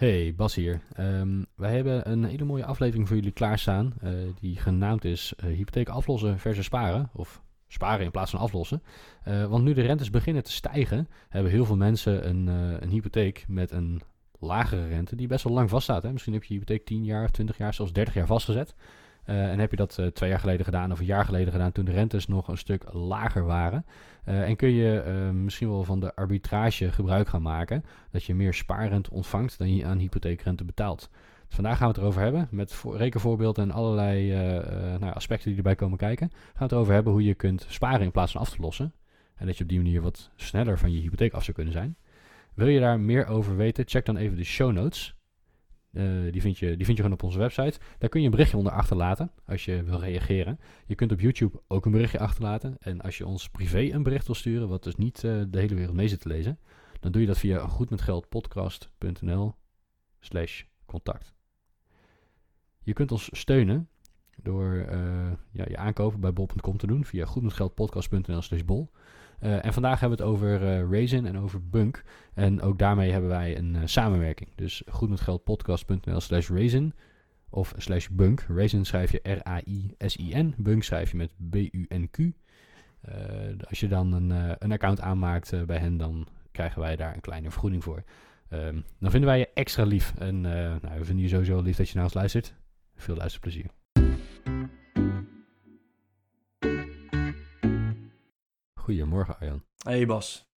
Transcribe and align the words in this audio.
Hey, 0.00 0.34
Bas 0.36 0.54
hier. 0.54 0.80
Ehm, 0.92 1.42
wij 1.56 1.74
hebben 1.74 2.10
een 2.10 2.24
hele 2.24 2.44
mooie 2.44 2.64
aflevering 2.64 3.06
voor 3.06 3.16
jullie 3.16 3.32
klaarstaan. 3.32 3.92
eh 4.00 4.12
die 4.40 4.56
genaamd 4.56 5.04
is 5.04 5.32
eh, 5.36 5.46
Hypotheek 5.46 5.88
aflossen 5.88 6.38
versus 6.38 6.64
sparen. 6.64 7.10
Of 7.12 7.42
sparen 7.68 8.04
in 8.04 8.10
plaats 8.10 8.30
van 8.30 8.40
aflossen. 8.40 8.82
Eh, 9.22 9.46
want 9.46 9.64
nu 9.64 9.72
de 9.72 9.82
rentes 9.82 10.10
beginnen 10.10 10.42
te 10.42 10.52
stijgen, 10.52 11.08
hebben 11.28 11.52
heel 11.52 11.64
veel 11.64 11.76
mensen 11.76 12.28
een, 12.28 12.46
een 12.82 12.88
hypotheek 12.88 13.44
met 13.48 13.70
een 13.70 14.02
lagere 14.38 14.86
rente 14.86 15.16
die 15.16 15.26
best 15.26 15.44
wel 15.44 15.52
lang 15.52 15.70
vaststaat. 15.70 16.02
Hè? 16.02 16.12
Misschien 16.12 16.32
heb 16.32 16.44
je 16.44 16.54
je 16.54 16.60
hypotheek 16.60 16.86
10 16.86 17.04
jaar, 17.04 17.30
20 17.30 17.58
jaar, 17.58 17.74
zelfs 17.74 17.92
30 17.92 18.14
jaar 18.14 18.26
vastgezet. 18.26 18.74
Eh, 19.30 19.50
en 19.50 19.58
heb 19.58 19.70
je 19.70 19.76
dat 19.76 19.98
eh, 19.98 20.06
twee 20.06 20.30
jaar 20.30 20.38
geleden 20.38 20.64
gedaan 20.64 20.92
of 20.92 20.98
een 20.98 21.04
jaar 21.04 21.24
geleden 21.24 21.52
gedaan 21.52 21.72
toen 21.72 21.84
de 21.84 21.92
rentes 21.92 22.26
nog 22.26 22.48
een 22.48 22.58
stuk 22.58 22.84
lager 22.92 23.44
waren. 23.44 23.86
Eh, 24.24 24.48
en 24.48 24.56
kun 24.56 24.70
je 24.70 25.02
misschien 25.34 25.68
wel 25.68 25.84
van 25.84 26.00
de 26.00 26.14
arbitrage 26.14 26.92
gebruik 26.92 27.28
gaan 27.28 27.42
maken. 27.42 27.84
Dat 28.10 28.24
je 28.24 28.34
meer 28.34 28.54
spaarrente 28.54 29.10
ontvangt 29.10 29.58
dan 29.58 29.74
je 29.74 29.84
aan 29.84 29.98
hypotheekrente 29.98 30.64
betaalt. 30.64 31.08
Dus 31.46 31.54
vandaag 31.54 31.76
gaan 31.76 31.86
we 31.86 31.92
het 31.92 32.02
erover 32.02 32.22
hebben 32.22 32.48
met 32.50 32.72
voor- 32.72 32.96
rekenvoorbeelden 32.96 33.64
en 33.64 33.70
allerlei 33.70 34.32
nou, 34.98 35.12
aspecten 35.14 35.48
die 35.48 35.56
erbij 35.56 35.74
komen 35.74 35.98
kijken. 35.98 36.30
Gaan 36.30 36.52
we 36.54 36.62
het 36.62 36.72
erover 36.72 36.92
hebben 36.94 37.12
hoe 37.12 37.24
je 37.24 37.34
kunt 37.34 37.66
sparen 37.68 38.00
in 38.00 38.10
plaats 38.10 38.32
van 38.32 38.40
af 38.40 38.50
te 38.50 38.60
lossen. 38.60 38.92
En 39.34 39.46
dat 39.46 39.56
je 39.56 39.62
op 39.62 39.68
die 39.68 39.78
manier 39.78 40.02
wat 40.02 40.30
sneller 40.36 40.78
van 40.78 40.92
je 40.92 41.00
hypotheek 41.00 41.32
af 41.32 41.42
zou 41.42 41.56
kunnen 41.56 41.72
zijn. 41.72 41.96
Wil 42.54 42.68
je 42.68 42.80
daar 42.80 43.00
meer 43.00 43.26
over 43.26 43.56
weten? 43.56 43.84
Check 43.86 44.04
dan 44.06 44.16
even 44.16 44.36
de 44.36 44.44
show 44.44 44.72
notes. 44.72 45.14
Eh, 45.92 46.04
die, 46.30 46.40
vind 46.40 46.58
je, 46.58 46.66
die 46.76 46.84
vind 46.84 46.96
je 46.96 47.02
gewoon 47.02 47.12
op 47.12 47.22
onze 47.22 47.38
website. 47.38 47.78
Daar 47.98 48.08
kun 48.08 48.20
je 48.20 48.24
een 48.24 48.32
berichtje 48.32 48.56
onder 48.56 48.72
achterlaten 48.72 49.30
als 49.46 49.64
je 49.64 49.82
wil 49.82 49.98
reageren. 49.98 50.60
Je 50.86 50.94
kunt 50.94 51.12
op 51.12 51.20
YouTube 51.20 51.62
ook 51.66 51.84
een 51.86 51.92
berichtje 51.92 52.18
achterlaten. 52.18 52.76
En 52.78 53.00
als 53.00 53.18
je 53.18 53.26
ons 53.26 53.48
privé 53.48 53.80
een 53.92 54.02
bericht 54.02 54.26
wil 54.26 54.34
sturen, 54.34 54.68
wat 54.68 54.84
dus 54.84 54.96
niet 54.96 55.24
eh, 55.24 55.40
de 55.48 55.58
hele 55.58 55.74
wereld 55.74 55.96
mee 55.96 56.08
zit 56.08 56.20
te 56.20 56.28
lezen, 56.28 56.58
dan 57.00 57.12
doe 57.12 57.20
je 57.20 57.26
dat 57.26 57.38
via 57.38 57.66
goedmetgeldpodcast.nl 57.66 59.54
slash 60.20 60.62
contact. 60.86 61.34
Je 62.82 62.92
kunt 62.92 63.12
ons 63.12 63.28
steunen 63.32 63.88
door 64.42 64.74
eh, 64.74 65.32
ja, 65.52 65.64
je 65.68 65.76
aankopen 65.76 66.20
bij 66.20 66.32
bol.com 66.32 66.76
te 66.76 66.86
doen 66.86 67.04
via 67.04 67.24
goedmetgeldpodcast.nl 67.24 68.42
slash 68.42 68.62
bol. 68.62 68.90
Eh, 69.40 69.64
en 69.64 69.72
vandaag 69.72 70.00
hebben 70.00 70.18
we 70.18 70.24
het 70.24 70.32
over 70.32 70.60
Raisin 70.90 71.26
en 71.26 71.38
over 71.38 71.68
Bunk. 71.68 72.02
En 72.34 72.62
ook 72.62 72.78
daarmee 72.78 73.10
hebben 73.10 73.30
wij 73.30 73.58
een 73.58 73.76
eh, 73.76 73.82
samenwerking. 73.84 74.50
Dus 74.54 74.82
goedmetgeldpodcast.nl 74.88 76.20
slash 76.20 76.48
Raisin 76.48 76.92
of 77.50 77.74
slash 77.76 78.08
Bunk. 78.08 78.46
Raisin 78.48 78.84
schrijf 78.84 79.12
je 79.12 79.20
R-A-I-S-I-N. 79.22 80.54
Bunk 80.56 80.82
schrijf 80.82 81.10
je 81.10 81.16
met 81.16 81.32
B-U-N-Q. 81.50 82.18
Als 83.68 83.80
je 83.80 83.88
dan 83.88 84.12
een, 84.12 84.56
een 84.58 84.72
account 84.72 85.00
aanmaakt 85.00 85.66
bij 85.66 85.78
hen, 85.78 85.96
dan 85.96 86.26
krijgen 86.52 86.80
wij 86.80 86.96
daar 86.96 87.14
een 87.14 87.20
kleine 87.20 87.50
vergoeding 87.50 87.84
voor. 87.84 88.02
Ehm, 88.48 88.80
dan 88.98 89.10
vinden 89.10 89.28
wij 89.28 89.38
je 89.38 89.48
extra 89.54 89.84
lief. 89.84 90.14
En 90.18 90.40
nou, 90.40 90.98
we 90.98 91.04
vinden 91.04 91.24
je 91.24 91.28
sowieso 91.28 91.60
lief 91.60 91.76
dat 91.76 91.88
je 91.88 91.94
naar 91.94 92.04
ons 92.04 92.14
luistert. 92.14 92.54
Veel 92.94 93.16
luisterplezier. 93.16 93.79
Goedemorgen 98.80 99.38
Arjan. 99.38 99.64
Hey 99.84 100.06
Bas. 100.06 100.48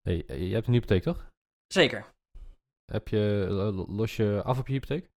Hey, 0.00 0.26
eh, 0.26 0.48
je 0.48 0.54
hebt 0.54 0.66
een 0.66 0.72
hypotheek 0.72 1.02
toch? 1.02 1.28
Zeker. 1.66 2.12
Heb 2.92 3.08
je, 3.08 3.46
lo- 3.48 3.86
los 3.88 4.16
je 4.16 4.42
af 4.44 4.58
op 4.58 4.66
je 4.66 4.72
hypotheek? 4.72 5.10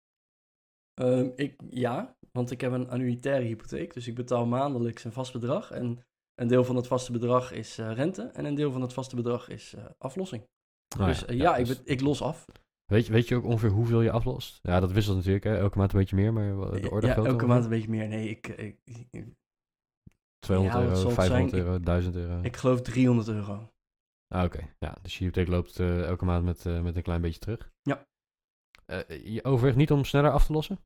Ehm, 0.95 1.31
ik, 1.37 1.61
ja, 1.71 2.17
want 2.33 2.51
ik 2.51 2.61
heb 2.61 2.73
een 2.73 2.89
annuitaire 2.91 3.45
hypotheek, 3.45 3.95
dus 3.95 4.07
ik 4.07 4.15
betaal 4.15 4.47
maandelijks 4.47 5.05
een 5.05 5.13
vast 5.13 5.33
bedrag. 5.33 5.71
En 5.71 6.05
een 6.35 6.49
deel 6.49 6.65
van 6.65 6.77
het 6.77 6.87
vaste 6.87 7.13
bedrag 7.13 7.53
is 7.53 7.79
eh, 7.79 7.93
rente 7.95 8.23
en 8.23 8.45
een 8.45 8.55
deel 8.55 8.73
van 8.73 8.81
het 8.81 8.93
vaste 8.93 9.17
bedrag 9.17 9.49
is 9.49 9.75
eh, 9.75 9.85
aflossing. 9.99 10.45
Nou 10.97 11.09
dus 11.09 11.25
eh, 11.25 11.37
ja, 11.37 11.57
ik, 11.57 11.67
dus- 11.67 11.83
ik 11.83 12.01
los 12.01 12.23
af. 12.23 12.45
weet, 12.85 13.07
je, 13.07 13.13
weet 13.13 13.29
je 13.29 13.37
ook 13.37 13.45
ongeveer 13.45 13.71
hoeveel 13.71 14.01
je 14.01 14.11
aflost? 14.11 14.59
Ja, 14.63 14.81
dat 14.81 14.93
wisselt 14.93 15.17
natuurlijk. 15.17 15.45
Hè? 15.45 15.57
Elke 15.57 15.79
maand 15.79 15.93
een 15.93 15.99
beetje 15.99 16.17
meer, 16.17 16.33
maar 16.33 16.81
de 16.81 16.91
orde 16.91 17.07
ja, 17.07 17.15
elke 17.15 17.47
maand 17.47 17.65
een 17.65 17.71
beetje 17.71 17.89
meer. 17.91 18.09
Nee, 18.09 18.29
ik, 18.29 18.47
ik, 18.49 18.79
ik, 18.85 19.27
200 20.43 20.79
Ja, 20.79 20.89
wat 20.89 20.99
zal 20.99 21.11
euro, 21.11 21.21
het 21.21 21.29
500 21.29 21.51
zijn? 21.51 21.63
euro, 21.65 21.81
1000 21.81 22.17
euro. 22.17 22.41
ik 22.43 22.57
geloof 22.57 22.83
300 22.83 23.29
euro. 23.29 23.71
Ah, 24.29 24.45
oké. 24.45 24.75
Ja, 24.79 24.97
dus 25.03 25.19
je 25.19 25.25
hypotheek 25.25 25.49
loopt 25.49 25.79
eh, 25.79 26.05
elke 26.07 26.25
maand 26.25 26.45
met, 26.45 26.67
eh, 26.67 26.81
met 26.83 26.97
een 26.97 27.03
klein 27.03 27.21
beetje 27.21 27.41
terug. 27.41 27.73
Ja. 27.83 28.07
Eh, 28.87 29.25
je 29.35 29.45
overweegt 29.45 29.77
niet 29.77 29.91
om 29.91 30.05
sneller 30.05 30.31
af 30.31 30.47
te 30.47 30.53
lossen? 30.53 30.81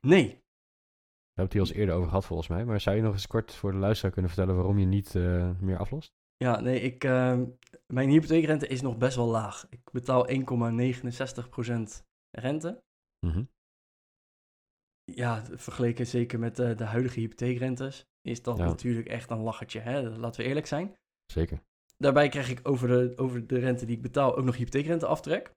Nee. 0.00 0.26
We 0.26 1.40
hebben 1.40 1.44
het 1.44 1.52
hier 1.52 1.60
al 1.62 1.68
eens 1.68 1.76
eerder 1.76 1.94
over 1.94 2.08
gehad 2.08 2.24
volgens 2.24 2.48
mij. 2.48 2.64
Maar 2.64 2.80
zou 2.80 2.96
je 2.96 3.02
nog 3.02 3.12
eens 3.12 3.26
kort 3.26 3.54
voor 3.54 3.72
de 3.72 3.78
luisteraar 3.78 4.12
kunnen 4.12 4.30
vertellen 4.30 4.56
waarom 4.56 4.78
je 4.78 4.86
niet 4.86 5.14
meer 5.60 5.78
aflost? 5.78 6.12
Ja, 6.36 6.60
nee, 6.60 6.80
ik, 6.80 7.04
ehm, 7.04 7.44
mijn 7.86 8.08
hypotheekrente 8.08 8.66
is 8.66 8.80
nog 8.82 8.96
best 8.96 9.16
wel 9.16 9.26
laag. 9.26 9.66
Ik 9.70 9.90
betaal 9.92 10.28
1,69% 10.30 12.04
rente. 12.30 12.82
Mhm. 13.26 13.44
Ja, 15.12 15.42
vergeleken 15.52 16.06
zeker 16.06 16.38
met 16.38 16.58
eh, 16.58 16.76
de 16.76 16.84
huidige 16.84 17.20
hypotheekrentes 17.20 18.04
is 18.20 18.42
dat 18.42 18.56
Ja. 18.58 18.64
natuurlijk 18.64 19.08
echt 19.08 19.30
een 19.30 19.38
lachertje. 19.42 19.80
Hè? 19.80 20.02
Laten 20.18 20.40
we 20.40 20.46
eerlijk 20.48 20.66
zijn. 20.66 20.94
Zeker. 21.32 21.60
Daarbij 21.96 22.28
krijg 22.28 22.50
ik 22.50 22.60
over 22.68 22.88
de, 22.88 23.12
over 23.16 23.46
de 23.46 23.58
rente 23.58 23.86
die 23.86 23.96
ik 23.96 24.02
betaal 24.02 24.36
ook 24.36 24.44
nog 24.44 24.56
hypotheekrente 24.56 25.06
aftrek. 25.06 25.50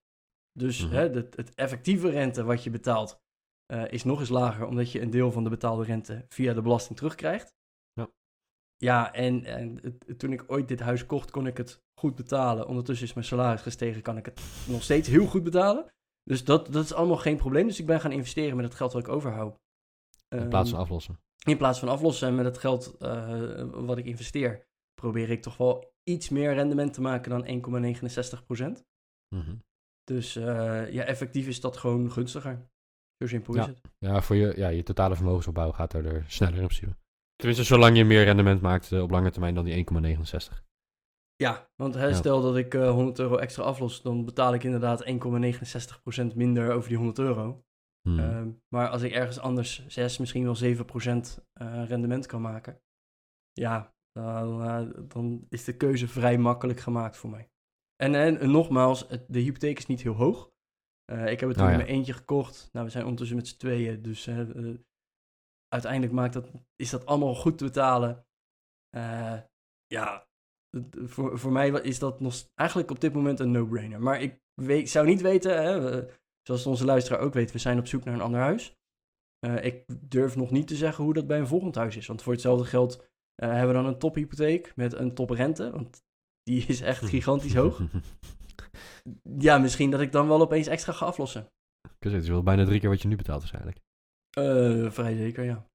Dus 0.52 0.86
Mhm. 0.86 0.94
hè, 0.94 1.09
de, 1.12 1.28
het 1.36 1.53
effectieve 1.56 2.09
rente 2.09 2.44
wat 2.44 2.63
je 2.63 2.69
betaalt 2.69 3.18
eh, 3.66 3.91
is 3.91 4.03
nog 4.03 4.19
eens 4.19 4.30
lager, 4.30 4.66
omdat 4.68 4.91
je 4.91 5.02
een 5.02 5.09
deel 5.09 5.31
van 5.31 5.44
de 5.44 5.50
betaalde 5.50 5.84
rente 5.84 6.25
via 6.30 6.53
de 6.53 6.62
belasting 6.62 6.97
terugkrijgt. 6.97 7.53
Ja. 7.94 8.09
Ja, 8.75 9.13
en, 9.13 9.44
en 9.46 9.80
het- 9.81 10.19
toen 10.19 10.31
ik 10.34 10.44
ooit 10.47 10.68
dit 10.68 10.80
huis 10.80 11.06
kocht, 11.06 11.31
kon 11.31 11.47
ik 11.47 11.57
het 11.57 11.81
goed 12.00 12.16
betalen. 12.16 12.68
Ondertussen 12.68 13.07
is 13.07 13.13
mijn 13.13 13.25
salaris 13.25 13.62
gestegen, 13.62 14.02
kan 14.02 14.18
ik 14.18 14.25
het 14.25 14.41
nog 14.68 14.84
steeds 14.84 15.07
heel 15.07 15.25
goed 15.25 15.44
betalen. 15.44 15.86
Dus 16.28 16.44
dat, 16.44 16.74
dat 16.74 16.84
is 16.84 16.94
allemaal 16.94 17.18
geen 17.18 17.38
probleem. 17.38 17.68
Dus 17.68 17.80
ik 17.80 17.86
ben 17.86 18.00
gaan 18.02 18.12
investeren 18.12 18.56
met 18.56 18.66
het 18.66 18.76
geld 18.76 18.94
wat 18.94 19.02
ik 19.02 19.08
overhoud. 19.10 19.60
In 20.30 20.50
plaats 20.50 20.70
van 20.70 20.80
Ehm, 20.80 20.88
aflossen. 20.88 21.20
in 21.46 21.58
plaats 21.58 21.80
van 21.80 21.88
aflossen 21.90 22.28
en 22.28 22.36
met 22.36 22.46
het 22.46 22.58
geld 22.58 22.96
eh, 23.00 23.64
wat 23.72 23.98
ik 23.98 24.06
investeer, 24.06 24.66
probeer 24.94 25.30
ik 25.30 25.42
toch 25.42 25.58
wel 25.58 25.94
iets 26.04 26.30
meer 26.30 26.54
rendement 26.54 26.94
te 26.94 27.02
maken 27.02 27.30
dan 27.30 27.46
1,69%. 27.46 28.84
Mhm. 29.36 29.56
Dus 30.04 30.36
eh, 30.36 30.92
ja, 30.94 31.04
effectief 31.04 31.48
is 31.48 31.62
dat 31.62 31.78
gewoon 31.78 32.12
gunstiger. 32.12 32.70
Zo 33.18 33.28
simpel 33.28 33.54
is 33.54 33.60
Ja. 33.60 33.68
het. 33.68 33.82
Ja, 33.98 34.22
voor 34.22 34.36
je, 34.36 34.54
ja, 34.56 34.68
je 34.68 34.84
totale 34.84 35.16
vermogensopbouw 35.16 35.72
gaat 35.72 35.94
er, 35.94 36.06
er 36.06 36.24
sneller 36.28 36.58
in 36.60 36.66
principe. 36.68 36.96
Tenminste, 37.36 37.64
zolang 37.66 37.98
je 37.98 38.06
meer 38.06 38.24
rendement 38.24 38.62
maakt 38.62 38.92
eh, 38.92 39.02
op 39.02 39.10
lange 39.12 39.32
termijn 39.32 39.56
dan 39.56 39.66
die 39.66 39.74
1,69. 39.74 40.64
Ja, 41.44 41.70
want 41.75 41.94
hè, 41.94 42.14
stel 42.14 42.42
dat 42.42 42.58
ik 42.58 42.74
eh, 42.74 42.92
100 42.92 43.20
euro 43.20 43.38
extra 43.38 43.64
aflos, 43.64 44.02
dan 44.02 44.25
betaal 44.25 44.53
ik 44.53 44.64
inderdaad 44.64 45.06
1,69% 45.06 46.36
minder 46.36 46.72
over 46.72 46.88
die 46.90 46.98
100 46.98 47.20
euro. 47.20 47.64
Hmm. 48.02 48.20
Ehm, 48.20 48.52
maar 48.74 48.90
als 48.90 49.02
ik 49.02 49.12
ergens 49.12 49.40
anders 49.40 49.88
6, 49.88 50.18
misschien 50.18 50.44
wel 50.44 50.56
7% 50.56 51.40
eh 51.53 51.84
rendement 51.88 52.25
kan 52.25 52.42
maken, 52.42 52.81
ja, 53.52 53.96
dan, 54.12 54.62
eh, 54.64 55.03
dan 55.08 55.46
is 55.50 55.64
de 55.64 55.78
keuze 55.78 56.08
vrij 56.08 56.38
makkelijk 56.38 56.80
gemaakt 56.80 57.18
voor 57.18 57.30
mij. 57.30 57.50
En, 57.96 58.16
en, 58.16 58.52
nogmaals, 58.52 59.08
het- 59.08 59.25
de 59.28 59.40
hypotheek 59.40 59.78
is 59.78 59.86
niet 59.86 60.02
heel 60.02 60.14
hoog. 60.14 60.52
Eh, 61.06 61.31
ik 61.31 61.40
heb 61.40 61.50
het 61.50 61.58
toen 61.58 61.68
Oh, 61.68 61.74
in 61.74 61.78
ja. 61.80 61.84
mijn 61.86 61.96
eentje 61.98 62.14
gekocht. 62.14 62.69
Nou, 62.72 62.86
we 62.86 62.92
zijn 62.92 63.04
ondertussen 63.04 63.38
met 63.38 63.48
z'n 63.48 63.58
tweeën, 63.58 64.02
dus 64.02 64.28
eh, 64.28 64.39
eh, 64.69 64.78
uiteindelijk 65.68 66.13
maakt 66.13 66.34
dat, 66.34 66.51
is 66.75 66.89
dat 66.89 67.06
allemaal 67.06 67.36
goed 67.36 67.57
te 67.57 67.63
betalen. 67.63 68.25
Eh, 68.89 69.39
ja, 69.86 70.26
voor, 71.06 71.40
voor 71.40 71.52
mij 71.52 71.69
is 71.69 72.00
dat 72.00 72.19
nog 72.19 72.34
eigenlijk 72.56 72.92
op 72.92 73.00
dit 73.00 73.14
moment 73.14 73.40
een 73.40 73.52
no-brainer. 73.52 74.02
Maar 74.02 74.22
ik 74.22 74.40
weet, 74.62 74.90
zou 74.90 75.06
niet 75.06 75.22
weten, 75.22 75.64
hè, 75.64 75.81
we- 75.81 76.14
zoals 76.42 76.66
onze 76.66 76.86
luisteraar 76.86 77.19
ook 77.19 77.34
weet, 77.34 77.52
we 77.52 77.58
zijn 77.60 77.80
op 77.80 77.88
zoek 77.88 78.04
naar 78.04 78.14
een 78.14 78.22
ander 78.22 78.40
huis. 78.40 78.75
Eh, 79.40 79.64
ik 79.66 79.84
durf 80.10 80.36
nog 80.36 80.52
niet 80.52 80.68
te 80.68 80.75
zeggen 80.75 81.04
hoe 81.04 81.14
dat 81.14 81.28
bij 81.28 81.40
een 81.40 81.48
volgend 81.48 81.75
huis 81.75 81.98
is. 81.98 82.08
Want 82.08 82.22
voor 82.22 82.34
hetzelfde 82.34 82.66
geld 82.66 83.08
eh, 83.36 83.50
hebben 83.50 83.68
we 83.68 83.74
dan 83.74 83.86
een 83.86 84.00
tophypotheek 84.00 84.75
met 84.75 84.94
een 84.94 85.14
toprente. 85.14 85.72
Want 85.72 86.02
die 86.44 86.66
is 86.68 86.81
echt 86.81 87.06
gigantisch 87.10 87.54
hoog. 87.56 87.81
Ja, 89.38 89.58
misschien 89.58 89.92
dat 89.92 90.02
ik 90.02 90.12
dan 90.12 90.28
wel 90.28 90.42
opeens 90.42 90.68
extra 90.68 90.94
ga 90.94 91.06
aflossen. 91.06 91.48
Ik 92.00 92.12
het 92.12 92.24
is 92.24 92.30
wel 92.30 92.44
bijna 92.44 92.66
drie 92.66 92.80
keer 92.80 92.90
wat 92.90 93.02
je 93.02 93.08
nu 93.08 93.16
betaalt 93.16 93.40
waarschijnlijk. 93.40 93.78
Eh, 94.30 94.92
vrij 94.92 95.16
zeker, 95.16 95.44
ja. 95.44 95.68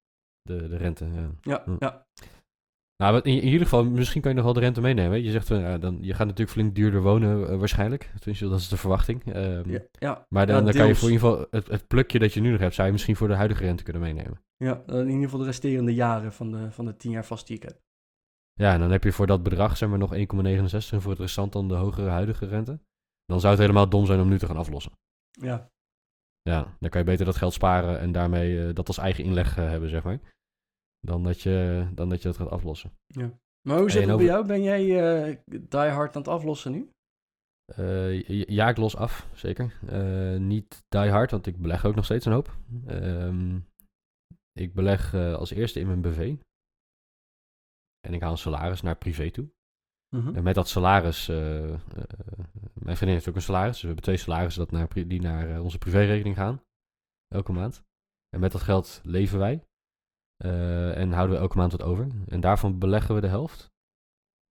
De, 0.42 0.68
de 0.68 0.76
rente, 0.76 1.06
ja. 1.06 1.30
Ja, 1.40 1.62
Hm. 1.64 1.76
ja. 1.78 2.06
Nou, 3.02 3.16
in, 3.16 3.36
in 3.36 3.48
ieder 3.48 3.62
geval, 3.62 3.84
misschien 3.84 4.20
kan 4.20 4.30
je 4.30 4.36
nog 4.36 4.44
wel 4.44 4.54
de 4.54 4.60
rente 4.60 4.80
meenemen. 4.80 5.22
Je 5.22 5.30
zegt, 5.30 5.46
van, 5.46 5.60
ja, 5.60 5.78
dan, 5.78 5.98
je 6.00 6.14
gaat 6.14 6.26
natuurlijk 6.26 6.50
flink 6.50 6.74
duurder 6.74 7.02
wonen 7.02 7.48
eh, 7.48 7.58
waarschijnlijk. 7.58 8.10
Tenminste, 8.18 8.48
dat 8.48 8.58
is 8.58 8.68
de 8.68 8.76
verwachting. 8.76 9.32
Ehm, 9.32 9.70
Ja, 9.70 9.80
ja, 9.90 10.26
Maar 10.28 10.46
dan, 10.46 10.56
Ja, 10.56 10.62
dan 10.62 10.72
kan 10.72 10.86
je 10.86 10.94
voor 10.94 11.08
in 11.08 11.14
ieder 11.14 11.28
geval 11.28 11.46
het, 11.50 11.68
het 11.68 11.86
plukje 11.86 12.18
dat 12.18 12.34
je 12.34 12.40
nu 12.40 12.50
nog 12.50 12.60
hebt, 12.60 12.74
zou 12.74 12.86
je 12.86 12.92
misschien 12.92 13.16
voor 13.16 13.28
de 13.28 13.34
huidige 13.34 13.64
rente 13.64 13.82
kunnen 13.82 14.02
meenemen. 14.02 14.40
ja, 14.56 14.82
in 14.86 15.06
ieder 15.08 15.22
geval 15.22 15.38
de 15.38 15.44
resterende 15.44 15.94
jaren 15.94 16.32
van 16.32 16.50
de, 16.50 16.70
van 16.70 16.84
de 16.84 16.96
10 16.96 17.10
jaar 17.10 17.24
vast 17.24 17.46
die 17.46 17.56
ik 17.56 17.62
heb. 17.62 17.80
Ja, 18.52 18.72
en 18.72 18.80
dan 18.80 18.90
heb 18.90 19.04
je 19.04 19.12
voor 19.12 19.26
dat 19.26 19.42
bedrag 19.42 19.76
zeg 19.76 19.88
maar 19.88 19.98
nog 19.98 20.14
1,69 20.14 20.20
en 20.90 21.00
voor 21.00 21.10
het 21.10 21.20
restant 21.20 21.52
dan 21.52 21.68
de 21.68 21.74
hogere 21.74 22.08
huidige 22.08 22.46
rente. 22.46 22.80
Dan 23.24 23.40
zou 23.40 23.52
het 23.52 23.62
helemaal 23.62 23.88
dom 23.88 24.06
zijn 24.06 24.20
om 24.20 24.28
nu 24.28 24.38
te 24.38 24.46
gaan 24.46 24.56
aflossen. 24.56 24.92
Ja, 25.30 25.70
Ja, 26.42 26.76
dan 26.80 26.90
kan 26.90 27.00
je 27.00 27.06
beter 27.06 27.24
dat 27.24 27.36
geld 27.36 27.52
sparen 27.52 28.00
en 28.00 28.12
daarmee 28.12 28.66
eh, 28.66 28.74
dat 28.74 28.88
als 28.88 28.98
eigen 28.98 29.24
inleg 29.24 29.58
eh, 29.58 29.68
hebben, 29.68 29.88
zeg 29.88 30.02
maar. 30.02 30.20
Dan 31.06 31.22
dat, 31.24 31.40
je, 31.40 31.86
dan 31.94 32.08
dat 32.08 32.22
je 32.22 32.28
dat 32.28 32.36
gaat 32.36 32.50
aflossen. 32.50 32.92
maar 33.66 33.78
hoe 33.78 33.90
zit 33.90 34.00
het 34.00 34.10
over- 34.10 34.16
bij 34.24 34.34
jou? 34.34 34.46
Ben 34.46 34.62
jij 34.62 34.82
eh 35.28 35.36
die 35.46 35.78
hard 35.78 36.16
aan 36.16 36.22
het 36.22 36.30
aflossen 36.30 36.72
nu? 36.72 36.90
Eh, 37.64 38.28
ja, 38.28 38.68
ik 38.68 38.76
los 38.76 38.96
af, 38.96 39.28
zeker. 39.34 39.78
Eh, 39.86 40.36
niet 40.36 40.84
die 40.88 41.10
hard, 41.10 41.30
want 41.30 41.46
ik 41.46 41.56
beleg 41.56 41.84
ook 41.84 41.94
nog 41.94 42.04
steeds 42.04 42.24
een 42.26 42.32
hoop. 42.32 42.56
Ehm, 42.86 43.58
ik 44.52 44.74
beleg 44.74 45.14
als 45.14 45.50
eerste 45.50 45.80
in 45.80 45.86
mijn 45.86 46.00
BV. 46.02 46.36
En 48.00 48.14
ik 48.14 48.20
haal 48.20 48.30
een 48.30 48.38
salaris 48.38 48.82
naar 48.82 48.96
privé 48.96 49.30
toe. 49.30 49.50
Mhm. 50.16 50.34
En 50.36 50.42
met 50.42 50.54
dat 50.54 50.68
salaris, 50.68 51.26
mijn 51.26 52.96
vriendin 52.96 53.08
heeft 53.08 53.28
ook 53.28 53.34
een 53.34 53.42
salaris. 53.42 53.70
Dus 53.72 53.80
we 53.80 53.86
hebben 53.86 54.04
twee 54.04 54.16
salarissen 54.16 54.62
dat 54.62 54.70
naar, 54.70 55.08
die 55.08 55.20
naar 55.20 55.60
onze 55.60 55.78
privérekening 55.78 56.36
gaan. 56.36 56.62
Elke 57.28 57.52
maand. 57.52 57.82
En 58.28 58.40
met 58.40 58.52
dat 58.52 58.60
geld 58.60 59.00
leven 59.04 59.38
wij. 59.38 59.64
Eh, 60.42 60.96
en 60.96 61.12
houden 61.12 61.36
we 61.36 61.42
elke 61.42 61.56
maand 61.56 61.72
wat 61.72 61.82
over. 61.82 62.06
En 62.26 62.40
daarvan 62.40 62.78
beleggen 62.78 63.14
we 63.14 63.20
de 63.20 63.26
helft. 63.26 63.70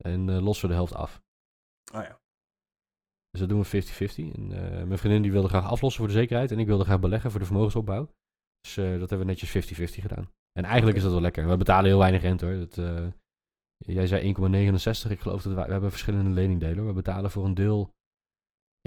En 0.03 0.29
eh, 0.29 0.41
lossen 0.41 0.65
we 0.65 0.71
de 0.73 0.77
helft 0.77 0.93
af. 0.93 1.21
Ah 1.93 2.03
ja. 2.03 2.19
Dus 3.29 3.39
dat 3.39 3.49
doen 3.49 3.61
we 3.61 3.65
50-50. 3.65 4.35
En, 4.35 4.51
eh, 4.51 4.83
mijn 4.83 4.97
vriendin 4.97 5.21
die 5.21 5.31
wilde 5.31 5.47
graag 5.47 5.65
aflossen 5.65 6.03
voor 6.03 6.11
de 6.11 6.19
zekerheid. 6.19 6.51
En 6.51 6.59
ik 6.59 6.67
wilde 6.67 6.83
graag 6.83 6.99
beleggen 6.99 7.31
voor 7.31 7.39
de 7.39 7.45
vermogensopbouw. 7.45 8.13
Dus 8.61 8.75
dat 8.75 9.09
hebben 9.09 9.19
we 9.19 9.25
netjes 9.25 9.49
50-50 9.49 10.01
gedaan. 10.01 10.31
En 10.51 10.63
eigenlijk 10.63 10.97
is 10.97 11.03
dat 11.03 11.11
wel 11.11 11.21
lekker. 11.21 11.47
We 11.47 11.57
betalen 11.57 11.85
heel 11.85 11.99
weinig 11.99 12.21
rente 12.21 12.45
hoor. 12.45 12.57
Dat, 12.57 12.75
jij 13.77 14.07
zei 14.07 14.35
1,69. 14.35 15.11
Ik 15.11 15.19
geloof 15.19 15.41
dat 15.41 15.53
wij, 15.53 15.65
we 15.65 15.71
hebben 15.71 15.89
verschillende 15.89 16.29
leningdelen. 16.29 16.85
We 16.85 16.93
betalen 16.93 17.31
voor 17.31 17.45
een 17.45 17.53
deel 17.53 17.93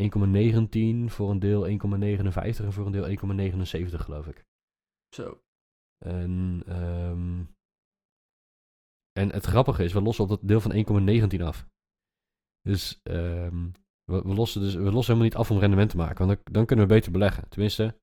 1,19. 0.03 1.13
Voor 1.13 1.31
een 1.31 1.39
deel 1.39 1.69
1,59. 1.69 2.65
En 2.65 2.73
voor 2.73 2.87
een 2.87 2.93
deel 2.93 3.09
1,79 3.09 3.95
geloof 3.97 4.27
ik. 4.27 4.45
Zo. 5.15 5.41
En, 6.05 6.63
ehm, 6.67 7.43
en 9.13 9.33
het 9.33 9.45
grappige 9.45 9.85
is, 9.85 9.93
we 9.93 10.03
lossen 10.03 10.25
op 10.25 10.31
dat 10.31 10.41
deel 10.43 10.61
van 10.61 10.73
1,19 10.73 11.43
af. 11.43 11.67
Dus 12.61 13.01
ehm, 13.03 13.67
we, 14.05 14.23
we, 14.23 14.35
lossen 14.35 14.61
dus 14.61 14.75
we 14.75 14.81
lossen 14.81 15.15
helemaal 15.15 15.23
niet 15.23 15.35
af 15.35 15.51
om 15.51 15.59
rendement 15.59 15.91
te 15.91 15.97
maken. 15.97 16.27
Want 16.27 16.39
dan, 16.45 16.53
dan 16.53 16.67
kunnen 16.67 16.87
we 16.87 16.95
beter 16.95 17.13
beleggen. 17.13 17.49
Tenminste, 17.49 17.95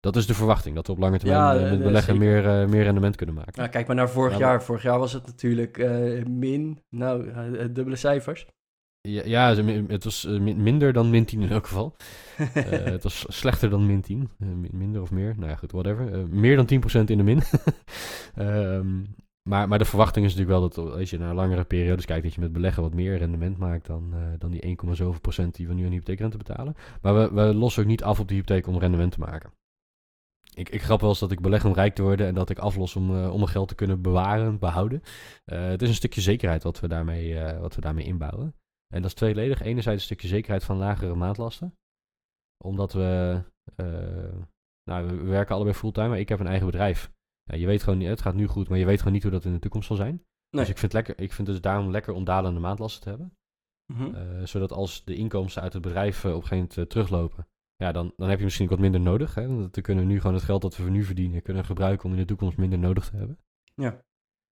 dat 0.00 0.16
is 0.16 0.26
de 0.26 0.34
verwachting. 0.34 0.74
Dat 0.74 0.86
we 0.86 0.92
op 0.92 0.98
lange 0.98 1.18
termijn 1.18 1.40
Ja, 1.40 1.54
eh, 1.54 1.64
eh, 1.64 1.70
met 1.70 1.78
eh, 1.78 1.86
beleggen 1.86 2.16
zeker. 2.16 2.42
meer, 2.42 2.68
meer 2.68 2.82
rendement 2.82 3.16
kunnen 3.16 3.34
maken. 3.34 3.52
Nou, 3.56 3.68
kijk 3.68 3.86
maar 3.86 3.96
naar 3.96 4.10
vorig 4.10 4.32
Ja, 4.32 4.38
jaar. 4.38 4.62
Vorig 4.62 4.82
jaar 4.82 4.98
was 4.98 5.12
het 5.12 5.26
natuurlijk 5.26 5.76
min, 6.28 6.82
nou, 6.88 7.32
dubbele 7.72 7.96
cijfers. 7.96 8.46
Ja, 9.08 9.22
ja, 9.24 9.54
het 9.86 10.04
was 10.04 10.24
eh, 10.24 10.40
min- 10.40 10.62
minder 10.62 10.92
dan 10.92 11.10
min 11.10 11.24
10 11.24 11.40
in 11.42 11.50
elk 11.50 11.66
geval. 11.66 11.94
Eh, 12.54 12.70
het 12.70 13.02
was 13.02 13.24
slechter 13.28 13.70
dan 13.70 13.86
min 13.86 14.00
10. 14.00 14.30
Eh, 14.38 14.48
min- 14.48 14.70
minder 14.72 15.02
of 15.02 15.10
meer. 15.10 15.34
Nou 15.36 15.50
ja, 15.50 15.56
goed, 15.56 15.72
whatever. 15.72 16.28
Meer 16.28 16.56
dan 16.56 16.66
10% 16.66 17.10
in 17.10 17.16
de 17.16 17.22
min. 17.22 17.42
Ehm, 18.34 19.02
maar, 19.48 19.68
maar 19.68 19.78
de 19.78 19.84
verwachting 19.84 20.24
is 20.26 20.34
natuurlijk 20.34 20.58
wel 20.60 20.68
dat 20.68 20.94
als 20.98 21.10
je 21.10 21.18
naar 21.18 21.34
langere 21.34 21.64
periodes 21.64 22.04
kijkt, 22.04 22.22
dat 22.24 22.34
je 22.34 22.40
met 22.40 22.52
beleggen 22.52 22.82
wat 22.82 22.94
meer 22.94 23.16
rendement 23.18 23.58
maakt 23.58 23.86
dan, 23.86 24.14
dan 24.38 24.50
die 24.50 24.60
1, 24.60 24.76
zoveel 24.96 25.20
procent 25.20 25.54
die 25.54 25.68
we 25.68 25.74
nu 25.74 25.84
aan 25.84 25.90
hypotheekrente 25.90 26.36
betalen. 26.36 26.74
Maar 27.02 27.14
we, 27.14 27.34
we 27.34 27.54
lossen 27.54 27.82
ook 27.82 27.88
niet 27.88 28.02
af 28.02 28.20
op 28.20 28.28
de 28.28 28.34
hypotheek 28.34 28.66
om 28.66 28.78
rendement 28.78 29.12
te 29.12 29.20
maken. 29.20 29.50
Ik, 30.54 30.68
ik 30.68 30.82
grap 30.82 31.00
wel 31.00 31.08
eens 31.10 31.18
dat 31.18 31.32
ik 31.32 31.40
beleg 31.40 31.64
om 31.64 31.72
rijk 31.74 31.94
te 31.94 32.02
worden 32.02 32.26
en 32.26 32.34
dat 32.34 32.50
ik 32.50 32.58
aflos 32.58 32.96
om, 32.96 33.10
om 33.26 33.36
mijn 33.36 33.48
geld 33.48 33.68
te 33.68 33.74
kunnen 33.74 34.02
bewaren, 34.02 34.58
behouden. 34.58 35.02
Eh, 35.44 35.66
het 35.68 35.82
is 35.82 35.88
een 35.88 35.94
stukje 35.94 36.20
zekerheid 36.20 36.62
wat 36.62 36.80
we 36.80 36.88
daarmee, 36.88 37.38
wat 37.60 37.74
we 37.74 37.80
daarmee 37.80 38.04
inbouwen. 38.04 38.54
En 38.94 39.02
dat 39.02 39.10
is 39.10 39.14
tweeledig. 39.16 39.60
Enerzijds 39.60 40.00
een 40.00 40.06
stukje 40.06 40.28
zekerheid 40.28 40.64
van 40.64 40.76
lagere 40.76 41.14
maandlasten. 41.14 41.74
Omdat 42.64 42.92
we, 42.92 43.42
eh, 43.76 44.42
nou, 44.82 45.06
we 45.06 45.16
we 45.16 45.28
werken 45.28 45.54
allebei 45.54 45.76
fulltime, 45.76 46.08
maar 46.08 46.18
ik 46.18 46.28
heb 46.28 46.40
een 46.40 46.46
eigen 46.46 46.66
bedrijf. 46.66 47.12
Ja, 47.42 47.56
je 47.56 47.66
weet 47.66 47.82
gewoon 47.82 47.98
niet, 47.98 48.08
het 48.08 48.20
gaat 48.20 48.34
nu 48.34 48.46
goed, 48.46 48.68
maar 48.68 48.78
je 48.78 48.84
weet 48.84 48.98
gewoon 48.98 49.12
niet 49.12 49.22
hoe 49.22 49.32
dat 49.32 49.44
in 49.44 49.52
de 49.52 49.58
toekomst 49.58 49.86
zal 49.86 49.96
zijn. 49.96 50.14
Nee. 50.50 50.64
Dus 50.64 50.68
ik 50.68 50.78
vind, 50.78 50.92
lekker, 50.92 51.18
ik 51.18 51.32
vind 51.32 51.46
het 51.46 51.56
dus 51.56 51.60
daarom 51.60 51.90
lekker 51.90 52.14
om 52.14 52.24
dalende 52.24 52.60
maandlasten 52.60 53.02
te 53.02 53.08
hebben. 53.08 53.36
Mhm. 53.92 54.14
Eh, 54.14 54.46
zodat 54.46 54.72
als 54.72 55.04
de 55.04 55.14
inkomsten 55.14 55.62
uit 55.62 55.72
het 55.72 55.82
bedrijf 55.82 56.24
eh, 56.24 56.30
op 56.30 56.42
een 56.42 56.48
gegeven 56.48 56.68
moment 56.76 56.90
teruglopen, 56.90 57.48
ja, 57.76 57.92
dan, 57.92 58.12
dan 58.16 58.28
heb 58.28 58.38
je 58.38 58.44
misschien 58.44 58.68
wat 58.68 58.78
minder 58.78 59.00
nodig. 59.00 59.34
Hè? 59.34 59.46
Want 59.46 59.74
dan 59.74 59.82
kunnen 59.82 60.04
we 60.04 60.10
nu 60.10 60.20
gewoon 60.20 60.34
het 60.34 60.44
geld 60.44 60.62
dat 60.62 60.76
we 60.76 60.90
nu 60.90 61.02
verdienen, 61.04 61.42
kunnen 61.42 61.64
gebruiken 61.64 62.04
om 62.04 62.12
in 62.12 62.20
de 62.20 62.24
toekomst 62.24 62.58
minder 62.58 62.78
nodig 62.78 63.10
te 63.10 63.16
hebben. 63.16 63.38
Ja. 63.74 64.04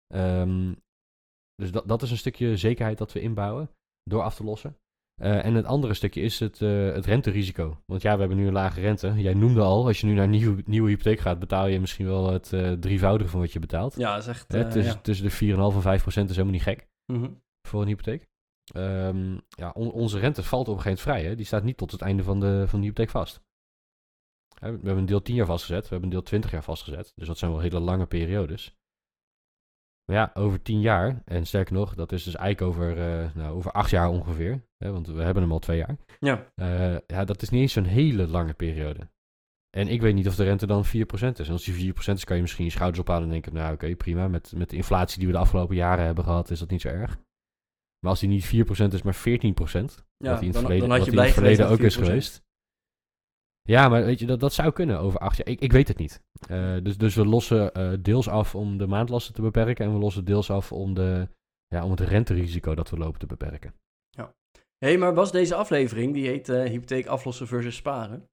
Ehm, 0.07 0.74
dus 1.56 1.72
dat, 1.72 1.88
dat 1.88 2.01
is 2.01 2.12
een 2.12 2.18
stukje 2.18 2.57
zekerheid 2.57 2.98
dat 2.98 3.13
we 3.13 3.22
inbouwen 3.22 3.69
door 4.07 4.21
af 4.21 4.36
te 4.36 4.44
lossen. 4.44 4.77
Eh, 5.21 5.45
en 5.45 5.54
het 5.54 5.65
andere 5.65 5.94
stukje 5.94 6.21
is 6.21 6.39
het, 6.39 6.62
eh, 6.62 6.94
het 6.94 7.06
renterisico. 7.06 7.81
Want 7.86 8.01
ja, 8.01 8.13
we 8.13 8.19
hebben 8.19 8.38
nu 8.38 8.48
een 8.48 8.54
lage 8.54 8.81
rente. 8.81 9.13
Jij 9.15 9.33
noemde 9.33 9.62
al, 9.62 9.86
als 9.86 10.00
je 10.01 10.07
nu 10.07 10.13
naar 10.13 10.24
een 10.24 10.30
nieuwe, 10.30 10.62
nieuwe 10.65 10.89
hypotheek 10.89 11.19
gaat, 11.19 11.39
betaal 11.39 11.68
je 11.68 11.80
misschien 11.80 12.06
wel 12.06 12.31
het 12.31 12.54
eh, 12.54 12.71
drievoudige 12.71 13.30
van 13.30 13.39
wat 13.39 13.54
je 13.54 13.59
betaalt. 13.59 13.95
Ja, 13.95 14.13
dat 14.13 14.21
is 14.21 14.27
echt... 14.27 14.51
Hè, 14.51 14.63
eh, 14.63 14.69
tussen, 14.71 14.94
ja. 14.94 15.00
tussen 15.01 15.25
de 15.25 15.31
4,5 15.31 15.75
en 15.75 15.81
5 15.81 16.01
procent 16.01 16.30
is 16.30 16.36
helemaal 16.36 16.56
niet 16.57 16.68
gek 16.68 16.88
Mhm. 17.13 17.30
voor 17.68 17.81
een 17.81 17.88
hypotheek. 17.88 18.27
Ehm, 18.74 19.38
ja, 19.48 19.69
on- 19.74 19.92
onze 19.92 20.19
rente 20.19 20.44
valt 20.44 20.68
op 20.68 20.75
een 20.75 20.81
gegeven 20.81 21.06
moment 21.06 21.18
vrij. 21.19 21.30
Hè? 21.31 21.36
Die 21.36 21.45
staat 21.45 21.63
niet 21.63 21.77
tot 21.77 21.92
het 21.92 22.01
einde 22.01 22.24
van 22.24 22.39
de, 22.39 22.63
van 22.68 22.80
de 22.80 22.86
hypotheek 22.86 23.09
vast. 23.09 23.42
Hè, 24.59 24.68
We 24.71 24.75
hebben 24.77 24.98
een 24.98 25.06
deel 25.06 25.21
10 25.21 25.36
jaar 25.36 25.45
vastgezet, 25.45 25.81
we 25.83 25.88
hebben 25.89 26.04
een 26.09 26.15
deel 26.15 26.24
20 26.24 26.51
jaar 26.51 26.63
vastgezet. 26.63 27.12
Dus 27.15 27.27
dat 27.27 27.38
zijn 27.38 27.51
wel 27.51 27.59
hele 27.59 27.80
lange 27.80 28.06
periodes. 28.06 28.75
Maar 30.12 30.15
ja, 30.15 30.31
over 30.33 30.62
10 30.62 30.81
jaar, 30.81 31.21
en 31.25 31.45
sterker 31.48 31.74
nog, 31.74 31.95
dat 31.95 32.12
is 32.12 32.24
dus 32.24 32.36
eigenlijk 32.36 32.71
over, 32.71 32.98
eh, 32.98 33.36
nou, 33.36 33.56
over 33.56 33.71
8 33.71 33.89
jaar 33.89 34.09
ongeveer. 34.09 34.62
Hè, 34.77 34.92
want 34.92 35.07
we 35.07 35.21
hebben 35.21 35.44
hem 35.44 35.51
al 35.51 35.59
twee 35.59 35.77
jaar. 35.77 35.98
Ja. 36.19 36.51
Eh, 36.56 36.98
ja, 37.07 37.25
dat 37.25 37.42
is 37.42 37.50
niet 37.50 37.62
eens 37.62 37.74
zo'n 37.74 37.83
hele 37.83 38.27
lange 38.27 38.54
periode. 38.54 39.07
En 39.69 39.88
ik 39.88 40.01
weet 40.01 40.13
niet 40.13 40.27
of 40.27 40.36
de 40.36 40.44
rente 40.44 40.68
dan 40.68 40.86
4% 40.86 41.39
is. 41.39 41.48
En 41.48 41.54
als 41.54 41.63
die 41.63 41.74
4% 41.74 42.18
is, 42.18 42.24
kan 42.24 42.36
je 42.36 42.42
misschien 42.42 42.65
je 42.65 42.71
schouders 42.71 43.00
ophalen 43.00 43.24
en 43.24 43.30
denken... 43.30 43.54
nou 43.54 43.74
oké, 43.74 43.95
prima. 43.95 44.27
Met, 44.27 44.54
met 44.56 44.69
de 44.69 44.75
inflatie 44.75 45.18
die 45.18 45.27
we 45.27 45.33
de 45.33 45.39
afgelopen 45.39 45.75
jaren 45.75 46.06
hebben 46.06 46.24
gehad, 46.24 46.50
is 46.50 46.59
dat 46.59 46.69
niet 46.69 46.81
zo 46.81 46.88
erg. 46.88 47.18
Maar 48.00 48.12
als 48.12 48.19
die 48.19 48.30
niet 48.30 48.45
4% 48.45 48.94
is, 48.94 49.01
maar 49.01 49.15
14%... 49.15 49.19
Ja, 49.21 50.30
wat 50.30 50.39
die 50.39 50.50
in 50.50 50.54
het 50.54 50.54
dan- 50.54 50.62
verleden, 50.62 50.89
dan 50.89 50.98
had 50.98 51.06
je 51.06 51.12
in 51.12 51.18
het 51.18 51.33
verleden 51.33 51.69
ook 51.69 51.80
is 51.80 51.98
4%. 51.98 52.00
geweest. 52.00 52.45
Ja, 53.62 53.89
maar 53.89 54.06
weet 54.06 54.19
je, 54.19 54.25
dat, 54.25 54.39
dat 54.39 54.54
zou 54.54 54.71
kunnen 54.71 55.00
over 55.00 55.19
acht 55.19 55.38
jaar. 55.38 55.48
Ik, 55.48 55.59
ik 55.59 55.71
weet 55.71 55.88
het 55.88 55.98
niet. 55.98 56.24
Eh, 56.50 56.75
dus, 56.84 56.98
dus 56.98 57.16
we 57.16 57.25
lossen 57.25 57.74
eh, 57.74 57.94
deels 58.00 58.28
af 58.30 58.56
om 58.56 58.78
de 58.78 58.88
maandlasten 58.88 59.33
te 59.33 59.42
beperken... 59.42 59.85
en 59.85 59.94
we 59.94 60.00
lossen 60.00 60.26
deels 60.26 60.50
af 60.50 60.71
om, 60.71 60.94
de, 60.94 61.28
ja, 61.68 61.83
om 61.83 61.92
het 61.92 62.00
renterisico 62.00 62.76
dat 62.76 62.90
we 62.90 62.97
lopen 62.97 63.19
te 63.19 63.26
beperken. 63.26 63.73
Hé, 64.78 64.88
hey, 64.88 64.97
maar 64.97 65.14
was 65.14 65.31
deze 65.31 65.56
aflevering, 65.56 66.14
die 66.14 66.28
heet 66.28 66.50
eh, 66.50 66.64
hypotheek 66.64 67.06
aflossen 67.06 67.47
versus 67.47 67.76
sparen. 67.76 68.30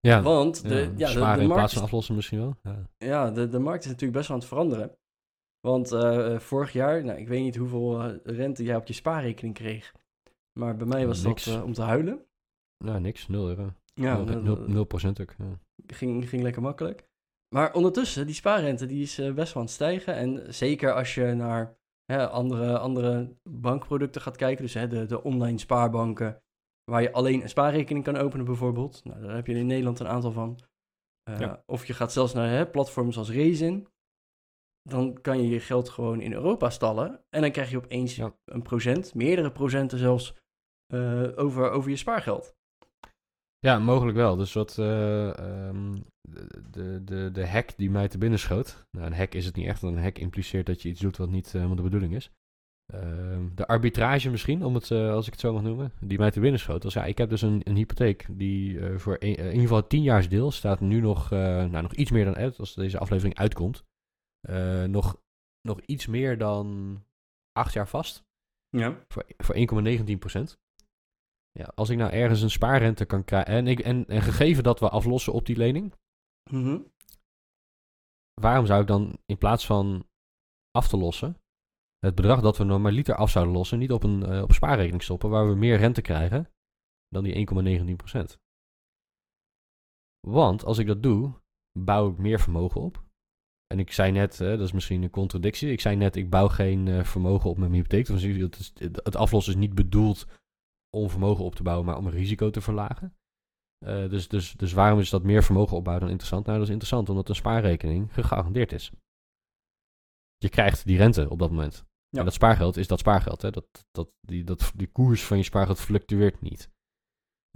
Ja, 0.00 0.22
Want 0.22 0.62
de, 0.68 0.74
ja, 0.74 0.82
ja, 0.82 1.06
de, 1.06 1.06
sparen 1.06 1.36
de 1.36 1.42
in 1.42 1.48
markt 1.48 1.72
van 1.72 1.82
aflossen 1.82 2.14
misschien 2.14 2.38
wel. 2.38 2.56
Ja. 2.62 2.88
Ja, 2.98 3.30
de, 3.30 3.48
de 3.48 3.58
markt 3.58 3.84
is 3.84 3.90
natuurlijk 3.90 4.18
best 4.18 4.28
wel 4.28 4.36
aan 4.36 4.42
het 4.42 4.52
veranderen. 4.52 4.96
Want 5.60 5.88
vorig 6.42 6.72
jaar, 6.72 7.04
nou, 7.04 7.18
ik 7.18 7.28
weet 7.28 7.42
niet 7.42 7.56
hoeveel 7.56 8.10
rente 8.24 8.64
jij 8.64 8.76
op 8.76 8.86
je 8.86 8.92
spaarrekening 8.92 9.54
kreeg. 9.54 9.92
Maar 10.58 10.76
bij 10.76 10.86
mij 10.86 11.06
was 11.06 11.22
Niks. 11.22 11.44
dat 11.44 11.62
om 11.62 11.72
te 11.72 11.82
huilen. 11.82 12.24
Nou, 12.84 13.00
niks. 13.00 13.28
0 13.28 13.48
euro. 13.48 13.72
Ja, 13.94 14.16
Nul- 14.16 14.24
dat- 14.24 14.42
nul- 14.42 14.56
dat 14.56 14.68
0 14.68 14.84
procent 14.84 15.20
ook. 15.20 15.34
Ja. 15.38 15.58
Ging, 15.86 16.28
ging 16.28 16.42
lekker 16.42 16.62
makkelijk. 16.62 17.04
Maar 17.54 17.74
ondertussen, 17.74 18.26
die 18.26 18.34
spaarrente 18.34 18.86
die 18.86 19.02
is 19.02 19.18
eh, 19.18 19.32
best 19.34 19.52
wel 19.52 19.62
aan 19.62 19.68
het 19.68 19.74
stijgen. 19.78 20.14
En 20.14 20.54
zeker 20.54 20.92
als 20.94 21.14
je 21.14 21.24
naar 21.34 21.76
hè, 22.12 22.28
andere, 22.28 22.78
andere 22.78 23.36
bankproducten 23.50 24.20
gaat 24.20 24.36
kijken. 24.36 24.64
Dus 24.64 24.74
hè, 24.74 24.88
de, 24.88 25.06
de 25.06 25.22
online 25.22 25.58
spaarbanken. 25.58 26.42
Waar 26.90 27.02
je 27.02 27.12
alleen 27.12 27.42
een 27.42 27.48
spaarrekening 27.48 28.04
kan 28.04 28.16
openen 28.16 28.44
bijvoorbeeld. 28.46 29.04
Nou, 29.04 29.20
daar 29.20 29.34
heb 29.34 29.46
je 29.46 29.54
in 29.54 29.66
Nederland 29.66 30.00
een 30.00 30.08
aantal 30.08 30.32
van. 30.32 30.60
Eh, 31.22 31.38
Ja. 31.40 31.62
Of 31.66 31.86
je 31.86 31.94
gaat 31.94 32.12
zelfs 32.12 32.32
naar 32.32 32.48
hè, 32.48 32.66
platforms 32.66 33.18
als 33.18 33.30
Raisin. 33.30 33.86
Dan 34.82 35.20
kan 35.20 35.42
je 35.42 35.48
je 35.48 35.60
geld 35.60 35.88
gewoon 35.88 36.20
in 36.20 36.32
Europa 36.32 36.70
stallen. 36.70 37.24
En 37.30 37.40
dan 37.40 37.50
krijg 37.50 37.70
je 37.70 37.76
opeens 37.76 38.16
Ja. 38.16 38.36
een 38.44 38.62
procent, 38.62 39.14
meerdere 39.14 39.52
procenten 39.52 39.98
zelfs, 39.98 40.34
eh, 40.86 41.38
over, 41.38 41.70
over 41.70 41.90
je 41.90 41.96
spaargeld. 41.96 42.54
Ja, 43.66 43.78
mogelijk 43.78 44.16
wel. 44.16 44.36
Dus 44.36 44.52
wat 44.52 44.78
eh, 44.78 45.38
ehm, 45.38 45.94
de, 46.20 46.62
de, 46.70 47.04
de, 47.04 47.30
de 47.32 47.46
hack 47.48 47.76
die 47.76 47.90
mij 47.90 48.08
te 48.08 48.18
binnen 48.18 48.38
schoot. 48.38 48.86
Nou, 48.90 49.06
een 49.06 49.14
hack 49.16 49.34
is 49.34 49.46
het 49.46 49.56
niet 49.56 49.66
echt, 49.66 49.80
want 49.80 49.96
een 49.96 50.02
hack 50.02 50.18
impliceert 50.18 50.66
dat 50.66 50.82
je 50.82 50.88
iets 50.88 51.00
doet 51.00 51.16
wat 51.16 51.28
niet 51.30 51.46
eh, 51.46 51.52
helemaal 51.52 51.76
de 51.76 51.82
bedoeling 51.82 52.14
is. 52.14 52.30
Ehm, 52.92 53.48
de 53.54 53.66
arbitrage 53.66 54.30
misschien, 54.30 54.64
om 54.64 54.74
het, 54.74 54.90
eh, 54.90 55.10
als 55.10 55.26
ik 55.26 55.32
het 55.32 55.40
zo 55.40 55.52
mag 55.52 55.62
noemen, 55.62 55.92
die 56.00 56.18
mij 56.18 56.30
te 56.30 56.40
binnen 56.40 56.60
schoot. 56.60 56.82
Was, 56.82 56.94
ja, 56.94 57.04
ik 57.04 57.18
heb 57.18 57.28
dus 57.28 57.42
een, 57.42 57.60
een 57.64 57.76
hypotheek 57.76 58.26
die 58.30 58.80
voor 58.98 59.16
een- 59.18 59.34
in 59.36 59.44
ieder 59.46 59.60
geval 59.60 59.76
het 59.76 59.88
tienjaarsdeel 59.88 60.50
staat 60.50 60.80
nu 60.80 61.00
nog, 61.00 61.30
nou, 61.30 61.82
nog 61.82 61.94
iets 61.94 62.10
meer 62.10 62.24
dan 62.24 62.36
uit, 62.36 62.58
als 62.58 62.74
deze 62.74 62.98
aflevering 62.98 63.36
uitkomt. 63.38 63.84
nog, 64.86 65.20
nog 65.60 65.80
iets 65.80 66.06
meer 66.06 66.38
dan 66.38 66.98
acht 67.52 67.72
jaar 67.72 67.88
vast 67.88 68.24
Ja. 68.68 69.04
voor, 69.08 69.24
voor 69.36 69.54
1,19%. 69.54 70.58
Ja, 71.56 71.72
als 71.74 71.88
ik 71.90 71.96
nou 71.98 72.10
ergens 72.12 72.40
een 72.42 72.50
spaarrente 72.50 73.04
kan 73.04 73.24
krijgen. 73.24 73.52
En, 73.54 73.66
ik, 73.66 73.78
en, 73.80 74.06
en 74.06 74.22
gegeven 74.22 74.62
dat 74.62 74.80
we 74.80 74.88
aflossen 74.88 75.32
op 75.32 75.46
die 75.46 75.56
lening, 75.56 75.94
Mhm. 76.50 76.80
waarom 78.40 78.66
zou 78.66 78.80
ik 78.80 78.86
dan 78.86 79.18
in 79.26 79.38
plaats 79.38 79.66
van 79.66 80.06
af 80.70 80.88
te 80.88 80.96
lossen, 80.96 81.40
het 81.98 82.14
bedrag 82.14 82.40
dat 82.40 82.56
we 82.56 82.64
normaliter 82.64 83.14
af 83.14 83.30
zouden 83.30 83.54
lossen, 83.54 83.78
niet 83.78 83.92
op 83.92 84.02
een, 84.02 84.22
eh, 84.22 84.42
op 84.42 84.52
spaarrekening 84.52 85.02
stoppen, 85.02 85.30
waar 85.30 85.48
we 85.48 85.54
meer 85.54 85.76
rente 85.78 86.00
krijgen 86.02 86.50
dan 87.08 87.24
die 87.24 87.34
1,19%? 87.36 88.38
Want 90.28 90.64
als 90.64 90.78
ik 90.78 90.86
dat 90.86 91.02
doe, 91.02 91.32
bouw 91.78 92.10
ik 92.10 92.18
meer 92.18 92.40
vermogen 92.40 92.80
op. 92.80 93.04
En 93.66 93.78
ik 93.78 93.92
zei 93.92 94.12
net, 94.12 94.36
dat 94.36 94.60
is 94.60 94.72
misschien 94.72 95.02
een 95.02 95.10
contradictie, 95.10 95.70
ik 95.70 95.80
zei 95.80 95.96
net, 95.96 96.16
ik 96.16 96.30
bouw 96.30 96.48
geen 96.48 96.88
eh, 96.88 97.04
vermogen 97.04 97.50
op 97.50 97.58
met 97.58 97.68
mijn 97.68 97.82
hypotheek. 97.82 98.06
Dus 98.06 98.22
het, 98.22 98.58
is- 98.58 98.72
het 98.78 99.16
aflossen 99.16 99.52
is 99.52 99.58
niet 99.58 99.74
bedoeld 99.74 100.26
om 100.96 101.10
vermogen 101.10 101.44
op 101.44 101.54
te 101.54 101.62
bouwen, 101.62 101.86
maar 101.86 101.96
om 101.96 102.08
risico 102.08 102.50
te 102.50 102.60
verlagen. 102.60 103.14
Eh, 103.78 104.08
dus, 104.08 104.28
dus, 104.28 104.52
dus 104.52 104.72
waarom 104.72 104.98
is 104.98 105.10
dat 105.10 105.22
meer 105.22 105.42
vermogen 105.42 105.76
opbouwen 105.76 106.02
dan 106.02 106.12
interessant? 106.12 106.46
Nou, 106.46 106.58
dat 106.58 106.66
is 106.66 106.72
interessant 106.72 107.08
omdat 107.08 107.28
een 107.28 107.34
spaarrekening 107.34 108.14
gegarandeerd 108.14 108.72
is. 108.72 108.92
Je 110.36 110.48
krijgt 110.48 110.86
die 110.86 110.96
rente 110.96 111.30
op 111.30 111.38
dat 111.38 111.50
moment. 111.50 111.84
Ja. 112.08 112.18
En 112.18 112.24
dat 112.24 112.34
spaargeld 112.34 112.76
is 112.76 112.86
dat 112.86 112.98
spaargeld. 112.98 113.42
Hè? 113.42 113.50
Dat, 113.50 113.86
dat, 113.90 114.10
die, 114.20 114.44
dat, 114.44 114.72
die 114.74 114.86
koers 114.86 115.24
van 115.24 115.36
je 115.36 115.42
spaargeld 115.42 115.80
fluctueert 115.80 116.40
niet. 116.40 116.70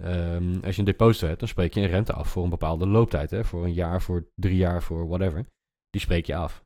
Ehm, 0.03 0.59
als 0.63 0.73
je 0.73 0.79
een 0.79 0.85
deposito 0.85 1.27
hebt, 1.27 1.39
dan 1.39 1.47
spreek 1.47 1.73
je 1.73 1.81
een 1.81 1.87
rente 1.87 2.13
af 2.13 2.29
voor 2.29 2.43
een 2.43 2.49
bepaalde 2.49 2.87
looptijd. 2.87 3.31
Hè? 3.31 3.43
Voor 3.43 3.65
een 3.65 3.73
jaar, 3.73 4.01
voor 4.01 4.31
drie 4.35 4.57
jaar, 4.57 4.83
voor 4.83 5.07
whatever. 5.07 5.45
Die 5.89 6.01
spreek 6.01 6.25
je 6.25 6.35
af. 6.35 6.63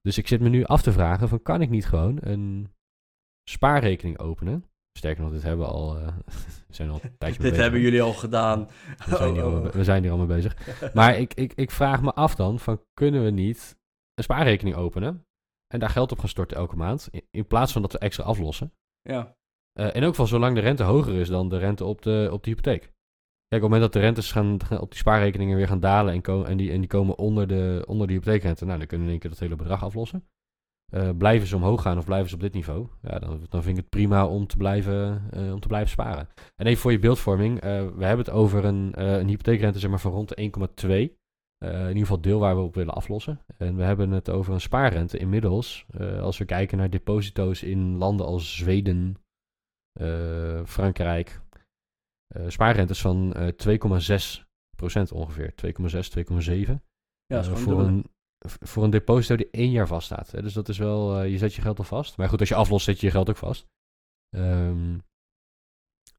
Dus 0.00 0.18
ik 0.18 0.28
zit 0.28 0.40
me 0.40 0.48
nu 0.48 0.64
af 0.64 0.82
te 0.82 0.92
vragen 0.92 1.28
van 1.28 1.42
kan 1.42 1.60
ik 1.60 1.70
niet 1.70 1.86
gewoon 1.86 2.18
een 2.20 2.72
spaarrekening 3.50 4.18
openen? 4.18 4.64
Sterker 4.98 5.22
nog, 5.22 5.32
dit 5.32 5.42
hebben 5.42 5.66
we 5.66 5.72
al, 5.72 5.96
eh, 5.98 6.06
we 6.68 6.74
zijn 6.74 6.90
al 6.90 7.00
een 7.02 7.16
tijdje 7.18 7.42
mee 7.42 7.50
Dit 7.50 7.50
bezig. 7.50 7.56
hebben 7.62 7.80
jullie 7.80 8.02
al 8.02 8.12
gedaan. 8.12 8.68
We 9.06 9.16
zijn, 9.16 9.32
hier 9.32 9.44
Oh, 9.46 9.52
al, 9.52 9.60
oh. 9.60 9.72
we 9.72 9.84
zijn 9.84 10.02
hier 10.02 10.12
al 10.12 10.18
mee 10.18 10.26
bezig. 10.26 10.56
Maar 10.94 11.18
ik, 11.18 11.34
ik, 11.34 11.52
ik 11.54 11.70
vraag 11.70 12.02
me 12.02 12.12
af 12.12 12.34
dan, 12.34 12.58
van 12.58 12.80
kunnen 12.94 13.24
we 13.24 13.30
niet 13.30 13.76
een 14.14 14.24
spaarrekening 14.24 14.76
openen 14.76 15.26
en 15.74 15.80
daar 15.80 15.90
geld 15.90 16.12
op 16.12 16.18
gaan 16.18 16.28
storten 16.28 16.56
elke 16.56 16.76
maand, 16.76 17.08
in, 17.10 17.22
in 17.30 17.46
plaats 17.46 17.72
van 17.72 17.82
dat 17.82 17.92
we 17.92 17.98
extra 17.98 18.24
aflossen. 18.24 18.72
Ja. 19.02 19.36
Eh 19.72 19.96
en 19.96 20.04
ook 20.04 20.14
van 20.14 20.26
zolang 20.26 20.54
de 20.54 20.60
rente 20.60 20.82
hoger 20.82 21.14
is 21.14 21.28
dan 21.28 21.48
de 21.48 21.58
rente 21.58 21.84
op 21.84 22.02
de, 22.02 22.28
op 22.32 22.42
de 22.42 22.50
hypotheek. 22.50 22.80
Kijk, 22.80 23.62
op 23.62 23.70
het 23.70 23.80
moment 23.80 23.82
dat 23.82 23.92
de 23.92 24.00
rentes 24.00 24.32
gaan, 24.32 24.58
op 24.80 24.90
die 24.90 24.98
spaarrekeningen 24.98 25.56
weer 25.56 25.68
gaan 25.68 25.80
dalen 25.80 26.22
en, 26.22 26.46
en, 26.46 26.56
die, 26.56 26.72
en 26.72 26.78
die 26.78 26.88
komen 26.88 27.18
onder 27.18 27.46
de, 27.48 27.84
onder 27.86 28.06
de 28.06 28.12
hypotheekrente, 28.12 28.64
nou, 28.64 28.78
dan 28.78 28.86
kunnen 28.86 29.06
we 29.06 29.12
in 29.12 29.18
één 29.20 29.28
keer 29.28 29.38
dat 29.38 29.48
hele 29.48 29.62
bedrag 29.62 29.82
aflossen. 29.84 30.28
Eh, 30.92 31.10
blijven 31.18 31.48
ze 31.48 31.56
omhoog 31.56 31.82
gaan 31.82 31.98
of 31.98 32.04
blijven 32.04 32.28
ze 32.28 32.34
op 32.34 32.40
dit 32.40 32.52
niveau, 32.54 32.88
ja, 33.02 33.18
dan, 33.18 33.46
dan 33.48 33.62
vind 33.62 33.76
ik 33.76 33.82
het 33.82 33.90
prima 33.90 34.26
om 34.26 34.46
te 34.46 34.56
blijven, 34.56 35.22
eh, 35.30 35.52
om 35.52 35.60
te 35.60 35.68
blijven 35.68 35.90
sparen. 35.90 36.28
En 36.56 36.66
even 36.66 36.80
voor 36.80 36.92
je 36.92 36.98
beeldvorming, 36.98 37.60
eh, 37.60 37.86
we 37.96 38.04
hebben 38.04 38.26
het 38.26 38.30
over 38.30 38.64
een, 38.64 39.02
een 39.02 39.28
hypotheekrente 39.28 39.78
zeg 39.78 39.90
maar, 39.90 40.00
van 40.00 40.12
rond 40.12 40.28
de 40.28 40.40
1,2. 40.40 41.16
Eh, 41.58 41.80
in 41.80 41.86
ieder 41.86 42.00
geval 42.00 42.20
deel 42.20 42.38
waar 42.38 42.56
we 42.56 42.62
op 42.62 42.74
willen 42.74 42.94
aflossen. 42.94 43.40
En 43.56 43.76
we 43.76 43.82
hebben 43.82 44.10
het 44.10 44.30
over 44.30 44.54
een 44.54 44.60
spaarrente 44.60 45.18
inmiddels. 45.18 45.86
als 46.20 46.38
we 46.38 46.44
kijken 46.44 46.78
naar 46.78 46.90
deposito's 46.90 47.62
in 47.62 47.96
landen 47.96 48.26
als 48.26 48.56
Zweden, 48.56 49.16
Frankrijk. 50.64 51.40
spaarrentes 52.46 53.00
van 53.00 53.32
eh 53.32 53.48
2,6% 53.56 55.12
ongeveer. 55.12 55.54
2,6, 55.54 56.08
2,7. 56.08 56.82
Ja, 57.26 57.38
is 57.38 57.48
Eh, 57.48 57.56
gewoon 57.56 57.62
voor, 57.62 57.80
een, 57.80 58.04
voor 58.46 58.84
een 58.84 58.90
deposito 58.90 59.36
die 59.36 59.50
één 59.50 59.70
jaar 59.70 59.86
vaststaat. 59.86 60.30
Dus 60.30 60.52
dat 60.52 60.68
is 60.68 60.78
wel, 60.78 61.18
eh, 61.18 61.30
je 61.30 61.38
zet 61.38 61.54
je 61.54 61.62
geld 61.62 61.78
al 61.78 61.84
vast. 61.84 62.16
Maar 62.16 62.28
goed, 62.28 62.40
als 62.40 62.48
je 62.48 62.54
aflost, 62.54 62.84
zet 62.84 63.00
je 63.00 63.06
je 63.06 63.12
geld 63.12 63.30
ook 63.30 63.36
vast. 63.36 63.66
Ehm, 64.36 64.98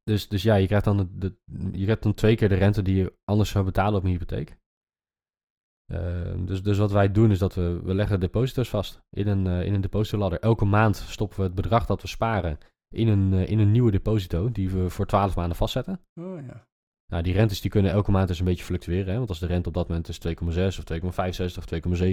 dus, 0.03 0.27
dus 0.27 0.43
ja, 0.43 0.55
je 0.55 0.67
krijgt, 0.67 0.85
dan 0.85 1.09
de, 1.11 1.35
je 1.71 1.83
krijgt 1.83 2.03
dan 2.03 2.13
twee 2.13 2.35
keer 2.35 2.49
de 2.49 2.55
rente 2.55 2.81
die 2.81 2.95
je 2.95 3.17
anders 3.23 3.49
zou 3.49 3.65
betalen 3.65 3.99
op 3.99 4.03
een 4.03 4.09
hypotheek. 4.09 4.57
Ehm, 5.91 6.45
dus, 6.45 6.63
dus 6.63 6.77
wat 6.77 6.91
wij 6.91 7.11
doen 7.11 7.31
is 7.31 7.39
dat 7.39 7.55
we, 7.55 7.81
we 7.83 7.93
leggen 7.93 8.19
deposito's 8.19 8.69
vast 8.69 9.01
in 9.09 9.27
een, 9.27 9.47
eh, 9.47 9.65
in 9.65 9.73
een 9.73 9.81
depositoladder. 9.81 10.39
Elke 10.39 10.65
maand 10.65 10.95
stoppen 10.95 11.37
we 11.37 11.43
het 11.43 11.55
bedrag 11.55 11.85
dat 11.85 12.01
we 12.01 12.07
sparen 12.07 12.57
in 12.89 13.07
een, 13.07 13.33
eh, 13.33 13.49
in 13.49 13.59
een 13.59 13.71
nieuwe 13.71 13.91
deposito 13.91 14.51
die 14.51 14.69
we 14.69 14.89
voor 14.89 15.05
12 15.05 15.35
maanden 15.35 15.57
vastzetten. 15.57 16.01
Oh, 16.15 16.45
ja. 16.45 16.67
Nou, 17.09 17.23
die 17.23 17.33
rentes 17.33 17.61
die 17.61 17.71
kunnen 17.71 17.91
elke 17.91 18.11
maand 18.11 18.27
dus 18.27 18.39
een 18.39 18.45
beetje 18.45 18.63
fluctueren. 18.63 19.11
Hè? 19.11 19.17
Want 19.17 19.29
als 19.29 19.39
de 19.39 19.45
rente 19.45 19.67
op 19.67 19.73
dat 19.73 19.87
moment 19.87 20.07
is 20.07 20.19
2,6 20.27 20.33
of 20.79 20.83
2,65 20.83 21.57
of 21.57 21.65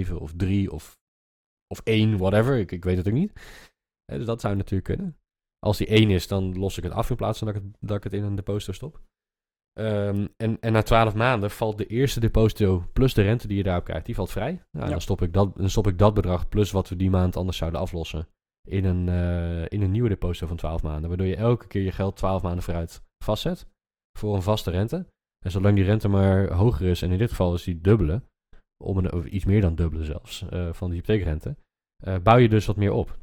2,7 0.07 0.13
of 0.13 0.33
3 0.35 0.71
of, 0.71 0.97
of 1.67 1.79
1, 1.83 2.17
whatever. 2.17 2.57
Ik, 2.57 2.71
ik 2.71 2.83
weet 2.83 2.97
het 2.97 3.07
ook 3.07 3.13
niet. 3.13 3.31
Dus 4.05 4.25
dat 4.25 4.41
zou 4.41 4.55
natuurlijk 4.55 4.83
kunnen. 4.83 5.17
Als 5.59 5.77
die 5.77 5.87
1 5.87 6.09
is, 6.09 6.27
dan 6.27 6.57
los 6.57 6.77
ik 6.77 6.83
het 6.83 6.93
af 6.93 7.09
in 7.09 7.15
plaats 7.15 7.37
van 7.39 7.47
dat 7.47 7.55
ik 7.55 7.61
het, 7.63 7.77
dat 7.79 7.97
ik 7.97 8.03
het 8.03 8.13
in 8.13 8.23
een 8.23 8.35
deposito 8.35 8.71
stop. 8.71 9.01
Ehm, 9.73 10.27
en, 10.37 10.59
en 10.59 10.71
na 10.71 10.81
12 10.81 11.15
maanden 11.15 11.51
valt 11.51 11.77
de 11.77 11.85
eerste 11.85 12.19
deposito 12.19 12.83
plus 12.93 13.13
de 13.13 13.21
rente 13.21 13.47
die 13.47 13.57
je 13.57 13.63
daarop 13.63 13.83
krijgt, 13.83 14.05
die 14.05 14.15
valt 14.15 14.31
vrij. 14.31 14.51
Nou, 14.71 14.85
Ja. 14.85 14.91
dan, 14.91 15.01
stop 15.01 15.21
ik 15.21 15.33
dat, 15.33 15.57
dan 15.57 15.69
stop 15.69 15.87
ik 15.87 15.97
dat 15.97 16.13
bedrag 16.13 16.47
plus 16.49 16.71
wat 16.71 16.89
we 16.89 16.95
die 16.95 17.09
maand 17.09 17.35
anders 17.35 17.57
zouden 17.57 17.79
aflossen 17.79 18.27
in 18.67 18.85
een, 18.85 19.09
eh, 19.09 19.65
in 19.67 19.81
een 19.81 19.91
nieuwe 19.91 20.09
deposito 20.09 20.47
van 20.47 20.57
12 20.57 20.83
maanden. 20.83 21.09
Waardoor 21.09 21.27
je 21.27 21.35
elke 21.35 21.67
keer 21.67 21.81
je 21.81 21.91
geld 21.91 22.15
12 22.15 22.41
maanden 22.41 22.63
vooruit 22.63 23.01
vastzet 23.23 23.67
voor 24.17 24.35
een 24.35 24.41
vaste 24.41 24.71
rente. 24.71 25.07
En 25.45 25.51
zolang 25.51 25.75
die 25.75 25.83
rente 25.83 26.07
maar 26.07 26.51
hoger 26.51 26.87
is, 26.87 27.01
en 27.01 27.11
in 27.11 27.17
dit 27.17 27.29
geval 27.29 27.53
is 27.53 27.63
die 27.63 27.81
dubbele, 27.81 28.21
om 28.83 28.97
een, 28.97 29.13
of 29.13 29.25
iets 29.25 29.45
meer 29.45 29.61
dan 29.61 29.75
dubbele 29.75 30.03
zelfs, 30.03 30.49
eh, 30.49 30.73
van 30.73 30.89
de 30.89 30.95
hypotheekrente, 30.95 31.55
eh, 32.03 32.17
bouw 32.23 32.37
je 32.37 32.49
dus 32.49 32.65
wat 32.65 32.75
meer 32.75 32.91
op. 32.91 33.17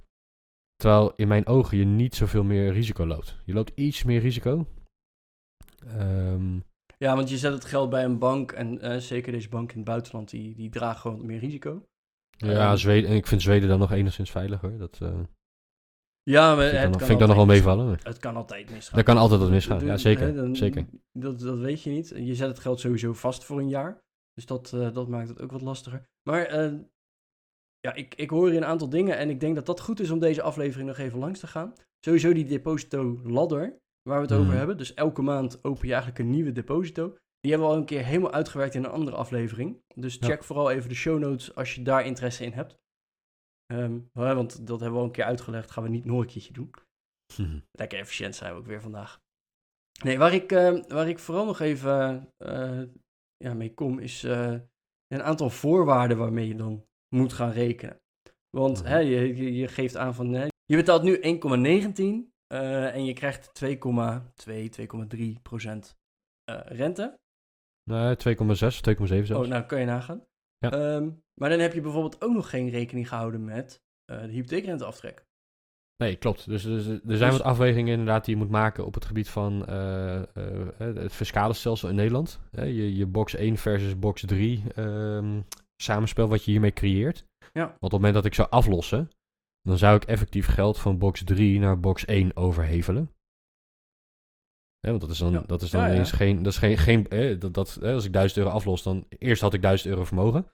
Terwijl 0.77 1.13
in 1.17 1.29
mijn 1.29 1.47
ogen 1.47 1.79
je 1.79 1.85
niet 1.85 2.15
zoveel 2.15 2.45
meer 2.45 2.73
risico 2.73 3.07
loopt. 3.07 3.41
Je 3.45 3.53
loopt 3.53 3.73
iets 3.75 4.05
meer 4.05 4.21
risico. 4.21 4.67
Ehm, 5.87 6.61
ja, 6.99 7.17
want 7.17 7.29
je 7.29 7.39
zet 7.39 7.53
het 7.53 7.65
geld 7.65 7.91
bij 7.91 8.05
een 8.05 8.19
bank 8.19 8.53
en 8.53 8.81
eh, 8.81 8.97
zeker 8.97 9.33
deze 9.33 9.49
bank 9.49 9.71
in 9.71 9.77
het 9.77 9.87
buitenland, 9.87 10.31
die, 10.31 10.55
die 10.55 10.71
dragen 10.71 11.01
gewoon 11.01 11.27
meer 11.27 11.39
risico. 11.39 11.87
ja, 12.37 12.69
Ehm. 12.69 12.77
Zweden, 12.77 13.11
en 13.11 13.17
ik 13.17 13.27
vind 13.27 13.43
Zweden 13.43 13.69
dan 13.69 13.79
nog 13.79 13.93
enigszins 13.93 14.31
veilig 14.31 14.61
hoor. 14.61 14.79
Dat 14.79 15.01
Ja, 16.31 16.55
maar 16.55 16.69
vind 16.69 16.73
ik 16.73 16.81
het 16.81 16.83
dan, 16.83 16.91
kan 16.91 17.01
vind 17.01 17.11
ik 17.13 17.19
dan 17.19 17.29
nog 17.29 17.37
wel 17.37 17.47
meevallen. 17.47 17.87
misgaan. 17.91 18.13
Het 18.13 18.21
kan 18.21 18.37
altijd 18.37 18.71
misgaan. 18.71 18.95
Daar 18.95 19.05
kan 19.05 19.17
altijd 19.17 19.41
wat 19.41 19.51
misgaan. 19.51 19.85
Ja, 19.85 19.97
zeker. 19.97 20.27
hè, 20.27 20.35
dan- 20.35 20.57
zeker. 20.57 20.87
Dat, 21.13 21.41
dat 21.41 21.59
weet 21.59 21.83
je 21.83 21.91
niet. 21.91 22.09
Je 22.17 22.35
zet 22.35 22.49
het 22.49 22.59
geld 22.59 22.81
sowieso 22.81 23.13
vast 23.13 23.45
voor 23.45 23.59
een 23.59 23.69
jaar. 23.69 24.03
Dus 24.35 24.47
dat, 24.47 24.73
eh, 24.73 24.93
dat 24.93 25.09
maakt 25.09 25.29
het 25.29 25.41
ook 25.41 25.53
wat 25.53 25.63
lastiger. 25.63 26.09
Maar 26.29 26.45
eh, 26.47 26.73
ja, 27.81 27.95
ik, 27.95 28.15
ik 28.15 28.31
hoor 28.31 28.49
hier 28.49 28.57
een 28.57 28.65
aantal 28.65 28.89
dingen 28.89 29.17
en 29.17 29.31
ik 29.31 29.41
denk 29.41 29.55
dat 29.55 29.67
dat 29.67 29.81
goed 29.81 30.01
is 30.01 30.11
om 30.11 30.19
deze 30.19 30.43
aflevering 30.43 30.89
nog 30.89 30.99
even 30.99 31.19
langs 31.19 31.41
te 31.41 31.47
gaan. 31.47 31.73
Sowieso 32.05 32.33
die 32.33 32.45
deposito 32.45 33.21
ladder, 33.25 33.79
waar 34.03 34.17
we 34.17 34.23
het 34.27 34.33
over 34.33 34.47
Mhm. 34.47 34.57
hebben. 34.57 34.77
Dus 34.77 34.95
elke 34.95 35.23
maand 35.23 35.65
open 35.65 35.87
je 35.87 35.93
eigenlijk 35.93 36.19
een 36.23 36.31
nieuwe 36.31 36.53
deposito. 36.53 37.17
Die 37.41 37.51
hebben 37.51 37.69
we 37.69 37.75
al 37.75 37.81
een 37.81 37.87
keer 37.87 38.05
helemaal 38.05 38.33
uitgewerkt 38.33 38.75
in 38.75 38.85
een 38.85 38.91
andere 38.91 39.17
aflevering. 39.17 39.83
Dus 39.95 40.17
Ja. 40.21 40.27
check 40.27 40.45
vooral 40.45 40.71
even 40.71 40.89
de 40.89 40.95
show 40.95 41.19
notes 41.19 41.55
als 41.55 41.75
je 41.75 41.83
daar 41.83 42.07
interesse 42.07 42.45
in 42.45 42.53
hebt. 42.53 42.77
Ehm, 43.67 43.99
want 44.13 44.67
dat 44.67 44.81
hebben 44.81 44.93
we 44.93 44.99
al 44.99 45.05
een 45.05 45.13
keer 45.13 45.25
uitgelegd. 45.25 45.71
Gaan 45.71 45.83
we 45.83 45.89
niet 45.89 46.05
nog 46.05 46.21
een 46.21 46.27
keertje 46.27 46.53
doen. 46.53 46.71
Lekker 47.81 47.99
efficiënt 47.99 48.35
zijn 48.35 48.53
we 48.53 48.59
ook 48.59 48.67
weer 48.67 48.81
vandaag. 48.81 49.21
Nee, 50.03 50.19
waar 50.19 50.35
ik, 50.35 50.53
eh, 50.53 50.83
waar 50.89 51.09
ik 51.09 51.19
vooral 51.19 51.45
nog 51.45 51.61
even 51.61 52.29
eh, 52.37 52.83
ja, 53.37 53.55
mee 53.55 53.75
kom, 53.75 53.99
is 53.99 54.25
eh, 54.25 54.55
een 55.07 55.23
aantal 55.23 55.51
voorwaarden 55.51 56.17
waarmee 56.19 56.49
je 56.49 56.55
dan 56.55 56.85
moet 57.15 57.33
gaan 57.33 57.51
rekenen. 57.51 58.01
Want 58.51 58.79
Mhm. 58.83 58.89
hè, 58.89 58.99
je, 58.99 59.55
je, 59.55 59.69
geeft 59.69 59.97
aan 59.97 60.15
van, 60.15 60.33
hè, 60.33 60.47
je 60.65 60.77
betaalt 60.77 61.03
nu 61.03 61.17
1,19 61.21 62.33
eh, 62.47 62.95
en 62.95 63.05
je 63.05 63.13
krijgt 63.13 63.53
2,2, 63.65 64.69
2,3 64.69 65.41
procent 65.43 65.97
rente. 66.67 67.19
Nee, 67.91 68.17
2,6 68.17 68.67
of 68.67 68.81
2,7 68.81 69.27
zelfs. 69.27 69.31
Oh, 69.31 69.47
nou 69.47 69.65
kan 69.65 69.81
je 69.81 69.87
nagaan. 69.87 70.25
Ja. 70.59 70.71
Ehm, 70.71 71.11
maar 71.41 71.51
dan 71.51 71.59
heb 71.59 71.73
je 71.73 71.81
bijvoorbeeld 71.81 72.23
ook 72.25 72.33
nog 72.33 72.51
geen 72.51 72.69
rekening 72.71 73.09
gehouden 73.09 73.45
met 73.45 73.83
eh, 74.05 74.21
de 74.21 74.29
hypotheekrenteaftrek. 74.29 75.27
Nee, 75.97 76.17
klopt. 76.17 76.47
Dus, 76.49 76.63
dus 76.63 76.87
er 76.87 77.01
zijn 77.05 77.31
Dus- 77.31 77.39
wat 77.39 77.43
afwegingen 77.43 77.93
inderdaad 77.93 78.25
die 78.25 78.35
je 78.35 78.41
moet 78.41 78.51
maken 78.51 78.87
op 78.87 78.95
het 78.95 79.05
gebied 79.05 79.29
van 79.29 79.67
eh, 79.67 80.17
eh, 80.23 80.27
het 80.79 81.13
fiscale 81.13 81.53
stelsel 81.53 81.89
in 81.89 81.95
Nederland. 81.95 82.41
Je, 82.51 82.97
je 82.97 83.07
box 83.07 83.35
1 83.35 83.57
versus 83.57 83.99
box 83.99 84.23
3 84.27 84.63
ehm, 84.75 85.41
samenspel 85.83 86.29
wat 86.29 86.45
je 86.45 86.51
hiermee 86.51 86.73
creëert. 86.73 87.25
Ja. 87.53 87.61
Want 87.63 87.75
op 87.75 87.81
het 87.81 87.93
moment 87.93 88.15
dat 88.15 88.25
ik 88.25 88.35
zou 88.35 88.49
aflossen, 88.51 89.09
dan 89.63 89.79
zou 89.79 89.97
ik 89.97 90.05
effectief 90.05 90.47
geld 90.47 90.79
van 90.79 90.99
box 90.99 91.25
3 91.25 91.59
naar 91.59 91.81
box 91.81 92.05
1 92.05 92.37
overhevelen. 92.37 93.11
Hè, 94.81 94.89
want 94.91 95.01
dat 95.01 95.11
is 95.11 95.19
dan, 95.19 95.33
Ja. 95.33 95.43
dat 95.47 95.63
is 95.63 95.71
dan 95.71 95.81
Ja, 95.83 95.93
ineens 95.93 96.13
geen, 96.13 96.43
dat 96.43 96.53
is 96.53 96.59
geen, 96.59 96.79
geen 96.79 97.09
eh, 97.09 97.41
dat, 97.41 97.55
dat, 97.55 97.83
als 97.83 98.05
ik 98.05 98.13
1000 98.13 98.39
euro 98.39 98.51
aflos, 98.51 98.83
dan 98.83 99.07
eerst 99.09 99.43
had 99.43 99.55
ik 99.55 99.63
1000 99.63 99.91
euro 99.91 100.05
vermogen 100.05 100.47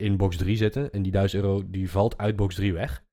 in 0.00 0.16
box 0.16 0.36
3 0.36 0.56
zitten. 0.56 0.92
En 0.92 1.02
die 1.02 1.12
1000 1.12 1.42
euro 1.42 1.62
die 1.66 1.90
valt 1.90 2.18
uit 2.18 2.36
box 2.36 2.54
3 2.54 2.72
weg. 2.72 3.04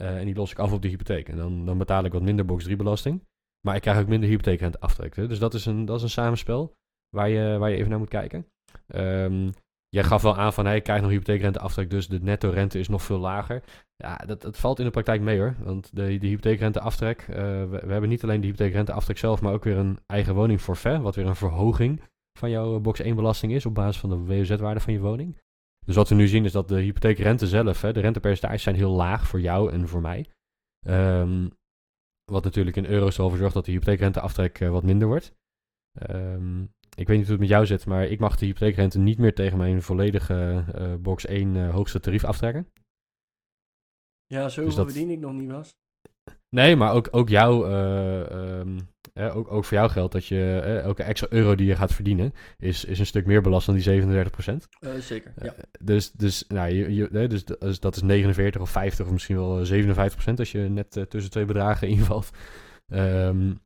Eh, 0.00 0.18
en 0.18 0.24
die 0.24 0.34
los 0.34 0.50
ik 0.50 0.58
af 0.58 0.72
op 0.72 0.82
de 0.82 0.88
hypotheek. 0.88 1.28
En 1.28 1.36
dan, 1.36 1.64
dan 1.66 1.78
betaal 1.78 2.04
ik 2.04 2.12
wat 2.12 2.22
minder 2.22 2.44
box 2.44 2.64
3 2.64 2.76
belasting. 2.76 3.24
Maar 3.66 3.76
ik 3.76 3.82
krijg 3.82 3.98
ook 3.98 4.08
minder 4.08 4.28
hypotheekrente 4.28 4.80
aftrek. 4.80 5.16
hè. 5.16 5.26
Dus 5.26 5.38
dat 5.38 5.54
is 5.54 5.66
een, 5.66 5.84
dat 5.84 5.96
is 5.96 6.02
een 6.02 6.10
samenspel 6.10 6.74
waar 7.16 7.28
je, 7.28 7.58
waar 7.58 7.70
je 7.70 7.76
even 7.76 7.90
naar 7.90 7.98
moet 7.98 8.08
kijken. 8.08 8.46
Ehm, 8.86 9.50
jij 9.88 10.04
gaf 10.04 10.22
wel 10.22 10.36
aan 10.36 10.52
van, 10.52 10.66
hey, 10.66 10.76
ik 10.76 10.82
krijg 10.82 11.00
nog 11.00 11.10
hypotheekrenteaftrek, 11.10 11.90
dus 11.90 12.08
de 12.08 12.20
netto 12.20 12.50
rente 12.50 12.78
is 12.78 12.88
nog 12.88 13.02
veel 13.02 13.18
lager. 13.18 13.62
Ja, 13.96 14.16
dat, 14.16 14.42
dat 14.42 14.58
valt 14.58 14.78
in 14.78 14.84
de 14.84 14.90
praktijk 14.90 15.20
mee 15.20 15.38
hoor. 15.38 15.54
Want 15.58 15.96
de, 15.96 16.18
de 16.18 16.26
hypotheekrenteaftrek, 16.26 17.26
uh, 17.30 17.36
we, 17.36 17.80
we, 17.84 17.92
hebben 17.92 18.08
niet 18.08 18.22
alleen 18.22 18.40
de 18.40 18.46
hypotheekrenteaftrek 18.46 19.18
zelf, 19.18 19.40
maar 19.40 19.52
ook 19.52 19.64
weer 19.64 19.76
een 19.76 19.98
eigen 20.06 20.34
woning 20.34 20.60
forfait, 20.60 21.00
wat 21.00 21.14
weer 21.14 21.26
een 21.26 21.36
verhoging 21.36 22.02
van 22.38 22.50
jouw 22.50 22.80
box 22.80 23.00
1 23.00 23.16
belasting 23.16 23.52
is 23.52 23.66
op 23.66 23.74
basis 23.74 24.00
van 24.00 24.10
de 24.10 24.16
WOZ-waarde 24.16 24.80
van 24.80 24.92
je 24.92 25.00
woning. 25.00 25.36
Dus 25.88 25.96
wat 25.96 26.08
we 26.08 26.14
nu 26.14 26.28
zien 26.28 26.44
is 26.44 26.52
dat 26.52 26.68
de 26.68 26.80
hypotheekrente 26.80 27.46
zelf, 27.46 27.80
hè, 27.80 27.92
de 27.92 28.00
rentepercentages 28.00 28.62
zijn 28.62 28.74
heel 28.74 28.90
laag 28.90 29.26
voor 29.26 29.40
jou 29.40 29.72
en 29.72 29.88
voor 29.88 30.00
mij. 30.00 30.26
Um, 30.88 31.50
wat 32.24 32.44
natuurlijk 32.44 32.76
in 32.76 32.86
euro's 32.86 33.18
ervoor 33.18 33.36
zorgt 33.36 33.54
dat 33.54 33.64
de 33.64 33.72
hypotheekrenteaftrek 33.72 34.60
uh, 34.60 34.70
wat 34.70 34.82
minder 34.82 35.08
wordt. 35.08 35.34
Um, 36.10 36.74
ik 36.96 37.06
weet 37.06 37.16
niet 37.16 37.26
hoe 37.26 37.30
het 37.30 37.40
met 37.40 37.48
jou 37.48 37.66
zit, 37.66 37.86
maar 37.86 38.04
ik 38.04 38.18
mag 38.18 38.36
de 38.36 38.46
hypotheekrente 38.46 38.98
niet 38.98 39.18
meer 39.18 39.34
tegen 39.34 39.58
mijn 39.58 39.82
volledige 39.82 40.64
uh, 40.74 40.94
box 40.94 41.26
1 41.26 41.54
uh, 41.54 41.70
hoogste 41.70 42.00
tarief 42.00 42.24
aftrekken. 42.24 42.72
Ja, 44.26 44.48
zoveel 44.48 44.64
dus 44.64 44.74
dat... 44.74 44.92
verdien 44.92 45.10
ik 45.10 45.18
nog 45.18 45.32
niet 45.32 45.50
was. 45.50 45.76
Nee, 46.48 46.76
maar 46.76 46.92
ook, 46.92 47.08
ook 47.10 47.28
jou, 47.28 47.70
uh, 47.70 48.58
um, 48.58 48.88
eh, 49.18 49.36
ook, 49.36 49.52
ook 49.52 49.64
voor 49.64 49.76
jou 49.76 49.90
geldt 49.90 50.12
dat 50.12 50.26
je 50.26 50.60
eh, 50.64 50.80
elke 50.80 51.02
extra 51.02 51.26
euro 51.30 51.54
die 51.54 51.66
je 51.66 51.76
gaat 51.76 51.94
verdienen, 51.94 52.32
is, 52.58 52.84
is 52.84 52.98
een 52.98 53.06
stuk 53.06 53.26
meer 53.26 53.42
belast 53.42 53.66
dan 53.66 53.74
die 53.74 53.84
37 53.84 54.32
procent. 54.32 54.68
Uh, 54.80 54.94
zeker, 54.94 55.32
ja. 55.42 55.54
dus, 55.80 56.12
dus, 56.12 56.44
nou, 56.48 56.72
je, 56.72 56.94
je, 56.94 57.28
dus, 57.28 57.44
dus 57.44 57.80
dat 57.80 57.96
is 57.96 58.02
49 58.02 58.60
of 58.60 58.70
50 58.70 59.06
of 59.06 59.12
misschien 59.12 59.36
wel 59.36 59.64
57 59.64 60.14
procent 60.14 60.38
als 60.38 60.52
je 60.52 60.58
net 60.58 61.06
tussen 61.08 61.30
twee 61.30 61.44
bedragen 61.44 61.88
invalt. 61.98 62.30
Um, 62.92 63.60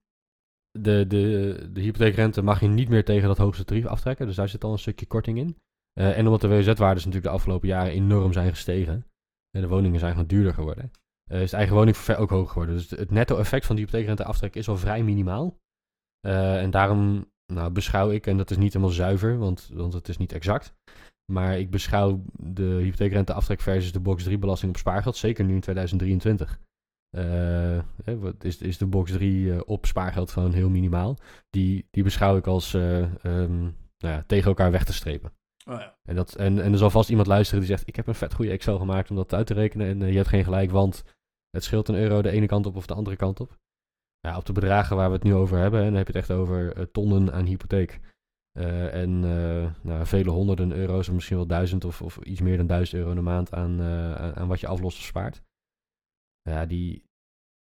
de, 0.70 1.06
de, 1.06 1.68
de 1.72 1.80
hypotheekrente 1.80 2.42
mag 2.42 2.60
je 2.60 2.68
niet 2.68 2.88
meer 2.88 3.04
tegen 3.04 3.28
dat 3.28 3.38
hoogste 3.38 3.64
tarief 3.64 3.86
aftrekken, 3.86 4.26
dus 4.26 4.36
daar 4.36 4.48
zit 4.48 4.64
al 4.64 4.72
een 4.72 4.78
stukje 4.78 5.06
korting 5.06 5.38
in. 5.38 5.56
en 5.92 6.24
omdat 6.24 6.40
de 6.40 6.48
WZ-waardes 6.48 7.04
natuurlijk 7.04 7.32
de 7.32 7.38
afgelopen 7.38 7.68
jaren 7.68 7.92
enorm 7.92 8.32
zijn 8.32 8.50
gestegen, 8.50 9.06
en 9.50 9.60
de 9.60 9.68
woningen 9.68 10.00
zijn 10.00 10.12
gewoon 10.12 10.26
duurder 10.26 10.54
geworden, 10.54 10.90
uh, 11.32 11.42
is 11.42 11.50
de 11.50 11.56
eigen 11.56 11.74
woningforfait 11.74 12.18
ook 12.18 12.30
hoog 12.30 12.48
geworden. 12.48 12.74
Dus 12.76 12.90
het 12.90 13.10
netto-effect 13.10 13.66
van 13.66 13.76
die 13.76 13.84
hypotheekrenteaftrek 13.84 14.54
is 14.54 14.68
al 14.68 14.76
vrij 14.76 15.02
minimaal. 15.02 15.58
Uh, 16.26 16.62
en 16.62 16.70
daarom 16.70 17.30
nou, 17.52 17.70
beschouw 17.70 18.10
ik, 18.10 18.26
en 18.26 18.36
dat 18.36 18.50
is 18.50 18.56
niet 18.56 18.72
helemaal 18.72 18.94
zuiver, 18.94 19.38
want, 19.38 19.70
want 19.72 19.92
het 19.92 20.08
is 20.08 20.16
niet 20.16 20.32
exact. 20.32 20.74
Maar 21.32 21.58
ik 21.58 21.70
beschouw 21.70 22.22
de 22.32 22.78
hypotheekrenteaftrek 22.82 23.60
versus 23.60 23.92
de 23.92 24.00
box 24.00 24.24
3 24.24 24.38
belasting 24.38 24.70
op 24.70 24.78
spaargeld, 24.78 25.16
zeker 25.16 25.44
nu 25.44 25.54
in 25.54 25.60
2023. 25.60 26.58
Uh, 27.16 27.78
is, 28.38 28.58
is 28.58 28.78
de 28.78 28.86
box 28.86 29.12
3 29.12 29.66
op 29.66 29.86
spaargeld 29.86 30.30
gewoon 30.30 30.52
heel 30.52 30.70
minimaal. 30.70 31.18
Die, 31.50 31.86
die 31.90 32.02
beschouw 32.02 32.36
ik 32.36 32.46
als 32.46 32.72
um, 32.72 33.76
nou 33.98 34.14
ja, 34.14 34.24
tegen 34.26 34.48
elkaar 34.48 34.70
weg 34.70 34.84
te 34.84 34.92
strepen. 34.92 35.32
Oh 35.64 35.80
ja. 35.80 35.96
en, 36.02 36.14
dat, 36.14 36.34
en, 36.34 36.62
en 36.62 36.72
er 36.72 36.78
zal 36.78 36.90
vast 36.90 37.10
iemand 37.10 37.26
luisteren 37.26 37.60
die 37.60 37.68
zegt: 37.68 37.88
Ik 37.88 37.96
heb 37.96 38.06
een 38.06 38.14
vet 38.14 38.34
goede 38.34 38.50
Excel 38.50 38.78
gemaakt 38.78 39.10
om 39.10 39.16
dat 39.16 39.34
uit 39.34 39.46
te 39.46 39.54
rekenen. 39.54 39.86
En 39.86 40.08
je 40.08 40.16
hebt 40.16 40.28
geen 40.28 40.44
gelijk, 40.44 40.70
want 40.70 41.04
het 41.50 41.64
scheelt 41.64 41.88
een 41.88 41.94
euro 41.94 42.22
de 42.22 42.30
ene 42.30 42.46
kant 42.46 42.66
op 42.66 42.76
of 42.76 42.86
de 42.86 42.94
andere 42.94 43.16
kant 43.16 43.40
op. 43.40 43.58
Ja, 44.20 44.36
op 44.36 44.46
de 44.46 44.52
bedragen 44.52 44.96
waar 44.96 45.08
we 45.08 45.14
het 45.14 45.24
nu 45.24 45.34
over 45.34 45.58
hebben, 45.58 45.84
dan 45.84 45.94
heb 45.94 46.06
je 46.06 46.12
het 46.12 46.22
echt 46.22 46.38
over 46.38 46.78
uh, 46.78 46.84
tonnen 46.84 47.32
aan 47.32 47.44
hypotheek. 47.44 48.00
Uh, 48.58 48.94
en 48.94 49.20
nou, 49.82 50.06
vele 50.06 50.30
honderden 50.30 50.72
euro's, 50.72 51.08
of 51.08 51.14
misschien 51.14 51.36
wel 51.36 51.46
duizend 51.46 51.84
of, 51.84 52.02
of 52.02 52.16
iets 52.16 52.40
meer 52.40 52.56
dan 52.56 52.66
duizend 52.66 52.98
euro 52.98 53.10
in 53.10 53.16
de 53.16 53.22
maand 53.22 53.52
aan, 53.54 53.80
aan, 53.82 54.34
aan, 54.34 54.48
wat 54.48 54.60
je 54.60 54.66
aflost 54.66 54.98
of 54.98 55.04
spaart. 55.04 55.42
Ja, 56.42 56.66
die, 56.66 57.04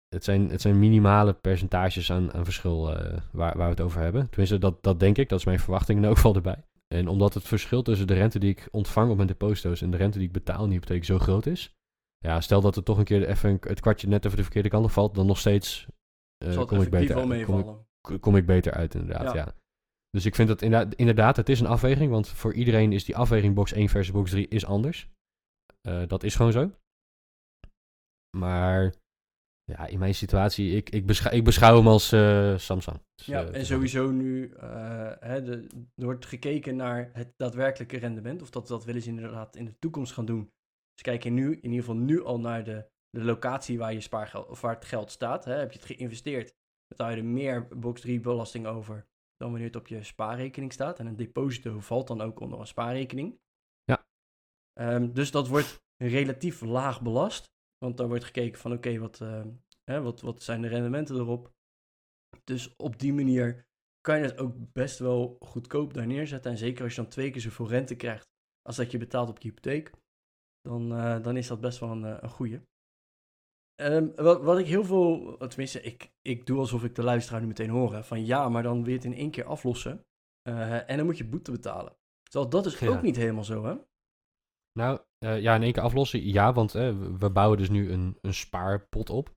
het, 0.08 0.24
zijn, 0.24 0.50
het 0.50 0.62
zijn 0.62 0.80
minimale 0.80 1.34
percentages 1.34 2.12
aan, 2.12 2.34
aan 2.34 2.44
verschil 2.44 2.86
waar, 3.32 3.58
waar 3.58 3.58
we 3.58 3.63
het 3.63 3.82
over 3.82 4.01
hebben. 4.01 4.30
Tenminste, 4.30 4.58
dat, 4.58 4.84
dat 4.84 5.00
denk 5.00 5.18
ik, 5.18 5.30
dat 5.30 5.39
is 5.39 5.46
mijn 5.46 5.60
verwachting 5.60 5.98
in 5.98 6.06
elk 6.06 6.16
geval 6.16 6.36
erbij. 6.36 6.63
En 6.88 7.08
omdat 7.08 7.34
het 7.34 7.44
verschil 7.44 7.82
tussen 7.82 8.08
de 8.08 8.13
rente 8.13 8.39
die 8.39 8.50
ik 8.50 8.67
ontvang 8.72 9.10
op 9.10 9.15
mijn 9.15 9.27
deposito's 9.27 9.82
en 9.82 9.91
de 9.91 9.98
rente 9.98 10.17
die 10.17 10.27
ik 10.27 10.34
betaal 10.34 10.63
in 10.63 10.70
die 10.70 10.79
hypotheek 10.79 11.06
zo 11.06 11.20
groot 11.20 11.46
is, 11.46 11.75
ja, 12.17 12.41
stel 12.41 12.62
dat 12.62 12.75
er 12.75 12.84
toch 12.84 12.98
een 12.98 13.03
keer 13.03 13.27
even 13.27 13.58
het 13.60 13.79
kwartje 13.79 14.08
net 14.08 14.25
even 14.25 14.38
de 14.38 14.44
verkeerde 14.44 14.70
kant 14.70 14.86
op 14.86 14.91
valt, 14.91 15.15
dan 15.15 15.25
nog 15.25 15.38
steeds 15.38 15.88
uh, 16.46 16.65
kom, 16.65 16.82
ik 16.82 16.89
beter, 16.89 17.15
kom, 17.15 17.32
ik, 17.32 18.22
kom 18.22 18.36
ik 18.36 18.46
beter 18.46 18.74
uit, 18.74 18.96
inderdaad. 18.96 19.34
Ja. 19.34 19.56
Dus 20.10 20.25
ik 20.25 20.36
vind 20.36 20.48
dat 20.48 20.62
inderdaad, 20.62 20.96
inderdaad, 20.96 21.36
het 21.36 21.50
is 21.50 21.60
een 21.60 21.67
afweging, 21.67 22.12
want 22.12 22.27
voor 22.27 22.53
iedereen 22.53 22.94
is 22.94 23.06
die 23.06 23.15
afweging 23.15 23.56
box 23.56 23.72
1 23.72 23.89
versus 23.89 24.13
box 24.13 24.29
3 24.29 24.48
is 24.48 24.65
anders. 24.65 25.10
Uh, 25.88 26.08
dat 26.08 26.24
is 26.24 26.36
gewoon 26.36 26.51
zo. 26.51 26.72
Maar 28.38 28.93
ja, 29.71 29.86
in 29.86 29.99
mijn 29.99 30.15
situatie, 30.15 30.75
ik, 30.75 30.89
ik, 30.89 31.06
beschouw, 31.06 31.32
ik 31.32 31.43
beschouw 31.43 31.75
hem 31.75 31.88
als 31.88 32.13
uh, 32.13 32.58
Samsung. 32.58 33.01
Dus, 33.15 33.25
ja, 33.25 33.45
en 33.45 33.65
sowieso 33.65 34.12
nu, 34.12 34.53
hè, 35.19 35.43
de, 35.43 35.67
er 35.95 36.06
wordt 36.06 36.25
gekeken 36.25 36.75
naar 36.75 37.10
het 37.13 37.34
daadwerkelijke 37.38 37.97
rendement, 37.97 38.41
of 38.41 38.49
dat, 38.49 38.67
dat 38.67 38.86
willen 38.86 39.01
ze 39.01 39.10
inderdaad 39.10 39.56
in 39.56 39.65
de 39.65 39.80
toekomst 39.80 40.13
gaan 40.13 40.25
doen. 40.25 40.51
Dus 40.93 41.01
kijk 41.01 41.23
je 41.23 41.30
nu, 41.30 41.51
in 41.51 41.63
ieder 41.63 41.80
geval 41.80 41.95
nu 41.95 42.23
al 42.23 42.39
naar 42.39 42.63
de, 42.63 42.89
de 43.10 43.23
locatie 43.23 43.77
waar 43.77 43.93
je 43.93 44.01
spaargeld 44.01 44.49
of 44.49 44.62
waar 44.62 44.75
het 44.75 44.86
geld 44.86 45.12
staat. 45.12 45.45
Hè? 45.45 45.53
Heb 45.53 45.71
je 45.71 45.80
het 45.80 45.88
geïnvesteerd, 45.88 46.56
betaal 46.88 47.10
je 47.10 47.17
er 47.17 47.25
meer 47.25 47.67
box 47.67 48.01
3 48.01 48.19
belasting 48.19 48.65
over 48.65 49.08
dan 49.38 49.49
wanneer 49.49 49.67
het 49.67 49.75
op 49.75 49.88
je 49.88 50.03
spaarrekening 50.03 50.73
staat. 50.73 50.99
En 50.99 51.06
een 51.06 51.15
deposito 51.15 51.80
valt 51.80 52.08
dan 52.08 52.21
ook 52.21 52.39
onder 52.39 52.60
een 52.60 52.67
spaarrekening. 52.67 53.39
Ja. 53.84 54.08
Um, 54.73 55.13
dus 55.13 55.32
dat 55.32 55.47
wordt 55.47 55.84
relatief 55.97 56.62
laag 56.62 57.01
belast. 57.01 57.45
Want 57.78 57.98
daar 57.98 58.08
wordt 58.08 58.24
gekeken 58.24 58.60
van 58.60 58.72
oké, 58.72 58.88
okay, 58.88 59.00
wat, 59.00 59.20
uh, 59.20 59.46
hè, 59.84 60.02
wat, 60.02 60.22
wat 60.22 60.44
zijn 60.44 60.62
de 60.62 60.68
rendementen 60.68 61.16
erop? 61.16 61.54
Dus 62.44 62.76
op 62.76 63.00
die 63.00 63.13
manier 63.13 63.68
kan 64.02 64.18
je 64.18 64.24
het 64.24 64.38
ook 64.38 64.54
best 64.74 65.00
wel 65.00 65.38
goedkoop 65.40 65.94
daar 65.94 66.08
neerzetten. 66.08 66.52
En 66.52 66.58
zeker 66.58 66.84
als 66.84 66.96
je 66.96 67.02
dan 67.02 67.10
twee 67.10 67.32
keer 67.32 67.42
zoveel 67.42 67.68
rente 67.68 67.96
krijgt 67.96 68.30
als 68.62 68.76
dat 68.76 68.92
je 68.92 68.98
betaalt 68.98 69.30
op 69.30 69.40
je 69.40 69.48
hypotheek 69.48 69.92
dan, 70.62 70.92
uh, 70.92 71.24
dan 71.24 71.38
is 71.38 71.48
dat 71.48 71.62
best 71.62 71.80
wel 71.80 71.92
een, 71.92 72.04
uh, 72.04 72.18
een 72.20 72.30
goeie. 72.30 72.62
Um, 73.82 74.16
wat, 74.16 74.42
wat 74.42 74.58
ik 74.58 74.66
heel 74.66 74.84
veel, 74.84 75.38
tenminste, 75.38 75.82
ik, 75.82 76.12
ik 76.22 76.46
doe 76.46 76.60
alsof 76.60 76.84
ik 76.84 76.96
de 76.96 77.04
luisteraar 77.04 77.42
nu 77.42 77.48
meteen 77.48 77.70
hoor, 77.70 78.04
van 78.04 78.26
ja, 78.26 78.50
maar 78.50 78.63
dan 78.63 78.84
wil 78.84 78.90
je 78.90 78.96
het 78.98 79.06
in 79.06 79.13
één 79.13 79.32
keer 79.32 79.46
aflossen 79.46 80.06
uh, 80.50 80.90
en 80.90 80.98
dan 80.98 81.06
moet 81.06 81.18
je 81.18 81.28
boete 81.28 81.52
betalen. 81.52 81.98
Terwijl 82.24 82.50
dat 82.50 82.66
is 82.66 82.80
ja. 82.80 82.88
ook 82.88 83.02
niet 83.02 83.16
helemaal 83.16 83.44
zo, 83.44 83.66
hè? 83.66 83.76
Nou, 84.72 85.02
ja, 85.17 85.56
in 85.56 85.63
één 85.63 85.71
keer 85.71 85.84
aflossen, 85.84 86.27
ja, 86.27 86.53
want 86.53 86.71
we 86.71 87.30
bouwen 87.34 87.58
dus 87.58 87.69
nu 87.69 87.91
een, 87.91 88.17
een 88.21 88.34
spaarpot 88.34 89.10
op. 89.10 89.27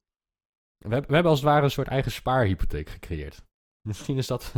We, 0.79 0.89
hebben, 0.89 1.09
we 1.09 1.15
hebben 1.15 1.33
als 1.33 1.41
het 1.41 1.49
ware 1.49 1.65
een 1.65 1.71
soort 1.71 1.89
eigen 1.89 2.13
spaarhypotheek 2.13 2.89
gecreëerd. 2.89 3.43
Misschien 3.89 4.17
is 4.17 4.27
dat... 4.27 4.55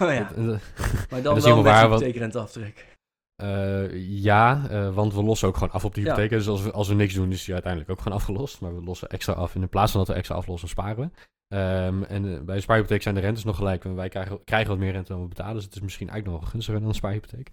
Oh 0.00 0.12
ja, 0.12 0.30
maar 1.10 1.22
dan 1.22 1.40
wel 1.40 1.62
met 1.62 1.74
hypotheekrenteaftrek. 1.74 2.96
Uh, 3.42 4.08
ja, 4.22 4.68
want 4.92 5.14
we 5.14 5.22
lossen 5.22 5.48
ook 5.48 5.54
gewoon 5.54 5.72
af 5.72 5.84
op 5.84 5.94
de 5.94 6.00
hypotheek. 6.00 6.30
Ja. 6.30 6.36
Dus 6.36 6.48
als 6.48 6.62
we, 6.62 6.72
als 6.72 6.88
we 6.88 6.94
niks 6.94 7.14
doen, 7.14 7.32
is 7.32 7.44
die 7.44 7.52
uiteindelijk 7.52 7.92
ook 7.92 8.00
gewoon 8.00 8.18
afgelost. 8.20 8.60
Maar 8.60 8.74
we 8.74 8.82
lossen 8.82 9.08
extra 9.08 9.32
af. 9.32 9.54
In 9.54 9.68
plaats 9.68 9.90
van 9.90 10.00
dat 10.00 10.08
we 10.08 10.14
extra 10.14 10.34
aflossen, 10.34 10.68
sparen 10.68 10.96
we. 10.96 11.10
Um, 11.56 12.04
en 12.04 12.44
bij 12.44 12.56
een 12.56 12.62
spaarhypotheek 12.62 13.02
zijn 13.02 13.14
de 13.14 13.20
rentes 13.20 13.44
nog 13.44 13.56
gelijk. 13.56 13.82
wij 13.82 14.08
krijgen, 14.08 14.44
krijgen 14.44 14.68
wat 14.68 14.78
meer 14.78 14.92
rente 14.92 15.12
dan 15.12 15.22
we 15.22 15.28
betalen. 15.28 15.54
Dus 15.54 15.64
het 15.64 15.74
is 15.74 15.80
misschien 15.80 16.08
eigenlijk 16.08 16.40
nog 16.40 16.50
gunstiger 16.50 16.80
dan 16.80 16.88
een 16.88 16.94
spaarhypotheek. 16.94 17.50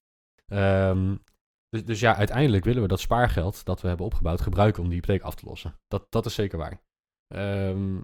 Um, 0.48 1.24
dus, 1.70 1.86
dus 1.86 2.00
ja, 2.00 2.16
uiteindelijk 2.16 2.64
willen 2.64 2.82
we 2.82 2.88
dat 2.88 3.00
spaargeld 3.00 3.66
dat 3.66 3.82
we 3.82 3.88
hebben 3.88 4.06
opgebouwd 4.06 4.42
gebruiken 4.42 4.84
om 4.84 4.90
die 4.90 5.00
hypotheek 5.00 5.22
af 5.22 5.36
te 5.36 5.46
lossen. 5.46 5.76
Dat, 5.88 6.06
dat 6.10 6.26
is 6.26 6.34
zeker 6.34 6.58
waar. 6.58 6.82
Um, 7.36 8.04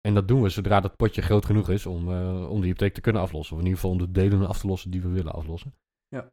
en 0.00 0.14
dat 0.14 0.28
doen 0.28 0.42
we 0.42 0.48
zodra 0.48 0.80
dat 0.80 0.96
potje 0.96 1.22
groot 1.22 1.44
genoeg 1.44 1.68
is 1.68 1.86
om, 1.86 2.08
om 2.46 2.60
die 2.60 2.70
hypotheek 2.70 2.94
te 2.94 3.00
kunnen 3.00 3.22
aflossen. 3.22 3.54
Of 3.54 3.60
in 3.60 3.66
ieder 3.66 3.80
geval 3.80 3.96
om 3.96 4.04
de 4.06 4.10
delen 4.10 4.46
af 4.46 4.60
te 4.60 4.66
lossen 4.66 4.90
die 4.90 5.02
we 5.02 5.08
willen 5.08 5.32
aflossen. 5.32 5.74
Ja. 6.08 6.32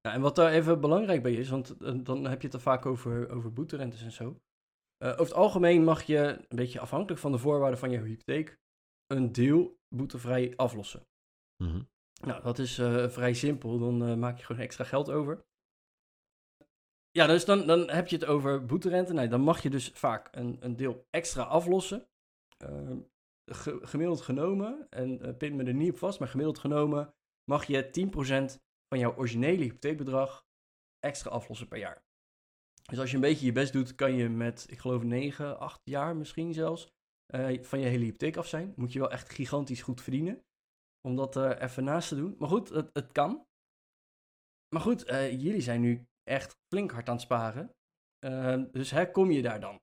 Ja, 0.00 0.12
en 0.12 0.20
wat 0.20 0.36
daar 0.36 0.52
even 0.52 0.80
belangrijk 0.80 1.22
bij 1.22 1.32
is, 1.32 1.48
want 1.48 1.76
eh, 1.76 1.94
dan 2.02 2.24
heb 2.24 2.40
je 2.40 2.46
het 2.46 2.56
er 2.56 2.62
vaak 2.62 2.86
over, 2.86 3.30
over 3.30 3.52
boeterentes 3.52 4.02
en 4.02 4.12
zo. 4.12 4.40
Uh, 5.04 5.10
over 5.10 5.24
het 5.24 5.34
algemeen 5.34 5.84
mag 5.84 6.02
je, 6.02 6.44
een 6.48 6.56
beetje 6.56 6.80
afhankelijk 6.80 7.20
van 7.20 7.32
de 7.32 7.38
voorwaarden 7.38 7.78
van 7.78 7.90
je 7.90 7.98
hypotheek, 7.98 8.58
een 9.06 9.32
deel 9.32 9.78
boetevrij 9.88 10.56
aflossen. 10.56 11.06
Mm 11.62 11.70
-hmm. 11.70 11.88
Nou, 12.26 12.42
dat 12.42 12.58
is 12.58 12.78
uh, 12.78 13.08
vrij 13.08 13.34
simpel. 13.34 13.78
Dan 13.78 14.08
uh, 14.08 14.14
maak 14.14 14.38
je 14.38 14.44
gewoon 14.44 14.62
extra 14.62 14.84
geld 14.84 15.10
over. 15.10 15.44
Ja, 17.10 17.26
dus 17.26 17.44
dan, 17.44 17.66
dan 17.66 17.90
heb 17.90 18.08
je 18.08 18.16
het 18.16 18.24
over 18.24 18.64
boeterente. 18.64 19.12
Nou, 19.12 19.28
dan 19.28 19.40
mag 19.40 19.62
je 19.62 19.70
dus 19.70 19.90
vaak 19.94 20.28
een, 20.30 20.56
een 20.60 20.76
deel 20.76 21.06
extra 21.10 21.42
aflossen. 21.42 22.08
Ge 23.44 23.78
gemiddeld 23.82 24.20
genomen, 24.20 24.86
en 24.90 25.36
pin 25.36 25.56
me 25.56 25.64
er 25.64 25.74
niet 25.74 25.92
op 25.92 25.98
vast, 25.98 26.18
maar 26.18 26.28
gemiddeld 26.28 26.58
genomen 26.58 27.14
mag 27.44 27.64
je 27.64 28.10
10% 28.56 28.60
van 28.88 28.98
jouw 28.98 29.16
originele 29.16 29.62
hypotheekbedrag 29.62 30.46
extra 31.00 31.30
aflossen 31.30 31.68
per 31.68 31.78
jaar. 31.78 32.02
Dus 32.82 32.98
als 32.98 33.10
je 33.10 33.16
een 33.16 33.22
beetje 33.22 33.46
je 33.46 33.52
best 33.52 33.72
doet, 33.72 33.94
kan 33.94 34.14
je 34.14 34.28
met, 34.28 34.66
ik 34.70 34.78
geloof, 34.78 35.02
9, 35.02 35.58
8 35.58 35.80
jaar 35.84 36.16
misschien 36.16 36.54
zelfs, 36.54 36.88
uh, 37.34 37.62
van 37.62 37.80
je 37.80 37.86
hele 37.86 38.04
hypotheek 38.04 38.36
af 38.36 38.46
zijn. 38.46 38.72
Moet 38.76 38.92
je 38.92 38.98
wel 38.98 39.10
echt 39.10 39.30
gigantisch 39.30 39.82
goed 39.82 40.00
verdienen 40.00 40.44
om 41.00 41.16
dat 41.16 41.36
uh, 41.36 41.60
even 41.60 41.84
naast 41.84 42.08
te 42.08 42.16
doen. 42.16 42.34
Maar 42.38 42.48
goed, 42.48 42.68
het, 42.68 42.90
het 42.92 43.12
kan. 43.12 43.46
Maar 44.68 44.82
goed, 44.82 45.04
jullie 45.30 45.60
zijn 45.60 45.80
nu 45.80 46.06
echt 46.28 46.56
flink 46.74 46.90
hard 46.90 47.08
aan 47.08 47.14
het 47.14 47.22
sparen. 47.24 47.70
dus 48.72 48.90
hè, 48.90 49.10
kom 49.10 49.30
je 49.30 49.42
daar 49.42 49.60
dan? 49.60 49.80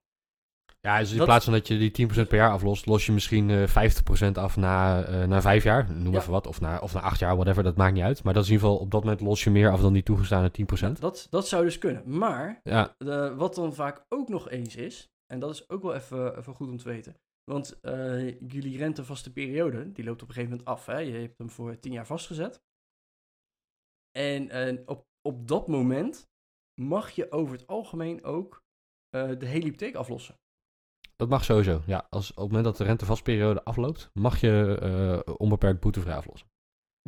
Ja, 0.80 0.98
dus 0.98 1.10
in 1.10 1.16
Dat- 1.16 1.26
plaats 1.26 1.44
van 1.44 1.52
dat 1.54 1.66
je 1.68 1.78
die 1.78 1.90
10% 1.90 2.28
per 2.28 2.36
jaar 2.38 2.50
aflost, 2.50 2.86
los 2.86 3.06
je 3.06 3.12
misschien 3.12 3.50
eh 3.50 3.66
50% 3.66 4.38
af 4.38 4.56
na, 4.56 5.04
eh, 5.04 5.24
na 5.26 5.40
vijf 5.40 5.62
jaar, 5.64 5.92
noem 5.94 6.12
Ja. 6.12 6.18
even 6.18 6.30
wat, 6.32 6.46
of 6.46 6.60
na, 6.60 6.78
of 6.78 6.92
na 6.94 7.00
acht 7.00 7.18
jaar, 7.18 7.34
whatever, 7.34 7.62
dat 7.62 7.76
maakt 7.76 7.94
niet 7.94 8.02
uit. 8.02 8.22
Maar 8.22 8.34
dat 8.34 8.42
is 8.42 8.48
in 8.48 8.54
ieder 8.54 8.68
geval, 8.68 8.84
op 8.84 8.90
dat 8.90 9.02
moment 9.02 9.20
los 9.20 9.44
je 9.44 9.50
meer 9.50 9.70
af 9.70 9.80
dan 9.80 9.92
die 9.92 10.02
toegestane 10.02 10.50
10%. 10.50 11.00
Dat, 11.00 11.26
dat 11.30 11.48
zou 11.48 11.64
dus 11.64 11.78
kunnen. 11.78 12.18
Maar 12.18 12.60
Ja, 12.62 12.94
de, 12.98 13.34
wat 13.34 13.54
dan 13.54 13.74
vaak 13.74 14.04
ook 14.08 14.28
nog 14.28 14.50
eens 14.50 14.76
is, 14.76 15.08
en 15.26 15.38
dat 15.38 15.50
is 15.50 15.68
ook 15.68 15.82
wel 15.82 15.94
even, 15.94 16.38
even 16.38 16.54
goed 16.54 16.68
om 16.68 16.76
te 16.76 16.88
weten. 16.88 17.16
Want 17.44 17.80
eh, 17.80 18.40
jullie 18.40 18.78
rentevaste 18.78 19.32
periode, 19.32 19.92
die 19.92 20.04
loopt 20.04 20.22
op 20.22 20.28
een 20.28 20.34
gegeven 20.34 20.56
moment 20.56 20.68
af. 20.68 20.86
Hè? 20.86 20.98
Je 20.98 21.12
hebt 21.12 21.38
hem 21.38 21.50
voor 21.50 21.78
10 21.80 21.92
jaar 21.92 22.06
vastgezet. 22.06 22.60
En 24.18 24.82
op, 24.88 25.06
op 25.22 25.48
dat 25.48 25.68
moment 25.68 26.28
mag 26.80 27.10
je 27.10 27.30
over 27.32 27.56
het 27.56 27.66
algemeen 27.66 28.24
ook 28.24 28.62
eh, 29.08 29.28
de 29.38 29.46
hele 29.46 29.64
hypotheek 29.64 29.94
aflossen. 29.94 30.38
dat 31.16 31.28
mag 31.28 31.44
sowieso. 31.44 31.82
Ja, 31.86 32.06
als, 32.10 32.30
op 32.30 32.36
het 32.36 32.46
moment 32.46 32.64
dat 32.64 32.76
de 32.76 32.84
rentevastperiode 32.84 33.64
afloopt, 33.64 34.10
mag 34.12 34.40
je 34.40 34.78
eh, 35.26 35.34
onbeperkt 35.36 35.80
boetevrij 35.80 36.14
aflossen. 36.16 36.48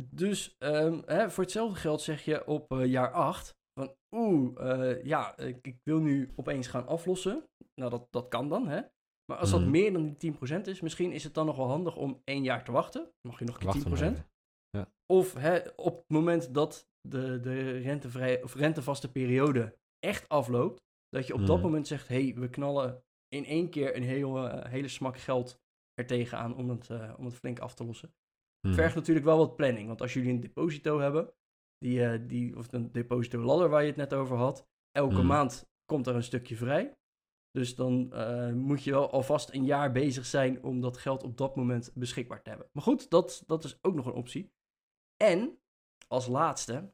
Dus 0.01 0.55
ehm, 0.57 1.01
hè, 1.05 1.29
voor 1.31 1.43
hetzelfde 1.43 1.79
geld 1.79 2.01
zeg 2.01 2.25
je 2.25 2.47
op 2.47 2.71
eh, 2.71 2.85
jaar 2.85 3.11
8 3.11 3.55
van 3.79 3.95
oeh, 4.11 4.71
eh, 4.71 5.03
ja, 5.03 5.37
ik, 5.37 5.67
ik 5.67 5.77
wil 5.83 5.99
nu 5.99 6.29
opeens 6.35 6.67
gaan 6.67 6.87
aflossen. 6.87 7.45
Nou, 7.75 7.89
dat, 7.91 8.07
dat 8.09 8.27
kan 8.27 8.49
dan, 8.49 8.67
hè. 8.67 8.81
Maar 9.25 9.37
als 9.37 9.51
dat 9.51 9.61
Mhm. 9.61 9.69
meer 9.69 9.93
dan 9.93 10.03
die 10.03 10.15
10% 10.15 10.67
is, 10.67 10.81
misschien 10.81 11.11
is 11.11 11.23
het 11.23 11.33
dan 11.33 11.45
nog 11.45 11.55
wel 11.57 11.67
handig 11.67 11.95
om 11.95 12.21
één 12.23 12.43
jaar 12.43 12.63
te 12.63 12.71
wachten. 12.71 13.11
Mag 13.27 13.39
je 13.39 13.45
nog 13.45 13.53
een 13.55 13.59
keer 13.59 13.89
nog 13.89 13.99
10%. 13.99 14.27
Of 15.13 15.33
hè, 15.33 15.59
op 15.75 15.97
het 15.97 16.09
moment 16.09 16.53
dat 16.53 16.87
de, 17.07 17.39
de 17.39 17.77
rentevrij, 17.77 18.43
of 18.43 18.55
rentevaste 18.55 19.11
periode 19.11 19.77
echt 19.99 20.29
afloopt, 20.29 20.83
dat 21.09 21.27
je 21.27 21.33
op 21.33 21.45
dat 21.45 21.55
Mhm. 21.57 21.65
moment 21.65 21.87
zegt, 21.87 22.07
hé, 22.07 22.23
hey, 22.23 22.35
we 22.35 22.49
knallen 22.49 23.03
in 23.27 23.45
één 23.45 23.69
keer 23.69 23.95
een 23.95 24.03
heel, 24.03 24.47
eh, 24.47 24.71
hele 24.71 24.87
smak 24.87 25.17
geld 25.17 25.61
er 25.93 26.05
tegenaan 26.05 26.55
om 26.55 26.69
het, 26.69 26.89
eh, 26.89 27.13
om 27.17 27.25
het 27.25 27.35
flink 27.35 27.59
af 27.59 27.73
te 27.75 27.85
lossen 27.85 28.13
Mhm. 28.67 28.75
vergt 28.75 28.95
natuurlijk 28.95 29.25
wel 29.25 29.37
wat 29.37 29.55
planning. 29.55 29.87
Want 29.87 30.01
als 30.01 30.13
jullie 30.13 30.29
een 30.29 30.39
deposito 30.39 30.99
hebben, 30.99 31.33
die, 31.77 32.05
eh, 32.05 32.19
die, 32.27 32.57
of 32.57 32.73
een 32.73 32.91
deposito 32.91 33.39
ladder 33.41 33.69
waar 33.69 33.81
je 33.81 33.87
het 33.87 33.95
net 33.95 34.13
over 34.13 34.37
had, 34.37 34.67
elke 34.91 35.15
Hmm. 35.15 35.25
maand 35.25 35.69
komt 35.85 36.07
er 36.07 36.15
een 36.15 36.23
stukje 36.23 36.55
vrij. 36.55 36.97
Dus 37.51 37.75
dan 37.75 38.13
moet 38.57 38.83
je 38.83 38.91
wel 38.91 39.11
alvast 39.11 39.53
een 39.53 39.65
jaar 39.65 39.91
bezig 39.91 40.25
zijn 40.25 40.63
om 40.63 40.81
dat 40.81 40.97
geld 40.97 41.23
op 41.23 41.37
dat 41.37 41.55
moment 41.55 41.91
beschikbaar 41.93 42.41
te 42.41 42.49
hebben. 42.49 42.69
Maar 42.73 42.83
goed, 42.83 43.09
dat, 43.09 43.43
dat 43.47 43.63
is 43.63 43.77
ook 43.81 43.95
nog 43.95 44.05
een 44.05 44.13
optie. 44.13 44.51
En 45.23 45.59
als 46.07 46.27
laatste, 46.27 46.93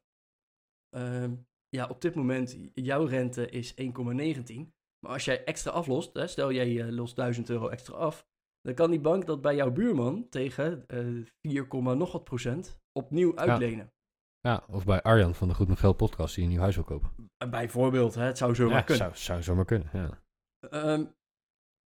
ehm, 0.90 1.36
ja, 1.70 1.88
op 1.88 2.02
dit 2.02 2.16
moment, 2.16 2.58
jouw 2.74 3.06
rente 3.06 3.50
is 3.50 3.74
1,19. 3.76 4.74
Maar 5.00 5.12
als 5.12 5.26
jij 5.26 5.44
extra 5.44 5.72
aflost, 5.72 6.14
hè, 6.14 6.28
stel 6.28 6.52
jij 6.52 6.82
eh, 6.82 6.92
lost 6.92 7.16
1000 7.16 7.50
euro 7.50 7.68
extra 7.68 7.96
af, 7.96 8.28
dan 8.62 8.74
kan 8.74 8.90
die 8.90 9.00
bank 9.00 9.26
dat 9.26 9.42
bij 9.42 9.56
jouw 9.56 9.72
buurman 9.72 10.30
tegen 10.30 10.88
eh 10.88 11.26
4, 11.42 11.68
nog 11.72 12.12
wat 12.12 12.24
procent 12.24 12.80
opnieuw 12.92 13.38
uitlenen. 13.38 13.94
Ja, 14.40 14.64
of 14.68 14.86
bij 14.86 15.02
Arjan 15.02 15.36
van 15.36 15.48
de 15.48 15.54
Goed 15.54 15.68
met 15.68 15.80
Geld 15.80 15.98
podcast 15.98 16.36
die 16.36 16.44
een 16.44 16.50
nieuw 16.50 16.60
huis 16.60 16.76
wil 16.76 16.84
kopen. 16.84 17.10
En 17.38 17.50
Bijvoorbeeld, 17.50 18.16
hè, 18.16 18.24
het 18.24 18.38
zou 18.38 18.56
zomaar 18.56 18.76
ja, 18.76 18.82
kunnen. 18.82 19.04
Zou, 19.04 19.16
zou 19.16 19.44
zomaar 19.44 19.66
kunnen, 19.66 19.90
ja. 19.94 20.24
Ehm, 20.70 21.06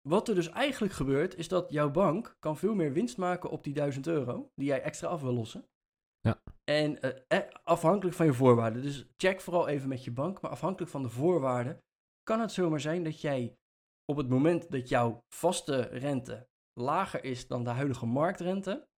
wat 0.09 0.29
er 0.29 0.35
dus 0.35 0.49
eigenlijk 0.51 0.92
gebeurt, 0.92 1.37
is 1.37 1.49
dat 1.49 1.71
jouw 1.71 1.90
bank 1.90 2.37
kan 2.38 2.57
veel 2.57 2.75
meer 2.75 2.92
winst 2.92 3.16
maken 3.16 3.51
op 3.51 3.64
die 3.64 3.75
1000 3.75 4.07
euro 4.07 4.51
die 4.55 4.66
jij 4.66 4.83
extra 4.83 5.09
af 5.09 5.21
wil 5.21 5.33
lossen. 5.33 5.66
Ja. 6.23 6.43
En 6.65 7.01
eh, 7.01 7.39
eh, 7.39 7.49
afhankelijk 7.65 8.17
van 8.17 8.27
je 8.27 8.33
voorwaarden. 8.33 8.83
Dus 8.83 9.07
check 9.17 9.41
vooral 9.41 9.69
even 9.69 9.89
met 9.89 10.05
je 10.05 10.13
bank, 10.13 10.41
maar 10.41 10.51
afhankelijk 10.51 10.91
van 10.91 11.03
de 11.03 11.09
voorwaarden 11.09 11.83
kan 12.23 12.41
het 12.41 12.53
zomaar 12.53 12.81
zijn 12.81 13.05
dat 13.05 13.21
jij 13.21 13.57
op 14.05 14.17
het 14.17 14.29
moment 14.29 14.71
dat 14.71 14.89
jouw 14.89 15.25
vaste 15.35 15.81
rente 15.81 16.49
lager 16.81 17.25
is 17.25 17.47
dan 17.47 17.65
de 17.65 17.71
huidige 17.71 18.07
marktrente, 18.07 18.89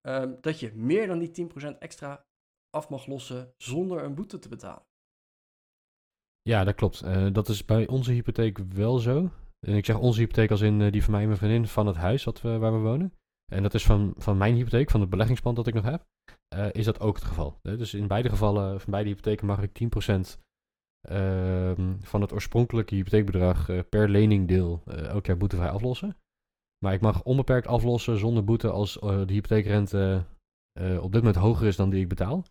ehm, 0.00 0.34
dat 0.40 0.60
je 0.60 0.72
meer 0.74 1.06
dan 1.06 1.18
die 1.18 1.30
10% 1.30 1.78
extra 1.78 2.26
af 2.70 2.88
mag 2.88 3.06
lossen 3.06 3.52
zonder 3.56 4.04
een 4.04 4.14
boete 4.14 4.38
te 4.38 4.48
betalen. 4.48 4.86
Ja, 6.42 6.64
dat 6.64 6.74
klopt. 6.74 7.00
Eh, 7.00 7.32
dat 7.32 7.48
is 7.48 7.64
bij 7.64 7.86
onze 7.86 8.12
hypotheek 8.12 8.58
wel 8.58 8.98
zo. 8.98 9.30
En 9.66 9.74
ik 9.76 9.84
zeg 9.84 9.98
onze 9.98 10.20
hypotheek 10.20 10.50
als 10.50 10.60
in 10.60 10.90
die 10.90 11.02
van 11.02 11.12
mij 11.12 11.20
en 11.20 11.26
mijn 11.26 11.38
vriendin 11.38 11.66
van 11.66 11.86
het 11.86 11.96
huis 11.96 12.24
wat 12.24 12.40
we, 12.40 12.58
waar 12.58 12.72
we 12.72 12.78
wonen. 12.78 13.12
En 13.52 13.62
dat 13.62 13.74
is 13.74 13.84
van, 13.86 14.14
van 14.16 14.36
mijn 14.36 14.54
hypotheek, 14.54 14.90
van 14.90 15.00
het 15.00 15.10
beleggingspand 15.10 15.56
dat 15.56 15.66
ik 15.66 15.74
nog 15.74 15.84
heb. 15.84 16.06
eh, 16.48 16.66
is 16.72 16.84
dat 16.84 17.00
ook 17.00 17.14
het 17.14 17.24
geval. 17.24 17.58
Dus 17.62 17.94
in 17.94 18.06
beide 18.06 18.28
gevallen, 18.28 18.80
van 18.80 18.90
beide 18.90 19.08
hypotheken 19.08 19.46
mag 19.46 19.62
ik 19.62 19.72
10% 19.72 20.38
ehm, 21.08 21.96
van 22.00 22.20
het 22.20 22.32
oorspronkelijke 22.32 22.94
hypotheekbedrag 22.94 23.68
eh, 23.68 23.80
per 23.88 24.08
leningdeel 24.08 24.82
eh, 24.86 25.06
elk 25.06 25.26
jaar 25.26 25.36
boetevrij 25.36 25.70
aflossen. 25.70 26.16
Maar 26.84 26.92
ik 26.92 27.00
mag 27.00 27.22
onbeperkt 27.22 27.66
aflossen 27.66 28.18
zonder 28.18 28.44
boete 28.44 28.70
als 28.70 28.92
de 29.00 29.32
hypotheekrente 29.32 30.24
op 30.78 31.12
dit 31.12 31.22
moment 31.22 31.36
hoger 31.36 31.66
is 31.66 31.76
dan 31.76 31.90
die 31.90 32.00
ik 32.00 32.08
betaal. 32.08 32.44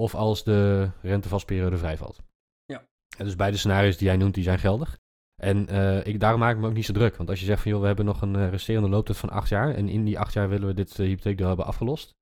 Of 0.00 0.14
als 0.14 0.44
de 0.44 0.90
rentevastperiode 1.02 1.76
vrijvalt. 1.76 2.22
Ja. 2.64 2.86
En 3.18 3.24
dus 3.24 3.36
beide 3.36 3.56
scenario's 3.56 3.96
die 3.96 4.06
jij 4.06 4.16
noemt, 4.16 4.34
die 4.34 4.44
zijn 4.44 4.58
geldig. 4.58 4.98
En 5.42 5.68
eh, 5.68 6.06
ik, 6.06 6.20
daarom 6.20 6.40
maak 6.40 6.54
ik 6.54 6.60
me 6.60 6.66
ook 6.66 6.74
niet 6.74 6.84
zo 6.84 6.92
druk. 6.92 7.16
Want 7.16 7.28
als 7.28 7.40
je 7.40 7.44
zegt 7.44 7.62
van 7.62 7.70
joh, 7.70 7.80
we 7.80 7.86
hebben 7.86 8.04
nog 8.04 8.22
een 8.22 8.36
eh, 8.36 8.50
resterende 8.50 8.88
looptijd 8.88 9.18
van 9.18 9.30
acht 9.30 9.48
jaar. 9.48 9.74
En 9.74 9.88
in 9.88 10.04
die 10.04 10.18
acht 10.18 10.32
jaar 10.32 10.48
willen 10.48 10.66
we 10.66 10.74
dit 10.74 10.98
uh, 10.98 11.06
hypotheekdeel 11.06 11.46
hebben 11.46 11.66
afgelost. 11.66 12.14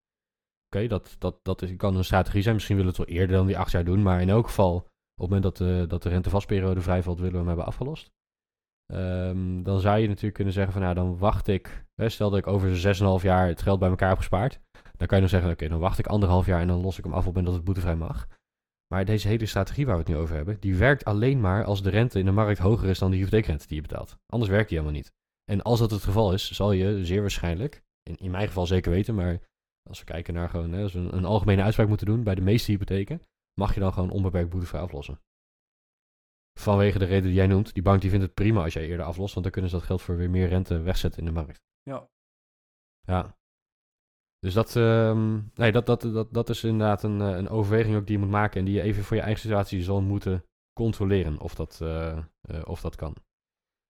Oké, 0.67 0.87
dat, 0.87 1.17
dat, 1.19 1.39
dat 1.43 1.63
is, 1.63 1.77
kan 1.77 1.97
een 1.97 2.05
strategie 2.05 2.43
zijn. 2.43 2.55
Misschien 2.55 2.77
willen 2.77 2.93
we 2.93 2.99
het 2.99 3.09
wel 3.09 3.19
eerder 3.19 3.37
dan 3.37 3.47
die 3.47 3.59
acht 3.59 3.71
jaar 3.71 3.85
doen. 3.85 4.03
Maar 4.03 4.21
in 4.21 4.29
elk 4.29 4.47
geval, 4.47 4.77
op 4.77 4.87
het 5.15 5.27
moment 5.29 5.43
dat, 5.43 5.57
de 5.57 5.85
dat 5.89 6.03
de 6.03 6.09
rentevastperiode 6.09 6.81
vrijvalt, 6.81 7.17
willen 7.17 7.33
we 7.33 7.39
hem 7.39 7.47
hebben 7.47 7.67
afgelost. 7.67 8.13
Um, 8.93 9.63
dan 9.63 9.81
zou 9.81 9.99
je 9.99 10.09
natuurlijk 10.09 10.35
kunnen 10.35 10.53
zeggen 10.53 10.73
van 10.73 10.83
nou, 10.83 10.95
dan 10.95 11.19
wacht 11.19 11.49
ik. 11.49 11.85
Hè, 11.95 12.09
stel 12.09 12.31
dat 12.31 12.39
ik 12.39 12.47
over 12.47 12.97
6,5 13.19 13.23
jaar 13.23 13.47
het 13.47 13.63
geld 13.63 13.79
bij 13.79 13.89
elkaar 13.89 14.09
heb 14.09 14.19
gespaard. 14.19 14.61
Dan 14.97 15.07
kan 15.07 15.17
je 15.17 15.23
dan 15.23 15.33
zeggen, 15.33 15.51
oké, 15.51 15.69
dan 15.69 15.79
wacht 15.79 15.99
ik 15.99 16.07
anderhalf 16.07 16.47
jaar 16.47 16.61
en 16.61 16.67
dan 16.67 16.81
los 16.81 16.99
ik 16.99 17.05
hem 17.05 17.13
af 17.13 17.27
op 17.27 17.35
het 17.35 17.35
moment 17.35 17.47
dat 17.47 17.55
het 17.55 17.65
boetevrij 17.65 17.97
mag. 17.97 18.27
Maar 18.93 19.05
deze 19.05 19.29
hele 19.29 19.47
strategie 19.47 19.87
waar 19.87 19.95
we 19.95 20.01
het 20.01 20.11
nu 20.11 20.17
over 20.17 20.37
hebben, 20.37 20.61
die 20.61 20.77
werkt 20.77 21.05
alleen 21.05 21.41
maar 21.41 21.65
als 21.65 21.83
de 21.83 21.91
rente 21.91 22.19
in 22.19 22.25
de 22.25 22.31
markt 22.31 22.59
hoger 22.59 22.89
is 22.89 22.99
dan 22.99 23.11
de 23.11 23.17
hypotheekrente 23.17 23.67
die 23.67 23.77
je 23.77 23.83
betaalt. 23.83 24.17
Anders 24.27 24.51
werkt 24.51 24.69
die 24.69 24.79
helemaal 24.79 25.01
niet. 25.01 25.13
En 25.45 25.63
als 25.63 25.79
dat 25.79 25.91
het 25.91 26.03
geval 26.03 26.33
is, 26.33 26.51
zal 26.51 26.73
je 26.73 27.05
zeer 27.05 27.21
waarschijnlijk, 27.21 27.83
in, 28.03 28.17
in 28.17 28.31
mijn 28.31 28.47
geval 28.47 28.67
zeker 28.67 28.91
weten, 28.91 29.15
maar 29.15 29.41
als 29.89 29.99
we 29.99 30.05
kijken 30.05 30.35
naar 30.35 30.49
gewoon, 30.49 30.73
hè, 30.73 30.83
als 30.83 30.93
we 30.93 30.99
een, 30.99 31.17
een 31.17 31.25
algemene 31.25 31.63
uitspraak 31.63 31.89
moeten 31.89 32.07
doen, 32.07 32.23
bij 32.23 32.35
de 32.35 32.41
meeste 32.41 32.71
hypotheken, 32.71 33.23
mag 33.61 33.75
je 33.75 33.81
dan 33.81 33.93
gewoon 33.93 34.11
onbeperkt 34.11 34.51
boetevrij 34.51 34.81
aflossen. 34.81 35.21
Vanwege 36.61 36.99
de 36.99 37.05
reden 37.05 37.23
die 37.23 37.35
jij 37.35 37.47
noemt, 37.47 37.75
die 37.75 37.83
bank 37.83 38.01
die 38.01 38.11
vindt 38.11 38.25
het 38.25 38.35
prima 38.35 38.63
als 38.63 38.73
jij 38.73 38.87
eerder 38.87 39.07
aflost, 39.07 39.33
want 39.33 39.43
dan 39.43 39.53
kunnen 39.53 39.71
ze 39.71 39.77
dat 39.77 39.87
geld 39.87 40.03
voor 40.03 40.17
weer 40.17 40.31
meer 40.31 40.49
rente 40.49 40.79
wegzetten 40.79 41.21
in 41.21 41.27
de 41.27 41.33
markt. 41.33 41.63
Ja. 41.83 42.09
Ja. 43.01 43.37
Dus 44.45 44.55
dat, 44.55 44.75
um, 44.75 45.51
nee, 45.55 45.73
dat, 45.73 45.87
dat, 45.87 46.01
dat, 46.01 46.33
dat 46.33 46.49
is 46.49 46.65
inderdaad 46.65 47.03
een, 47.03 47.21
een 47.21 47.49
overweging 47.49 47.97
ook 47.97 48.07
die 48.07 48.17
je 48.17 48.23
moet 48.23 48.33
maken 48.33 48.59
en 48.59 48.65
die 48.65 48.75
je 48.75 48.83
even 48.83 49.05
voor 49.05 49.17
je 49.17 49.23
eigen 49.23 49.41
situatie 49.41 49.83
zal 49.83 50.03
moeten 50.03 50.45
controleren 50.73 51.41
of 51.41 51.55
dat, 51.55 51.81
uh, 51.83 52.19
uh, 52.51 52.63
of 52.65 52.81
dat 52.81 52.97
kan. 52.97 53.17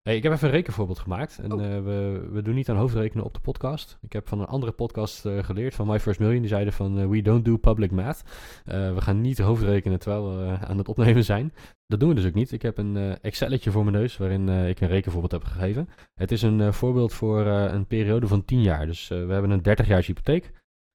Hey, 0.04 0.16
ik 0.16 0.22
heb 0.22 0.32
even 0.32 0.48
een 0.48 0.54
rekenvoorbeeld 0.54 0.98
gemaakt. 0.98 1.38
En 1.38 1.52
oh. 1.52 1.62
uh, 1.62 1.84
we, 1.84 2.28
we 2.32 2.42
doen 2.42 2.54
niet 2.54 2.68
aan 2.68 2.76
hoofdrekenen 2.76 3.24
op 3.24 3.34
de 3.34 3.40
podcast. 3.40 3.98
Ik 4.00 4.12
heb 4.12 4.28
van 4.28 4.40
een 4.40 4.46
andere 4.46 4.72
podcast 4.72 5.26
uh, 5.26 5.44
geleerd, 5.44 5.74
van 5.74 5.86
My 5.86 6.00
First 6.00 6.20
Million. 6.20 6.40
Die 6.40 6.48
zeiden 6.48 6.72
van, 6.72 6.98
uh, 6.98 7.06
we 7.06 7.22
don't 7.22 7.44
do 7.44 7.56
public 7.56 7.90
math. 7.90 8.22
we 8.64 8.96
gaan 9.00 9.20
niet 9.20 9.38
hoofdrekenen 9.38 9.98
terwijl 9.98 10.36
we 10.36 10.58
aan 10.66 10.78
het 10.78 10.88
opnemen 10.88 11.24
zijn. 11.24 11.52
Dat 11.86 12.00
doen 12.00 12.08
we 12.08 12.14
dus 12.14 12.26
ook 12.26 12.34
niet. 12.34 12.52
Ik 12.52 12.62
heb 12.62 12.78
een 12.78 13.18
Excelletje 13.20 13.70
voor 13.70 13.84
mijn 13.84 13.96
neus, 13.96 14.16
waarin 14.16 14.48
ik 14.48 14.80
een 14.80 14.88
rekenvoorbeeld 14.88 15.32
heb 15.32 15.44
gegeven. 15.44 15.88
Het 16.14 16.32
is 16.32 16.42
een 16.42 16.72
voorbeeld 16.72 17.12
voor 17.12 17.46
een 17.46 17.86
periode 17.86 18.26
van 18.26 18.44
10 18.44 18.62
jaar. 18.62 18.86
Dus 18.86 19.08
we 19.08 19.14
hebben 19.14 19.50
een 19.50 19.62
30 19.62 19.86
jaar 19.86 20.02
hypotheek. 20.02 20.50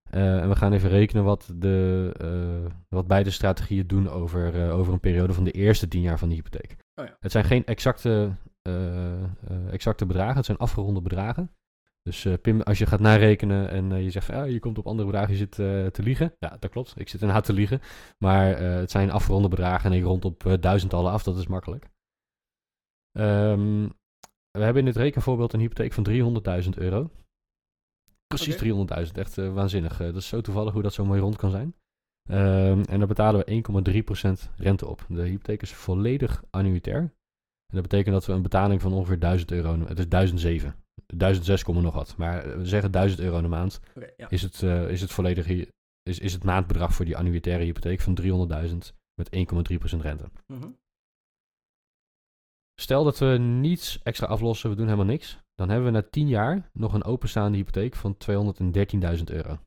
en 0.09 0.49
we 0.49 0.55
gaan 0.55 0.73
even 0.73 0.89
rekenen 0.89 1.23
wat, 1.23 1.53
de, 1.55 2.71
wat 2.89 3.07
beide 3.07 3.29
strategieën 3.29 3.87
doen 3.87 4.09
over, 4.09 4.71
over 4.71 4.93
een 4.93 4.99
periode 4.99 5.33
van 5.33 5.43
de 5.43 5.51
eerste 5.51 5.87
10 5.87 6.01
jaar 6.01 6.19
van 6.19 6.29
de 6.29 6.35
hypotheek. 6.35 6.75
Oh 6.95 7.05
ja. 7.05 7.17
Het 7.19 7.31
zijn 7.31 7.43
geen 7.43 7.65
exacte 7.65 8.31
exacte 9.71 10.05
bedragen. 10.05 10.35
Het 10.35 10.45
zijn 10.45 10.57
afgeronde 10.57 11.01
bedragen. 11.01 11.51
Dus 12.01 12.25
uh, 12.25 12.33
Pim, 12.41 12.61
als 12.61 12.77
je 12.77 12.85
gaat 12.85 12.99
narekenen 12.99 13.69
en 13.69 14.03
je 14.03 14.09
zegt 14.09 14.25
van, 14.25 14.35
ah, 14.35 14.49
je 14.49 14.59
komt 14.59 14.77
op 14.77 14.87
andere 14.87 15.07
bedragen, 15.07 15.31
je 15.31 15.37
zit 15.37 15.51
te 15.93 16.03
liegen. 16.03 16.35
Ja, 16.39 16.57
dat 16.59 16.71
klopt. 16.71 16.93
Ik 16.97 17.09
zit 17.09 17.21
inderdaad 17.21 17.45
te 17.45 17.53
liegen. 17.53 17.81
Maar 18.17 18.57
het 18.57 18.91
zijn 18.91 19.11
afgeronde 19.11 19.47
bedragen 19.47 19.91
en 19.91 19.97
ik 19.97 20.03
rond 20.03 20.25
op 20.25 20.57
duizendtallen 20.59 21.11
af. 21.11 21.23
Dat 21.23 21.37
is 21.37 21.47
makkelijk. 21.47 21.89
Um, 23.17 23.87
we 24.51 24.63
hebben 24.63 24.85
in 24.85 24.85
dit 24.85 24.95
rekenvoorbeeld 24.95 25.53
een 25.53 25.59
hypotheek 25.59 25.93
van 25.93 26.07
300.000 26.63 26.69
euro. 26.69 27.09
Precies 28.27 28.85
okay. 28.85 29.05
300.000. 29.07 29.11
Echt 29.11 29.35
waanzinnig. 29.35 29.97
dat 29.97 30.15
is 30.15 30.27
zo 30.27 30.41
toevallig 30.41 30.73
hoe 30.73 30.81
dat 30.81 30.93
zo 30.93 31.05
mooi 31.05 31.21
rond 31.21 31.35
kan 31.35 31.51
zijn. 31.51 31.75
Um, 32.31 32.83
en 32.83 32.97
daar 32.97 33.07
betalen 33.07 33.45
we 33.45 34.43
1,3% 34.49 34.55
rente 34.55 34.87
op. 34.87 35.05
De 35.07 35.21
hypotheek 35.21 35.61
is 35.61 35.73
volledig 35.73 36.43
annuitair. 36.49 37.13
En 37.69 37.75
dat 37.75 37.81
betekent 37.81 38.13
dat 38.13 38.25
we 38.25 38.33
een 38.33 38.41
betaling 38.41 38.81
van 38.81 38.93
ongeveer 38.93 39.19
1000 39.19 39.51
euro, 39.51 39.79
het 39.87 39.99
is 39.99 40.07
1007, 40.07 40.75
1006, 41.05 41.63
nog 41.63 41.93
wat. 41.93 42.17
Maar 42.17 42.57
we 42.57 42.65
zeggen 42.65 42.91
1000 42.91 43.21
euro 43.21 43.37
in 43.37 43.43
de 43.43 43.49
maand, 43.49 43.79
okay, 43.95 44.13
ja. 44.17 44.29
is, 44.29 44.41
het, 44.41 44.61
uh, 44.61 44.89
is 44.89 45.01
het 45.01 45.11
volledige, 45.11 45.73
is, 46.03 46.19
is 46.19 46.33
het 46.33 46.43
maandbedrag 46.43 46.93
voor 46.93 47.05
die 47.05 47.17
annuitaire 47.17 47.63
hypotheek 47.63 47.99
van 48.01 48.17
300.000 48.21 48.77
met 49.13 49.35
1,3% 49.35 49.99
rente. 50.01 50.29
Mm 50.47 50.61
-hmm. 50.61 50.77
Stel 52.79 53.03
dat 53.03 53.17
we 53.17 53.37
niets 53.37 53.99
extra 54.03 54.27
aflossen, 54.27 54.69
we 54.69 54.75
doen 54.75 54.85
helemaal 54.85 55.05
niks. 55.05 55.39
Dan 55.55 55.69
hebben 55.69 55.85
we 55.93 55.99
na 55.99 56.07
10 56.09 56.27
jaar 56.27 56.69
nog 56.73 56.93
een 56.93 57.03
openstaande 57.03 57.57
hypotheek 57.57 57.95
van 57.95 58.17
213.000 58.17 59.23
euro. 59.23 59.59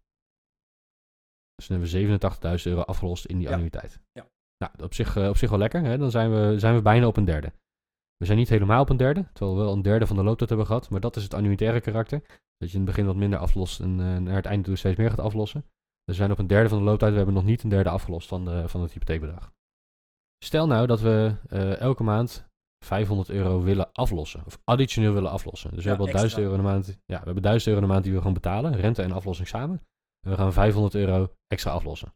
Dus 1.55 1.67
dan 1.67 1.81
hebben 1.81 2.19
we 2.21 2.59
87.000 2.59 2.63
euro 2.65 2.81
afgelost 2.81 3.25
in 3.25 3.39
die 3.39 3.49
Ja. 3.49 3.55
annuïteit. 3.55 4.01
Ja. 4.13 4.27
Nou, 4.59 4.73
op 4.83 4.95
zich, 4.95 5.17
eh, 5.17 5.29
op 5.29 5.37
zich 5.37 5.51
wel 5.51 5.59
lekker. 5.59 5.83
Hè? 5.85 5.99
Dan 5.99 6.11
zijn 6.11 6.31
we, 6.31 6.59
zijn 6.59 6.75
we 6.75 6.83
bijna 6.83 7.07
op 7.07 7.17
een 7.17 7.25
derde. 7.25 7.53
We 8.23 8.29
zijn 8.29 8.41
niet 8.41 8.49
helemaal 8.49 8.81
op 8.81 8.89
een 8.89 8.97
derde, 8.97 9.25
terwijl 9.33 9.57
we 9.57 9.63
wel 9.65 9.73
een 9.73 9.83
derde 9.83 10.07
van 10.07 10.17
de 10.17 10.23
looptijd 10.23 10.49
hebben 10.49 10.67
gehad. 10.67 10.91
Maar 10.91 11.01
dat 11.01 11.17
is 11.17 11.23
het 11.23 11.35
annuïtaire 11.35 11.81
karakter. 11.81 12.19
Dat 12.57 12.71
je 12.71 12.79
in 12.79 12.83
het 12.83 12.85
begin 12.85 13.07
wat 13.07 13.17
minder 13.17 13.39
aflost 13.39 13.81
en 13.81 14.01
eh, 14.01 14.17
naar 14.17 14.35
het 14.35 14.47
einde 14.47 14.65
toe 14.65 14.77
steeds 14.77 14.97
meer 14.99 15.11
gaat 15.11 15.21
aflossen. 15.21 15.65
We 16.05 16.13
zijn 16.13 16.31
op 16.31 16.39
een 16.39 16.47
derde 16.47 16.69
van 16.69 16.79
de 16.79 16.85
looptijd. 16.85 17.11
We 17.11 17.17
hebben 17.17 17.35
nog 17.35 17.45
niet 17.45 17.63
een 17.63 17.69
derde 17.69 17.91
afgelost 17.91 18.29
van, 18.29 18.45
de, 18.45 18.69
van 18.69 18.81
het 18.83 18.93
hypotheekbedrag. 18.93 19.53
Stel 20.45 20.67
nou 20.67 20.87
dat 20.87 21.01
we 21.01 21.35
eh, 21.49 21.81
elke 21.81 22.03
maand 22.03 22.49
500 22.85 23.29
euro 23.31 23.61
willen 23.63 23.93
aflossen. 23.93 24.43
Of 24.47 24.59
additioneel 24.65 25.13
willen 25.13 25.31
aflossen. 25.31 25.71
Dus 25.71 25.79
we 25.85 25.91
Ja, 25.91 25.97
hebben 25.97 26.07
al 26.07 26.13
1000 26.13 26.33
extra. 26.33 26.43
euro 26.43 26.55
in 26.57 26.67
de 26.67 26.73
maand. 26.73 26.87
Ja, 27.07 27.19
we 27.19 27.25
hebben 27.25 27.43
1000 27.43 27.67
euro 27.67 27.81
in 27.81 27.87
de 27.87 27.93
maand 27.93 28.05
die 28.05 28.15
we 28.15 28.23
gaan 28.23 28.33
betalen. 28.33 28.77
Rente 28.77 29.03
en 29.03 29.13
aflossing 29.13 29.49
samen. 29.49 29.83
En 30.21 30.31
we 30.31 30.37
gaan 30.37 30.53
500 30.53 30.95
euro 30.95 31.33
extra 31.47 31.71
aflossen. 31.71 32.15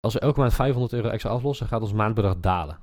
Als 0.00 0.14
we 0.14 0.20
elke 0.20 0.40
maand 0.40 0.54
500 0.54 0.92
euro 0.92 1.08
extra 1.08 1.30
aflossen, 1.30 1.66
gaat 1.66 1.80
ons 1.80 1.92
maandbedrag 1.92 2.40
dalen. 2.40 2.78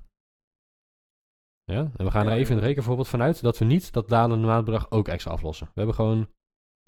Ja, 1.66 1.92
en 1.96 2.06
we 2.06 2.12
gaan 2.12 2.28
er 2.28 2.34
even 2.34 2.50
in 2.50 2.56
het 2.58 2.66
rekenvoorbeeld 2.66 3.08
vanuit 3.08 3.42
dat 3.42 3.58
we 3.58 3.66
niet 3.66 3.92
dat 3.94 4.10
dalende 4.10 4.48
maandbedrag 4.48 4.92
ook 4.92 5.08
extra 5.08 5.32
aflossen. 5.32 5.66
We 5.68 5.72
hebben 5.76 5.96
gewoon 5.96 6.28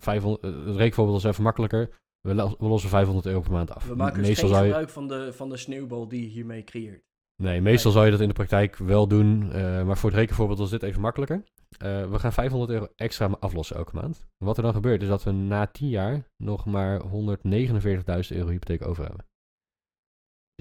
500, 0.03 0.43
eh, 0.43 0.65
het 0.65 0.75
rekenvoorbeeld 0.75 1.17
is 1.17 1.23
even 1.23 1.43
makkelijker. 1.43 1.89
We, 2.21 2.33
lo- 2.35 2.55
we 2.59 2.65
lossen 2.67 2.89
500 2.89 3.25
euro 3.25 3.39
per 3.41 3.51
maand 3.51 3.75
af. 3.75 3.87
We 3.87 3.95
maken 3.95 4.17
dus 4.17 4.27
meestal 4.27 4.49
geen 4.49 4.57
je, 4.57 4.63
gebruik 4.63 4.89
van 4.89 5.07
de, 5.07 5.33
van 5.33 5.49
de 5.49 5.57
sneeuwbal 5.57 6.07
die 6.07 6.21
je 6.21 6.27
hiermee 6.27 6.63
creëert. 6.63 7.03
Nee, 7.43 7.61
meestal 7.61 7.91
zou 7.91 8.05
je 8.05 8.11
dat 8.11 8.19
in 8.19 8.27
de 8.27 8.33
praktijk 8.33 8.75
wel 8.75 9.07
doen. 9.07 9.51
eh, 9.51 9.83
maar 9.85 9.97
voor 9.97 10.09
het 10.09 10.19
rekenvoorbeeld 10.19 10.59
was 10.59 10.69
dit 10.69 10.83
even 10.83 11.01
makkelijker. 11.01 11.43
Eh, 11.77 12.09
we 12.11 12.19
gaan 12.19 12.33
500 12.33 12.71
euro 12.71 12.87
extra 12.95 13.27
aflossen 13.39 13.75
elke 13.75 13.95
maand. 13.95 14.25
Wat 14.37 14.57
er 14.57 14.63
dan 14.63 14.73
gebeurt 14.73 15.01
is 15.01 15.07
dat 15.07 15.23
we 15.23 15.31
na 15.31 15.65
10 15.67 15.89
jaar 15.89 16.27
nog 16.43 16.65
maar 16.65 17.01
149.000 17.01 18.37
euro 18.37 18.49
hypotheek 18.49 18.85
over 18.87 19.05
hebben. 19.05 19.25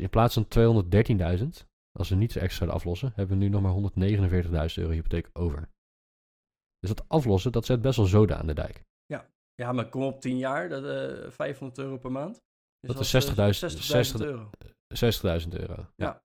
In 0.01 0.11
plaats 0.11 0.35
van 0.35 0.47
213.000, 0.49 1.67
als 1.99 2.09
we 2.09 2.15
niets 2.15 2.37
extra 2.37 2.67
aflossen, 2.67 3.13
hebben 3.15 3.39
we 3.39 3.45
nu 3.45 3.51
nog 3.51 3.63
maar 3.63 3.93
149.000 4.71 4.75
euro 4.75 4.91
hypotheek 4.91 5.31
over. 5.33 5.69
Dus 6.79 6.95
dat 6.95 7.09
aflossen, 7.09 7.53
dat 7.53 7.67
zet 7.67 7.83
best 7.83 7.97
wel 7.97 8.07
zoden 8.07 8.39
aan 8.39 8.47
de 8.47 8.55
dijk. 8.55 8.85
Ja, 9.55 9.73
maar 9.73 9.89
kom 9.89 10.03
op 10.03 10.21
10 10.21 10.39
jaar, 10.39 10.69
dat, 10.69 10.85
eh 10.85 11.31
500 11.31 11.79
euro 11.79 11.99
per 11.99 12.13
maand. 12.13 12.43
Dat 12.81 13.01
is 13.01 13.15
eh, 13.15 13.21
60.000 13.21 14.15
60.000 14.15 14.21
euro. 14.21 14.51
60.000 14.95 15.49
euro. 15.49 15.75
Ja. 15.75 15.87
Ja. 15.97 16.23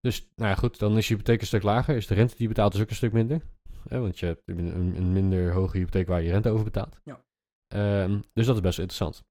Dus, 0.00 0.28
nou 0.34 0.50
ja, 0.50 0.54
goed, 0.54 0.78
dan 0.78 0.96
is 0.96 1.08
je 1.08 1.14
hypotheek 1.14 1.40
een 1.40 1.46
stuk 1.46 1.62
lager. 1.62 1.96
Is 1.96 2.06
de 2.06 2.14
rente 2.14 2.32
die 2.32 2.42
je 2.42 2.48
betaalt 2.48 2.72
dus 2.72 2.80
ook 2.80 2.88
een 2.88 2.94
stuk 2.94 3.12
minder. 3.12 3.42
Hè, 3.88 4.00
want 4.00 4.18
je 4.18 4.26
hebt 4.26 4.42
een, 4.44 5.12
minder 5.12 5.52
hoge 5.52 5.76
hypotheek 5.76 6.06
waar 6.06 6.22
je 6.22 6.30
rente 6.30 6.48
over 6.48 6.64
betaalt. 6.64 7.00
Ja. 7.04 7.24
Ehm, 7.66 8.20
dus 8.32 8.46
dat 8.46 8.56
is 8.56 8.62
best 8.62 8.76
wel 8.76 8.86
interessant. 8.86 9.24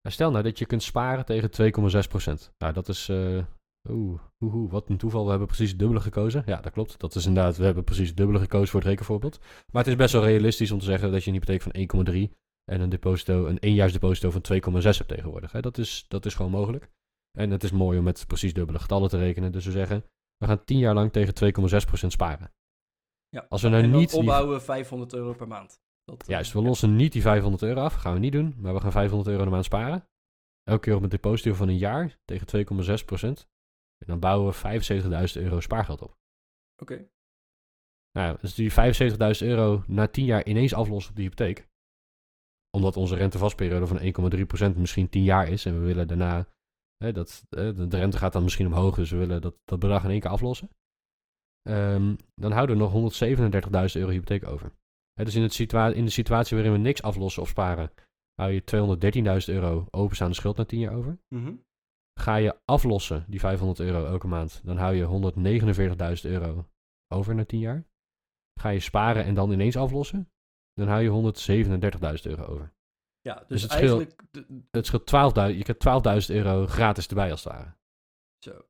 Maar 0.00 0.12
stel 0.12 0.30
nou 0.30 0.42
dat 0.42 0.58
je 0.58 0.66
kunt 0.66 0.82
sparen 0.82 1.24
tegen 1.24 1.50
2,6%. 1.50 2.52
Nou, 2.58 2.72
dat 2.72 2.88
is... 2.88 3.08
eh 3.08 3.44
Oeh, 3.90 4.20
oeh, 4.40 4.54
oeh, 4.54 4.70
wat 4.70 4.88
een 4.88 4.96
toeval. 4.96 5.22
We 5.24 5.28
hebben 5.30 5.46
precies 5.46 5.70
het 5.70 5.78
dubbele 5.78 6.00
gekozen. 6.00 6.42
Ja, 6.46 6.60
dat 6.60 6.72
klopt. 6.72 7.00
Dat 7.00 7.14
is 7.14 7.26
inderdaad, 7.26 7.56
we 7.56 7.64
hebben 7.64 7.84
precies 7.84 8.08
het 8.08 8.16
dubbele 8.16 8.38
gekozen 8.38 8.68
voor 8.68 8.80
het 8.80 8.88
rekenvoorbeeld. 8.88 9.38
Maar 9.72 9.82
het 9.82 9.86
is 9.86 9.96
best 9.96 10.12
wel 10.12 10.24
realistisch 10.24 10.70
om 10.70 10.78
te 10.78 10.84
zeggen 10.84 11.12
dat 11.12 11.24
je 11.24 11.30
een 11.30 11.36
hypotheek 11.36 11.62
van 11.62 12.06
1,3 12.30 12.32
en 12.64 12.80
een 12.80 12.88
deposito, 12.88 13.46
een 13.46 13.58
éénjaarsdeposito 13.58 14.30
van 14.30 14.42
2,6 14.52 14.82
hebt 14.82 15.08
tegenwoordig. 15.08 15.52
Hè. 15.52 15.60
Dat, 15.60 15.78
is, 15.78 16.04
dat 16.08 16.26
is 16.26 16.34
gewoon 16.34 16.50
mogelijk. 16.50 16.90
En 17.38 17.50
het 17.50 17.62
is 17.64 17.70
mooi 17.72 17.98
om 17.98 18.04
met 18.04 18.24
precies 18.26 18.52
dubbele 18.54 18.78
getallen 18.78 19.08
te 19.08 19.18
rekenen. 19.18 19.52
Dus 19.52 19.64
we 19.64 19.70
zeggen, 19.70 20.04
we 20.36 20.46
gaan 20.46 20.64
10 20.64 20.78
jaar 20.78 20.94
lang 20.94 21.12
tegen 21.12 21.54
2,6% 22.02 22.06
sparen. 22.06 22.52
Ja. 23.28 23.46
Als 23.48 23.62
we 23.62 23.68
nou 23.68 23.82
en 23.82 23.90
niet 23.90 24.10
die- 24.10 24.18
opbouwen 24.18 24.62
500 24.62 25.14
euro 25.14 25.32
per 25.32 25.48
maand. 25.48 25.80
Dat, 26.04 26.22
eh, 26.22 26.28
Juist, 26.28 26.52
we 26.52 26.60
ja. 26.60 26.66
lossen 26.66 26.96
niet 26.96 27.12
die 27.12 27.22
500 27.22 27.62
euro 27.62 27.80
af. 27.80 27.94
Gaan 27.94 28.12
we 28.12 28.18
niet 28.18 28.32
doen. 28.32 28.54
Maar 28.58 28.74
we 28.74 28.80
gaan 28.80 28.92
500 28.92 29.30
euro 29.30 29.44
de 29.44 29.50
maand 29.50 29.64
sparen. 29.64 30.08
Elke 30.62 30.80
keer 30.80 30.94
op 30.96 31.02
een 31.02 31.08
deposito 31.08 31.54
van 31.54 31.68
een 31.68 31.76
jaar 31.78 32.18
tegen 32.24 32.46
2,6%. 32.46 33.48
En 34.04 34.10
dan 34.10 34.20
bouwen 34.20 34.52
we 34.52 35.32
75.000 35.36 35.42
euro 35.42 35.60
spaargeld 35.60 36.02
op. 36.02 36.16
Oké. 36.82 37.08
Nou, 38.18 38.36
dus 38.40 38.54
die 38.54 38.70
75.000 38.70 39.46
euro 39.46 39.84
na 39.86 40.06
10 40.06 40.24
jaar 40.24 40.46
ineens 40.46 40.74
aflossen 40.74 41.10
op 41.10 41.16
de 41.16 41.22
hypotheek. 41.22 41.68
Omdat 42.70 42.96
onze 42.96 43.16
rentevastperiode 43.16 43.86
van 43.86 43.98
1,3% 44.72 44.76
misschien 44.76 45.08
10 45.08 45.22
jaar 45.22 45.48
is. 45.48 45.66
En 45.66 45.78
we 45.80 45.86
willen 45.86 46.08
daarna, 46.08 46.46
hè, 46.96 47.12
dat, 47.12 47.44
de 47.48 47.86
rente 47.88 48.18
gaat 48.18 48.32
dan 48.32 48.42
misschien 48.42 48.66
omhoog. 48.66 48.94
Dus 48.94 49.10
we 49.10 49.16
willen 49.16 49.40
dat, 49.40 49.54
dat 49.64 49.78
bedrag 49.78 50.04
in 50.04 50.10
één 50.10 50.20
keer 50.20 50.30
aflossen. 50.30 50.68
Ehm, 51.62 52.14
dan 52.34 52.52
houden 52.52 52.76
we 52.76 52.82
nog 52.82 52.92
137.000 52.92 54.00
euro 54.00 54.10
hypotheek 54.10 54.46
over. 54.46 54.72
Hè, 55.12 55.24
dus 55.24 55.34
in, 55.34 55.42
het 55.42 55.54
situa 55.54 55.88
in 55.88 56.04
de 56.04 56.10
situatie 56.10 56.56
waarin 56.56 56.74
we 56.74 56.78
niks 56.78 57.02
aflossen 57.02 57.42
of 57.42 57.48
sparen, 57.48 57.92
hou 58.34 58.52
je 58.52 58.62
213.000 59.48 59.54
euro 59.54 59.86
openstaande 59.90 60.34
schuld 60.34 60.56
na 60.56 60.64
10 60.64 60.78
jaar 60.78 60.94
over. 60.94 61.18
Mhm. 61.28 61.54
Ga 62.20 62.36
je 62.36 62.60
aflossen, 62.64 63.24
die 63.28 63.40
500 63.40 63.80
euro 63.80 64.04
elke 64.06 64.26
maand, 64.26 64.60
dan 64.64 64.76
hou 64.76 64.94
je 64.94 65.04
149.000 66.24 66.30
euro 66.30 66.68
over 67.14 67.34
na 67.34 67.44
10 67.44 67.58
jaar. 67.58 67.84
Ga 68.60 68.68
je 68.68 68.80
sparen 68.80 69.24
en 69.24 69.34
dan 69.34 69.50
ineens 69.52 69.76
aflossen, 69.76 70.30
dan 70.74 70.88
hou 70.88 71.02
je 71.02 71.08
137.000 71.10 72.30
euro 72.30 72.44
over. 72.44 72.72
Ja, 73.20 73.34
dus, 73.38 73.46
Dus 73.48 73.62
het 73.62 73.70
eigenlijk... 73.70 74.22
de- 74.30 74.62
Het 74.70 74.86
scheelt 74.86 75.06
12.000, 75.10 75.56
je 75.56 75.62
krijgt 75.62 76.28
12.000 76.28 76.34
euro 76.34 76.66
gratis 76.66 77.06
erbij 77.08 77.30
als 77.30 77.44
het 77.44 77.52
ware. 77.52 77.74
zo, 78.44 78.68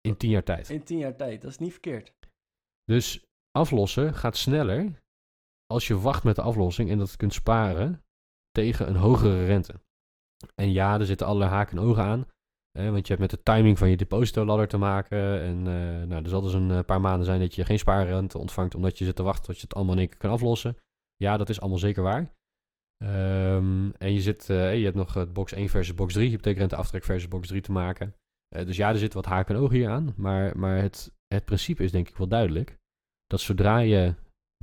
In 0.00 0.16
10 0.16 0.30
jaar 0.30 0.42
tijd. 0.44 0.70
in 0.70 0.84
10 0.84 0.98
jaar 0.98 1.16
tijd, 1.16 1.42
dat 1.42 1.50
is 1.50 1.58
niet 1.58 1.72
verkeerd. 1.72 2.12
Dus 2.84 3.24
aflossen 3.50 4.14
gaat 4.14 4.36
sneller 4.36 5.02
als 5.66 5.86
je 5.86 5.98
wacht 5.98 6.24
met 6.24 6.36
de 6.36 6.42
aflossing 6.42 6.90
en 6.90 6.98
dat 6.98 7.16
kunt 7.16 7.32
sparen 7.34 8.04
tegen 8.50 8.88
een 8.88 8.96
hogere 8.96 9.44
rente. 9.46 9.80
En 10.54 10.72
ja, 10.72 10.98
er 10.98 11.06
zitten 11.06 11.26
allerlei 11.26 11.50
haken 11.50 11.78
en 11.78 11.84
ogen 11.84 12.02
aan. 12.02 12.26
Want 12.78 13.06
je 13.06 13.14
hebt 13.14 13.20
met 13.20 13.30
de 13.30 13.42
timing 13.42 13.78
van 13.78 13.90
je 13.90 13.96
depositoladder 13.96 14.68
te 14.68 14.76
maken. 14.76 15.40
En 15.40 15.56
eh, 15.66 16.06
nou, 16.08 16.22
er 16.22 16.28
zal 16.28 16.40
dus 16.40 16.52
een 16.52 16.70
eh, 16.70 16.84
paar 16.84 17.00
maanden 17.00 17.24
zijn 17.24 17.40
dat 17.40 17.54
je 17.54 17.64
geen 17.64 17.78
spaarrente 17.78 18.38
ontvangt 18.38 18.74
omdat 18.74 18.98
je 18.98 19.04
zit 19.04 19.16
te 19.16 19.22
wachten 19.22 19.44
tot 19.44 19.56
je 19.56 19.62
het 19.62 19.74
allemaal 19.74 19.94
in 19.94 20.00
één 20.00 20.08
keer 20.08 20.18
kan 20.18 20.30
aflossen. 20.30 20.76
Ja, 21.16 21.36
dat 21.36 21.48
is 21.48 21.60
allemaal 21.60 21.78
zeker 21.78 22.02
waar. 22.02 22.32
Ehm, 23.04 23.90
en 23.90 24.12
je, 24.12 24.20
zit, 24.20 24.50
eh, 24.50 24.78
je 24.78 24.84
hebt 24.84 24.96
nog 24.96 25.32
box 25.32 25.52
1 25.52 25.68
versus 25.68 25.94
box 25.94 26.12
3, 26.12 26.28
hypotheekrente 26.28 26.76
aftrek 26.76 27.04
versus 27.04 27.28
box 27.28 27.48
3 27.48 27.60
te 27.60 27.72
maken. 27.72 28.14
Dus 28.48 28.76
ja, 28.76 28.88
er 28.88 28.98
zitten 28.98 29.20
wat 29.20 29.30
haken 29.30 29.54
en 29.54 29.60
ogen 29.60 29.76
hier 29.76 29.88
aan. 29.88 30.14
Maar, 30.16 30.58
maar 30.58 30.76
het, 30.76 31.12
het 31.34 31.44
principe 31.44 31.82
is 31.82 31.90
denk 31.90 32.08
ik 32.08 32.16
wel 32.16 32.28
duidelijk. 32.28 32.78
Dat 33.26 33.40
zodra 33.40 33.78
je 33.78 34.14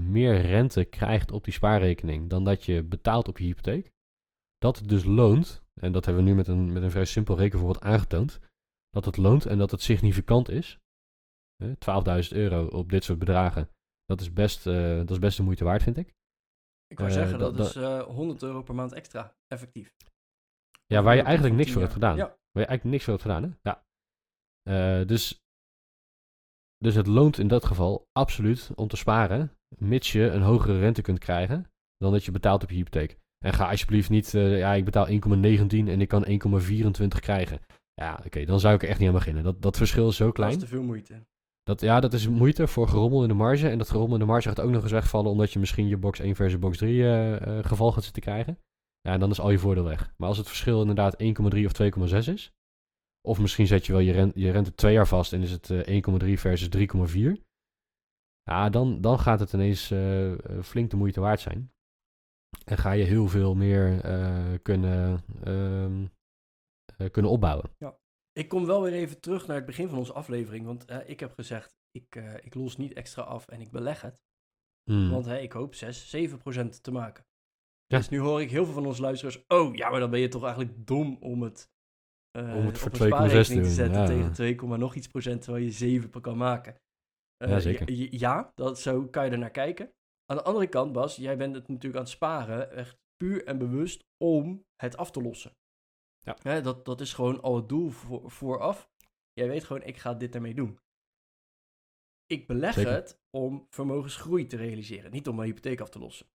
meer 0.02 0.42
rente 0.42 0.84
krijgt 0.86 1.32
op 1.32 1.44
die 1.44 1.54
spaarrekening 1.54 2.30
dan 2.30 2.44
dat 2.44 2.66
je 2.66 2.84
betaalt 2.84 3.28
op 3.28 3.38
je 3.38 3.46
hypotheek, 3.46 3.92
dat 4.58 4.78
het 4.78 4.90
dus 4.90 5.04
loont, 5.04 5.61
en 5.82 5.92
dat 5.92 6.06
hebben 6.06 6.24
we 6.24 6.30
nu 6.30 6.36
met 6.36 6.48
een, 6.48 6.72
met 6.74 6.84
een 6.84 6.92
vrij 6.92 7.06
simpel 7.06 7.38
rekenvoorbeeld 7.38 7.84
aangetoond, 7.84 8.40
dat 8.90 9.06
het 9.06 9.18
loont 9.18 9.46
en 9.46 9.58
dat 9.58 9.72
het 9.72 9.82
significant 9.82 10.50
is. 10.50 10.80
Eh, 11.64 11.72
12.000 11.80 12.36
euro 12.36 12.68
op 12.68 12.90
dit 12.90 13.04
soort 13.04 13.20
bedragen, 13.20 13.70
dat 14.06 14.22
is, 14.22 14.34
best, 14.34 14.68
eh, 14.68 14.98
dat 14.98 15.10
is 15.10 15.20
best 15.20 15.38
de 15.38 15.44
moeite 15.44 15.64
waard, 15.64 15.84
vind 15.84 15.98
ik. 15.98 16.14
Ik 16.88 16.98
wou 16.98 17.10
Eh, 17.10 17.16
zeggen, 17.16 17.40
dat- 17.40 17.58
dat, 17.58 17.68
is 17.68 17.76
eh 17.76 18.02
100 18.04 18.44
euro 18.44 18.62
per 18.62 18.76
maand 18.76 18.92
extra, 18.94 19.36
effectief. 19.48 19.96
Ja, 20.86 21.02
waar 21.02 21.16
je 21.16 21.22
eigenlijk 21.22 21.54
10 21.56 21.58
niks 21.58 21.72
voor 21.72 21.82
hebt 21.82 21.94
gedaan. 21.94 22.16
Ja, 22.16 22.26
Waar 22.26 22.64
je 22.64 22.70
eigenlijk 22.70 22.84
niks 22.84 23.04
voor 23.04 23.14
hebt 23.14 23.26
gedaan, 23.26 23.44
hè? 23.44 23.50
Ja. 23.70 23.86
Eh, 24.62 25.08
dus, 25.08 25.42
dus 26.78 26.96
het 26.96 27.08
loont 27.08 27.38
in 27.38 27.48
dat 27.48 27.66
geval 27.66 28.08
absoluut 28.12 28.72
om 28.76 28.88
te 28.88 28.96
sparen, 28.96 29.58
mits 29.78 30.12
je 30.12 30.24
een 30.30 30.42
hogere 30.42 30.80
rente 30.80 31.02
kunt 31.02 31.20
krijgen 31.20 31.72
dan 31.98 32.12
dat 32.12 32.24
je 32.26 32.32
betaalt 32.32 32.64
op 32.64 32.70
je 32.70 32.76
hypotheek. 32.76 33.20
En 33.46 33.54
ga 33.54 33.70
alsjeblieft 33.70 34.10
niet, 34.10 34.34
eh, 34.34 34.58
ja, 34.58 34.74
ik 34.74 34.86
betaal 34.86 35.08
1,19 35.08 35.88
en 35.88 36.02
ik 36.02 36.08
kan 36.08 36.26
1,24 36.26 37.20
krijgen. 37.20 37.60
Ja, 37.94 38.22
oké, 38.26 38.46
dan 38.46 38.60
zou 38.60 38.76
ik 38.76 38.84
er 38.84 38.90
echt 38.90 39.00
niet 39.00 39.08
aan 39.08 39.14
beginnen. 39.14 39.44
Dat, 39.44 39.62
dat 39.62 39.78
verschil 39.78 40.08
is 40.08 40.16
zo 40.16 40.26
dat 40.26 40.34
klein. 40.34 40.52
is 40.52 40.58
te 40.58 40.68
veel 40.68 40.84
moeite. 40.84 41.24
Dat, 41.64 41.82
ja, 41.82 42.00
dat 42.00 42.14
is 42.14 42.28
moeite 42.28 42.68
voor 42.68 42.88
gerommel 42.88 43.22
in 43.22 43.28
de 43.28 43.34
marge. 43.34 43.70
En 43.70 43.78
dat 43.78 43.90
gerommel 43.90 44.14
in 44.14 44.20
de 44.20 44.26
marge 44.26 44.48
gaat 44.48 44.60
ook 44.60 44.72
nog 44.72 44.84
eens 44.84 44.92
wegvallen 44.92 45.32
omdat 45.32 45.54
je 45.54 45.60
misschien 45.60 45.88
je 45.88 45.98
box 45.98 46.20
1 46.20 46.36
versus 46.36 46.60
box 46.60 46.78
3 46.78 47.04
eh, 47.04 47.58
eh, 47.58 47.66
geval 47.66 47.92
gaat 47.92 48.04
zitten 48.04 48.22
krijgen. 48.22 48.58
Ja, 49.02 49.12
en 49.12 49.20
dan 49.20 49.30
is 49.30 49.40
al 49.40 49.52
je 49.52 49.60
voordeel 49.60 49.84
weg. 49.84 50.14
Maar 50.18 50.28
als 50.28 50.38
het 50.38 50.48
verschil 50.48 50.82
inderdaad 50.82 51.24
1,3 51.24 51.66
of 51.66 51.74
2,6 51.74 52.34
is, 52.34 52.52
of 53.28 53.40
misschien 53.40 53.68
zet 53.68 53.86
je 53.86 53.92
wel 53.92 54.02
je, 54.02 54.12
rente, 54.12 54.40
je 54.40 54.52
rente 54.52 54.74
twee 54.74 54.94
jaar 54.94 55.08
vast 55.08 55.34
en 55.34 55.42
is 55.42 55.52
het 55.52 55.70
eh, 55.70 56.02
1,3 56.24 56.34
versus 56.34 56.70
3,4. 56.78 57.42
Ja, 58.44 58.70
dan, 58.70 59.02
dan 59.02 59.20
gaat 59.20 59.40
het 59.40 59.54
ineens 59.54 59.94
flink 60.62 60.90
de 60.90 60.96
moeite 60.96 61.20
waard 61.20 61.40
zijn. 61.40 61.72
En 62.66 62.78
ga 62.78 62.92
je 62.92 63.04
heel 63.04 63.28
veel 63.28 63.56
meer 63.56 64.00
eh, 64.00 64.54
kunnen, 64.62 65.24
ehm, 65.44 66.06
eh, 66.98 67.12
kunnen 67.12 67.32
opbouwen. 67.32 67.70
Ik 68.34 68.48
kom 68.48 68.66
wel 68.66 68.82
weer 68.82 68.94
even 68.94 69.20
terug 69.20 69.48
naar 69.48 69.56
het 69.56 69.66
begin 69.66 69.90
van 69.90 69.98
onze 69.98 70.14
aflevering. 70.14 70.66
Want 70.66 70.86
eh, 70.86 71.10
ik 71.10 71.20
heb 71.20 71.34
gezegd, 71.34 71.76
ik, 71.92 72.16
ik 72.42 72.56
los 72.56 72.78
niet 72.78 72.94
extra 72.94 73.22
af 73.22 73.48
en 73.48 73.62
ik 73.62 73.72
beleg 73.72 74.02
het. 74.02 74.24
Hmm. 74.84 75.10
Want 75.10 75.26
hè, 75.26 75.38
ik 75.38 75.52
hoop 75.52 75.76
6, 75.76 76.10
7 76.10 76.38
procent 76.38 76.84
te 76.84 76.92
maken. 76.92 77.26
Ja. 77.86 77.98
Dus 77.98 78.10
nu 78.10 78.20
hoor 78.20 78.42
ik 78.42 78.52
heel 78.52 78.66
veel 78.66 78.74
van 78.74 78.86
onze 78.86 79.02
luisteraars... 79.02 79.44
Oh, 79.48 79.76
ja, 79.76 79.90
maar 79.90 80.00
dan 80.00 80.10
ben 80.10 80.20
je 80.20 80.28
toch 80.28 80.44
eigenlijk 80.44 80.88
dom 80.88 81.18
om 81.20 81.42
het... 81.42 81.70
Om 82.32 82.66
het 82.66 82.78
voor 82.78 82.92
op 82.92 82.98
2,6 82.98 83.02
een 83.02 83.08
spaarrekening 83.08 83.64
te 83.64 83.72
zetten 83.72 84.02
ja. 84.02 84.08
tegen 84.08 84.34
2, 84.34 84.56
nog 84.56 84.96
iets 84.96 85.08
procent, 85.08 85.42
terwijl 85.42 85.64
je 85.64 85.72
7 85.72 86.10
per 86.10 86.22
kan 86.22 86.38
maken. 86.38 86.82
Ja, 87.38 87.60
zeker. 87.60 87.92
Ja, 87.92 88.08
ja, 88.12 88.52
dat, 88.56 88.80
zo 88.80 89.08
kan 89.08 89.26
je 89.26 89.32
er 89.32 89.38
naar 89.38 89.52
kijken. 89.52 89.94
Aan 90.26 90.38
de 90.38 90.44
andere 90.44 90.68
kant, 90.68 90.92
Bas, 90.92 91.16
jij 91.16 91.38
bent 91.38 91.56
het 91.56 91.68
natuurlijk 91.68 91.96
aan 91.96 92.02
het 92.02 92.12
sparen, 92.12 92.72
echt 92.72 92.98
puur 93.16 93.46
en 93.46 93.58
bewust 93.58 94.06
om 94.18 94.66
het 94.76 94.98
af 94.98 95.12
te 95.12 95.22
lossen. 95.22 95.56
Ja. 96.20 96.38
Hè, 96.42 96.62
dat, 96.62 96.86
dat 96.86 97.02
is 97.02 97.14
gewoon 97.14 97.42
al 97.42 97.56
het 97.56 97.70
doel 97.70 97.90
voor, 97.90 98.32
vooraf. 98.32 98.90
Jij 99.34 99.48
weet 99.48 99.64
gewoon, 99.64 99.84
ik 99.84 99.98
ga 99.98 100.14
dit 100.14 100.36
ermee 100.36 100.54
doen. 100.54 100.80
Ik 102.26 102.48
beleg 102.48 102.74
Zeker. 102.74 102.92
het 102.92 103.22
om 103.30 103.66
vermogensgroei 103.70 104.48
te 104.48 104.58
realiseren, 104.58 105.12
niet 105.12 105.28
om 105.28 105.36
mijn 105.36 105.48
hypotheek 105.48 105.82
af 105.82 105.90
te 105.90 106.00
lossen. 106.00 106.28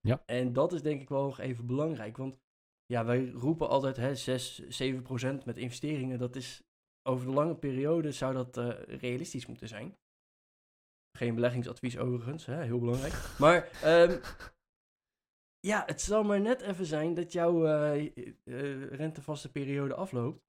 Ja. 0.00 0.22
En 0.26 0.52
dat 0.52 0.72
is 0.72 0.82
denk 0.82 1.00
ik 1.00 1.08
wel 1.08 1.22
nog 1.22 1.38
even 1.38 1.66
belangrijk, 1.66 2.16
want 2.16 2.38
ja, 2.86 3.04
wij 3.04 3.28
roepen 3.28 3.68
altijd 3.68 3.96
hè, 3.96 4.14
6, 4.14 4.68
7 4.68 5.02
procent 5.02 5.44
met 5.44 5.56
investeringen. 5.56 6.18
Dat 6.18 6.36
is 6.36 6.62
over 7.02 7.26
de 7.26 7.32
lange 7.32 7.56
periode 7.56 8.12
zou 8.12 8.34
dat 8.34 8.56
eh, 8.56 8.98
realistisch 9.00 9.46
moeten 9.46 9.68
zijn. 9.68 9.96
Geen 11.18 11.34
beleggingsadvies 11.34 11.98
overigens, 11.98 12.46
hè, 12.46 12.62
heel 12.62 12.78
belangrijk. 12.78 13.12
Maar 13.38 13.70
ehm, 13.82 14.20
ja, 15.60 15.82
het 15.86 16.00
zal 16.00 16.22
maar 16.22 16.40
net 16.40 16.60
even 16.60 16.86
zijn 16.86 17.14
dat 17.14 17.32
jouw 17.32 17.66
eh, 17.66 18.06
eh, 18.44 18.86
rentevaste 18.90 19.50
periode 19.52 19.94
afloopt. 19.94 20.42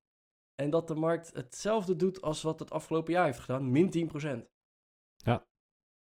En 0.55 0.69
dat 0.69 0.87
de 0.87 0.95
markt 0.95 1.33
hetzelfde 1.33 1.95
doet 1.95 2.21
als 2.21 2.41
wat 2.41 2.59
het 2.59 2.71
afgelopen 2.71 3.13
jaar 3.13 3.25
heeft 3.25 3.39
gedaan, 3.39 3.71
min 3.71 3.89
10%. 3.89 4.49
Ja. 5.15 5.47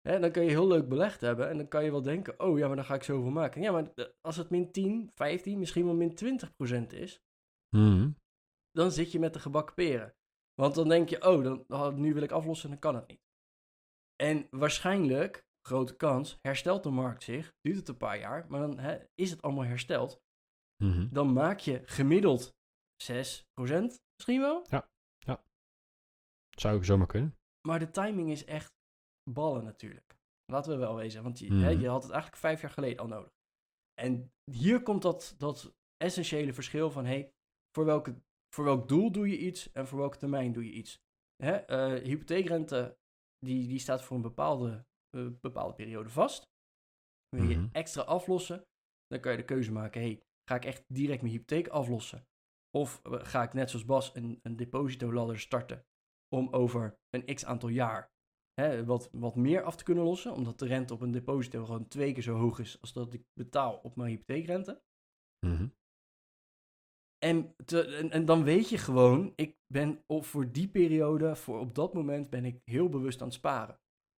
Hè, 0.01 0.19
dan 0.19 0.31
kun 0.31 0.43
je 0.43 0.49
heel 0.49 0.67
leuk 0.67 0.89
belegd 0.89 1.21
hebben 1.21 1.49
en 1.49 1.57
dan 1.57 1.67
kan 1.67 1.83
je 1.83 1.91
wel 1.91 2.01
denken, 2.01 2.39
oh 2.39 2.57
ja, 2.57 2.67
maar 2.67 2.75
dan 2.75 2.85
ga 2.85 2.93
ik 2.95 3.03
zoveel 3.03 3.31
maken. 3.31 3.61
Ja, 3.61 3.71
maar 3.71 3.91
eh, 3.95 4.05
als 4.21 4.35
het 4.37 4.49
min 4.49 4.71
10, 4.71 5.11
15, 5.15 5.59
misschien 5.59 5.85
wel 5.85 5.95
min 5.95 6.15
20% 6.15 6.93
is, 6.93 7.21
Mhm. 7.75 8.11
dan 8.71 8.91
zit 8.91 9.11
je 9.11 9.19
met 9.19 9.33
de 9.33 9.39
gebakken 9.39 9.75
peren. 9.75 10.15
Want 10.53 10.75
dan 10.75 10.87
denk 10.89 11.09
je, 11.09 11.27
oh, 11.27 11.43
dan, 11.43 11.63
oh, 11.67 11.93
nu 11.93 12.13
wil 12.13 12.23
ik 12.23 12.31
aflossen, 12.31 12.69
dan 12.69 12.79
kan 12.79 12.95
het 12.95 13.07
niet. 13.07 13.21
En 14.21 14.47
waarschijnlijk, 14.49 15.47
grote 15.67 15.95
kans, 15.95 16.37
herstelt 16.41 16.83
de 16.83 16.89
markt 16.89 17.23
zich, 17.23 17.53
duurt 17.61 17.77
het 17.77 17.87
een 17.87 17.97
paar 17.97 18.19
jaar, 18.19 18.45
maar 18.49 18.59
dan 18.59 18.79
hè, 18.79 18.97
is 19.15 19.31
het 19.31 19.41
allemaal 19.41 19.63
hersteld. 19.63 20.21
Mhm. 20.83 21.07
Dan 21.11 21.33
maak 21.33 21.59
je 21.59 21.81
gemiddeld 21.85 22.55
6% 23.03 24.01
misschien 24.15 24.39
wel. 24.39 24.65
Zou 26.49 26.77
ik 26.77 26.83
zomaar 26.83 27.07
kunnen. 27.07 27.37
Maar 27.67 27.79
de 27.79 27.91
timing 27.91 28.31
is 28.31 28.45
echt 28.45 28.73
ballen 29.31 29.63
natuurlijk. 29.63 30.17
Laten 30.45 30.71
we 30.71 30.77
wel 30.77 30.95
wezen, 30.95 31.23
want 31.23 31.39
je, 31.39 31.51
Mhm. 31.51 31.63
hè, 31.63 31.69
je 31.69 31.87
had 31.87 32.03
het 32.03 32.11
eigenlijk 32.11 32.41
vijf 32.41 32.61
jaar 32.61 32.71
geleden 32.71 32.99
al 32.99 33.07
nodig. 33.07 33.31
En 33.93 34.31
hier 34.51 34.83
komt 34.83 35.01
dat, 35.01 35.35
dat 35.37 35.75
essentiële 35.97 36.53
verschil 36.53 36.91
van, 36.91 37.05
hey, 37.05 37.33
voor, 37.71 37.85
welke, 37.85 38.21
voor 38.55 38.63
welk 38.63 38.87
doel 38.87 39.11
doe 39.11 39.29
je 39.29 39.37
iets 39.37 39.71
en 39.71 39.87
voor 39.87 39.99
welke 39.99 40.17
termijn 40.17 40.51
doe 40.51 40.65
je 40.65 40.71
iets. 40.71 41.01
Hè, 41.43 41.51
eh, 41.55 42.03
hypotheekrente, 42.03 42.97
die, 43.39 43.67
die 43.67 43.79
staat 43.79 44.03
voor 44.03 44.15
een 44.15 44.21
bepaalde, 44.21 44.85
eh, 45.17 45.27
bepaalde 45.41 45.73
periode 45.73 46.09
vast. 46.09 46.43
Wil 47.35 47.43
je 47.43 47.57
Mhm. 47.57 47.67
extra 47.71 48.01
aflossen, 48.01 48.65
dan 49.07 49.19
kan 49.19 49.31
je 49.31 49.37
de 49.37 49.45
keuze 49.45 49.71
maken, 49.71 50.01
hey, 50.01 50.21
ga 50.49 50.55
ik 50.55 50.65
echt 50.65 50.83
direct 50.87 51.21
mijn 51.21 51.33
hypotheek 51.33 51.67
aflossen? 51.67 52.27
Of 52.77 52.99
eh, 53.03 53.13
ga 53.23 53.43
ik 53.43 53.53
net 53.53 53.69
zoals 53.69 53.85
Bas 53.85 54.15
een, 54.15 54.39
een 54.43 54.55
depositoladder 54.55 55.39
starten 55.39 55.85
om 56.35 56.49
over 56.53 56.97
een 57.09 57.35
x 57.35 57.45
aantal 57.45 57.69
jaar 57.69 58.11
hè, 58.61 58.85
wat, 58.85 59.09
wat 59.11 59.35
meer 59.35 59.63
af 59.63 59.75
te 59.75 59.83
kunnen 59.83 60.03
lossen, 60.03 60.33
omdat 60.33 60.59
de 60.59 60.65
rente 60.65 60.93
op 60.93 61.01
een 61.01 61.11
deposito 61.11 61.65
gewoon 61.65 61.87
twee 61.87 62.13
keer 62.13 62.23
zo 62.23 62.35
hoog 62.37 62.59
is 62.59 62.81
als 62.81 62.93
dat 62.93 63.13
ik 63.13 63.23
betaal 63.33 63.77
op 63.77 63.95
mijn 63.95 64.09
hypotheekrente. 64.09 64.81
Mhm. 65.45 65.67
En, 67.19 67.55
en 68.09 68.25
dan 68.25 68.43
weet 68.43 68.69
je 68.69 68.77
gewoon, 68.77 69.33
ik 69.35 69.57
ben 69.67 70.03
op, 70.05 70.25
voor 70.25 70.51
die 70.51 70.69
periode, 70.69 71.35
voor 71.35 71.59
op 71.59 71.75
dat 71.75 71.93
moment 71.93 72.29
ben 72.29 72.45
ik 72.45 72.61
heel 72.63 72.89
bewust 72.89 73.21
aan 73.21 73.27
het 73.27 73.35
sparen. 73.35 73.79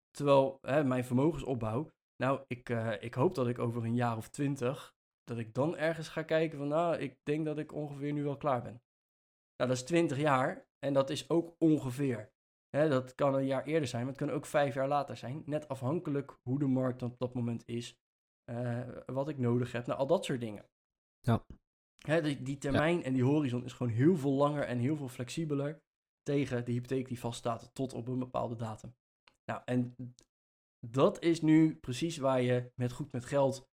Terwijl 0.10 0.58
hè, 0.62 0.84
mijn 0.84 1.06
vermogensopbouw, 1.06 1.90
nou, 2.16 2.44
ik, 2.48 2.70
eh, 2.70 3.02
ik 3.02 3.14
hoop 3.14 3.36
dat 3.36 3.48
ik 3.48 3.60
over 3.60 3.84
een 3.84 3.96
jaar 3.96 4.18
of 4.18 4.30
twintig, 4.30 4.96
dat 5.24 5.38
ik 5.38 5.54
dan 5.54 5.78
ergens 5.78 6.08
ga 6.08 6.24
kijken 6.24 6.58
van, 6.58 6.68
nou, 6.68 6.98
ik 6.98 7.18
denk 7.24 7.46
dat 7.46 7.58
ik 7.58 7.74
ongeveer 7.74 8.14
nu 8.14 8.24
wel 8.24 8.38
klaar 8.38 8.62
ben. 8.62 8.82
Nou, 9.56 9.70
dat 9.70 9.80
is 9.80 9.84
twintig 9.84 10.18
jaar 10.18 10.68
en 10.80 10.94
dat 10.94 11.10
is 11.10 11.30
ook 11.30 11.56
ongeveer. 11.58 12.32
Hè, 12.70 12.90
dat 12.90 13.16
kan 13.16 13.36
een 13.36 13.46
jaar 13.46 13.64
eerder 13.64 13.88
zijn, 13.88 14.02
maar 14.02 14.14
het 14.14 14.22
kan 14.22 14.32
ook 14.32 14.46
vijf 14.46 14.74
jaar 14.74 14.88
later 14.88 15.18
zijn. 15.18 15.44
Net 15.46 15.68
afhankelijk 15.68 16.38
hoe 16.42 16.60
de 16.60 16.68
markt 16.68 17.02
op 17.02 17.18
dat 17.18 17.34
moment 17.34 17.68
is, 17.68 18.00
eh, 18.44 18.88
wat 19.06 19.30
ik 19.30 19.38
nodig 19.38 19.72
heb, 19.72 19.86
nou, 19.86 20.00
al 20.00 20.08
dat 20.08 20.26
soort 20.26 20.40
dingen. 20.40 20.66
Ja. 21.20 21.46
Hè, 22.06 22.22
die, 22.22 22.42
die 22.42 22.58
termijn 22.58 23.04
en 23.04 23.14
die 23.14 23.24
horizon 23.24 23.64
is 23.64 23.74
gewoon 23.74 23.94
heel 23.94 24.16
veel 24.16 24.34
langer 24.34 24.64
en 24.64 24.80
heel 24.80 24.96
veel 24.96 25.10
flexibeler 25.10 25.82
tegen 26.22 26.66
de 26.66 26.72
hypotheek 26.72 27.08
die 27.08 27.20
vaststaat 27.20 27.70
tot 27.74 27.94
op 27.94 28.08
een 28.08 28.20
bepaalde 28.20 28.56
datum. 28.56 28.96
Nou, 29.46 29.62
en 29.66 29.96
dat 30.88 31.22
is 31.24 31.42
nu 31.42 31.76
precies 31.76 32.18
waar 32.18 32.42
je 32.42 32.72
met 32.76 32.92
goed 32.92 33.12
met 33.12 33.26
geld 33.26 33.70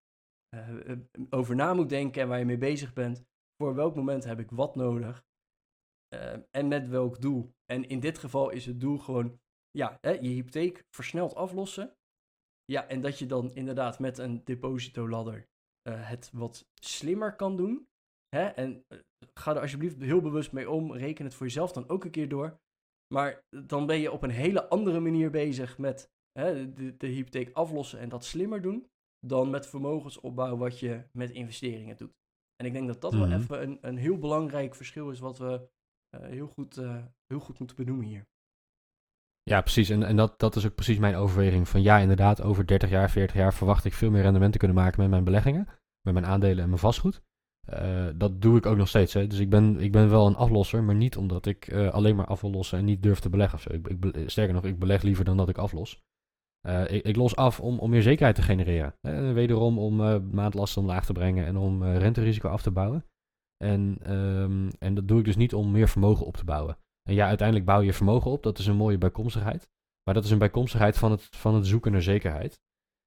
eh, 0.49 0.91
eh, 0.91 0.99
over 1.31 1.55
na 1.55 1.75
moet 1.75 1.89
denken 1.89 2.23
en 2.23 2.29
waar 2.29 2.39
je 2.39 2.45
mee 2.45 2.59
bezig 2.59 2.93
bent. 2.93 3.25
Voor 3.57 3.75
welk 3.75 3.95
moment 3.95 4.25
heb 4.25 4.39
ik 4.39 4.51
wat 4.51 4.75
nodig 4.75 5.25
eh, 6.09 6.37
en 6.51 6.69
met 6.69 6.89
welk 6.89 7.21
doel? 7.21 7.55
En 7.65 7.89
in 7.89 8.01
dit 8.01 8.19
geval 8.19 8.51
is 8.51 8.67
het 8.67 8.81
doel 8.81 8.99
gewoon, 8.99 9.41
ja, 9.71 9.99
hè, 10.01 10.11
je 10.11 10.29
hypotheek 10.29 10.87
versneld 10.91 11.35
aflossen. 11.35 11.97
Ja, 12.65 12.89
en 12.89 13.01
dat 13.01 13.19
je 13.19 13.27
dan 13.27 13.55
inderdaad 13.55 13.99
met 13.99 14.19
een 14.19 14.45
depositoladder 14.45 15.49
het 15.91 16.31
wat 16.33 16.71
slimmer 16.75 17.37
kan 17.37 17.57
doen. 17.57 17.89
Hè? 18.35 18.45
En 18.45 18.85
eh, 18.89 18.99
ga 19.35 19.55
er 19.55 19.61
alsjeblieft 19.61 20.01
heel 20.01 20.21
bewust 20.21 20.53
mee 20.53 20.71
om. 20.71 20.93
Reken 20.93 21.25
het 21.25 21.35
voor 21.35 21.47
jezelf 21.47 21.73
dan 21.73 21.89
ook 21.89 22.05
een 22.05 22.11
keer 22.11 22.29
door. 22.29 22.59
Maar 23.15 23.43
dan 23.67 23.87
ben 23.87 23.99
je 24.01 24.13
op 24.13 24.23
een 24.23 24.31
hele 24.31 24.69
andere 24.69 25.01
manier 25.01 25.31
bezig 25.31 25.79
met 25.79 26.11
hè, 26.33 26.73
de, 26.73 26.97
de 26.97 27.07
hypotheek 27.07 27.51
aflossen 27.53 27.99
en 27.99 28.09
dat 28.09 28.25
slimmer 28.25 28.63
doen. 28.63 28.87
Dan 29.27 29.51
met 29.51 29.67
vermogensopbouw 29.67 30.57
wat 30.57 30.79
je 30.79 31.03
met 31.13 31.31
investeringen 31.31 31.97
doet. 31.97 32.13
En 32.57 32.67
ik 32.67 32.73
denk 32.73 32.87
dat 32.87 33.01
dat 33.01 33.13
Mhm. 33.13 33.29
wel 33.29 33.39
even 33.39 33.63
een, 33.63 33.79
een 33.81 33.97
heel 33.97 34.19
belangrijk 34.19 34.75
verschil 34.75 35.11
is 35.11 35.19
wat 35.21 35.39
we 35.39 35.69
eh, 36.11 36.21
heel, 36.21 36.47
goed, 36.47 36.77
eh, 36.77 37.05
heel 37.27 37.41
goed 37.41 37.59
moeten 37.59 37.77
benoemen 37.77 38.07
hier. 38.07 38.27
Ja, 39.43 39.61
precies. 39.61 39.89
En, 39.89 40.03
en 40.03 40.17
dat, 40.17 40.39
dat 40.39 40.57
is 40.57 40.67
ook 40.67 40.75
precies 40.75 40.99
mijn 40.99 41.15
overweging. 41.15 41.69
Van 41.69 41.83
ja, 41.83 41.99
inderdaad, 41.99 42.43
over 42.43 42.67
30 42.67 42.91
jaar, 42.91 43.11
40 43.11 43.37
jaar 43.37 43.55
verwacht 43.55 43.85
ik 43.85 43.93
veel 43.93 44.11
meer 44.11 44.23
rendement 44.23 44.53
te 44.53 44.59
kunnen 44.59 44.77
maken 44.77 45.01
met 45.01 45.11
mijn 45.11 45.25
beleggingen. 45.25 45.69
Met 46.01 46.15
mijn 46.15 46.27
aandelen 46.27 46.63
en 46.63 46.69
mijn 46.69 46.81
vastgoed. 46.81 47.23
Eh, 47.67 48.07
dat 48.15 48.43
doe 48.43 48.57
ik 48.57 48.67
ook 48.67 48.77
nog 48.77 48.89
steeds. 48.89 49.13
Hè. 49.13 49.27
Dus 49.27 49.39
ik 49.39 49.51
ben, 49.51 49.81
ik 49.81 49.93
ben 49.93 50.11
wel 50.11 50.27
een 50.27 50.37
aflosser, 50.37 50.83
maar 50.83 50.95
niet 50.95 51.17
omdat 51.17 51.47
ik 51.47 51.67
eh, 51.67 51.89
alleen 51.89 52.17
maar 52.17 52.27
af 52.27 52.41
wil 52.41 52.51
lossen 52.51 52.79
en 52.79 52.85
niet 52.85 53.03
durf 53.03 53.19
te 53.21 53.31
beleggen. 53.31 53.75
Ik, 53.75 53.89
ik, 53.89 54.31
sterker 54.31 54.55
nog, 54.55 54.65
ik 54.65 54.79
beleg 54.79 55.03
liever 55.03 55.25
dan 55.25 55.37
dat 55.37 55.49
ik 55.49 55.59
aflos. 55.59 56.03
Eh, 56.61 56.91
ik, 56.91 57.05
ik 57.05 57.17
los 57.17 57.37
af 57.37 57.61
om, 57.61 57.79
om 57.79 57.91
meer 57.91 58.03
zekerheid 58.03 58.37
te 58.37 58.43
genereren. 58.43 58.95
Wederom 59.35 59.79
om 59.79 59.97
maandlasten 60.31 60.83
omlaag 60.83 61.05
te 61.05 61.13
brengen 61.13 61.47
en 61.47 61.57
om 61.57 61.85
renterisico 61.85 62.49
af 62.49 62.63
te 62.63 62.71
bouwen. 62.71 63.05
En, 63.65 63.97
ehm, 64.03 64.71
en 64.79 64.95
dat 64.95 65.09
doe 65.09 65.19
ik 65.19 65.25
dus 65.25 65.37
niet 65.37 65.55
om 65.55 65.71
meer 65.71 65.89
vermogen 65.89 66.27
op 66.27 66.37
te 66.37 66.45
bouwen. 66.45 66.77
En 67.09 67.15
ja, 67.15 67.27
uiteindelijk 67.27 67.67
bouw 67.67 67.81
je 67.81 67.93
vermogen 67.93 68.31
op. 68.31 68.43
Dat 68.43 68.59
is 68.59 68.67
een 68.67 68.77
mooie 68.77 68.99
bijkomstigheid. 68.99 69.69
Maar 70.05 70.15
dat 70.15 70.25
is 70.25 70.31
een 70.31 70.39
bijkomstigheid 70.39 70.99
van 70.99 71.11
het, 71.11 71.23
van 71.23 71.55
het 71.55 71.67
zoeken 71.67 71.93
naar 71.93 72.03
zekerheid. 72.03 72.61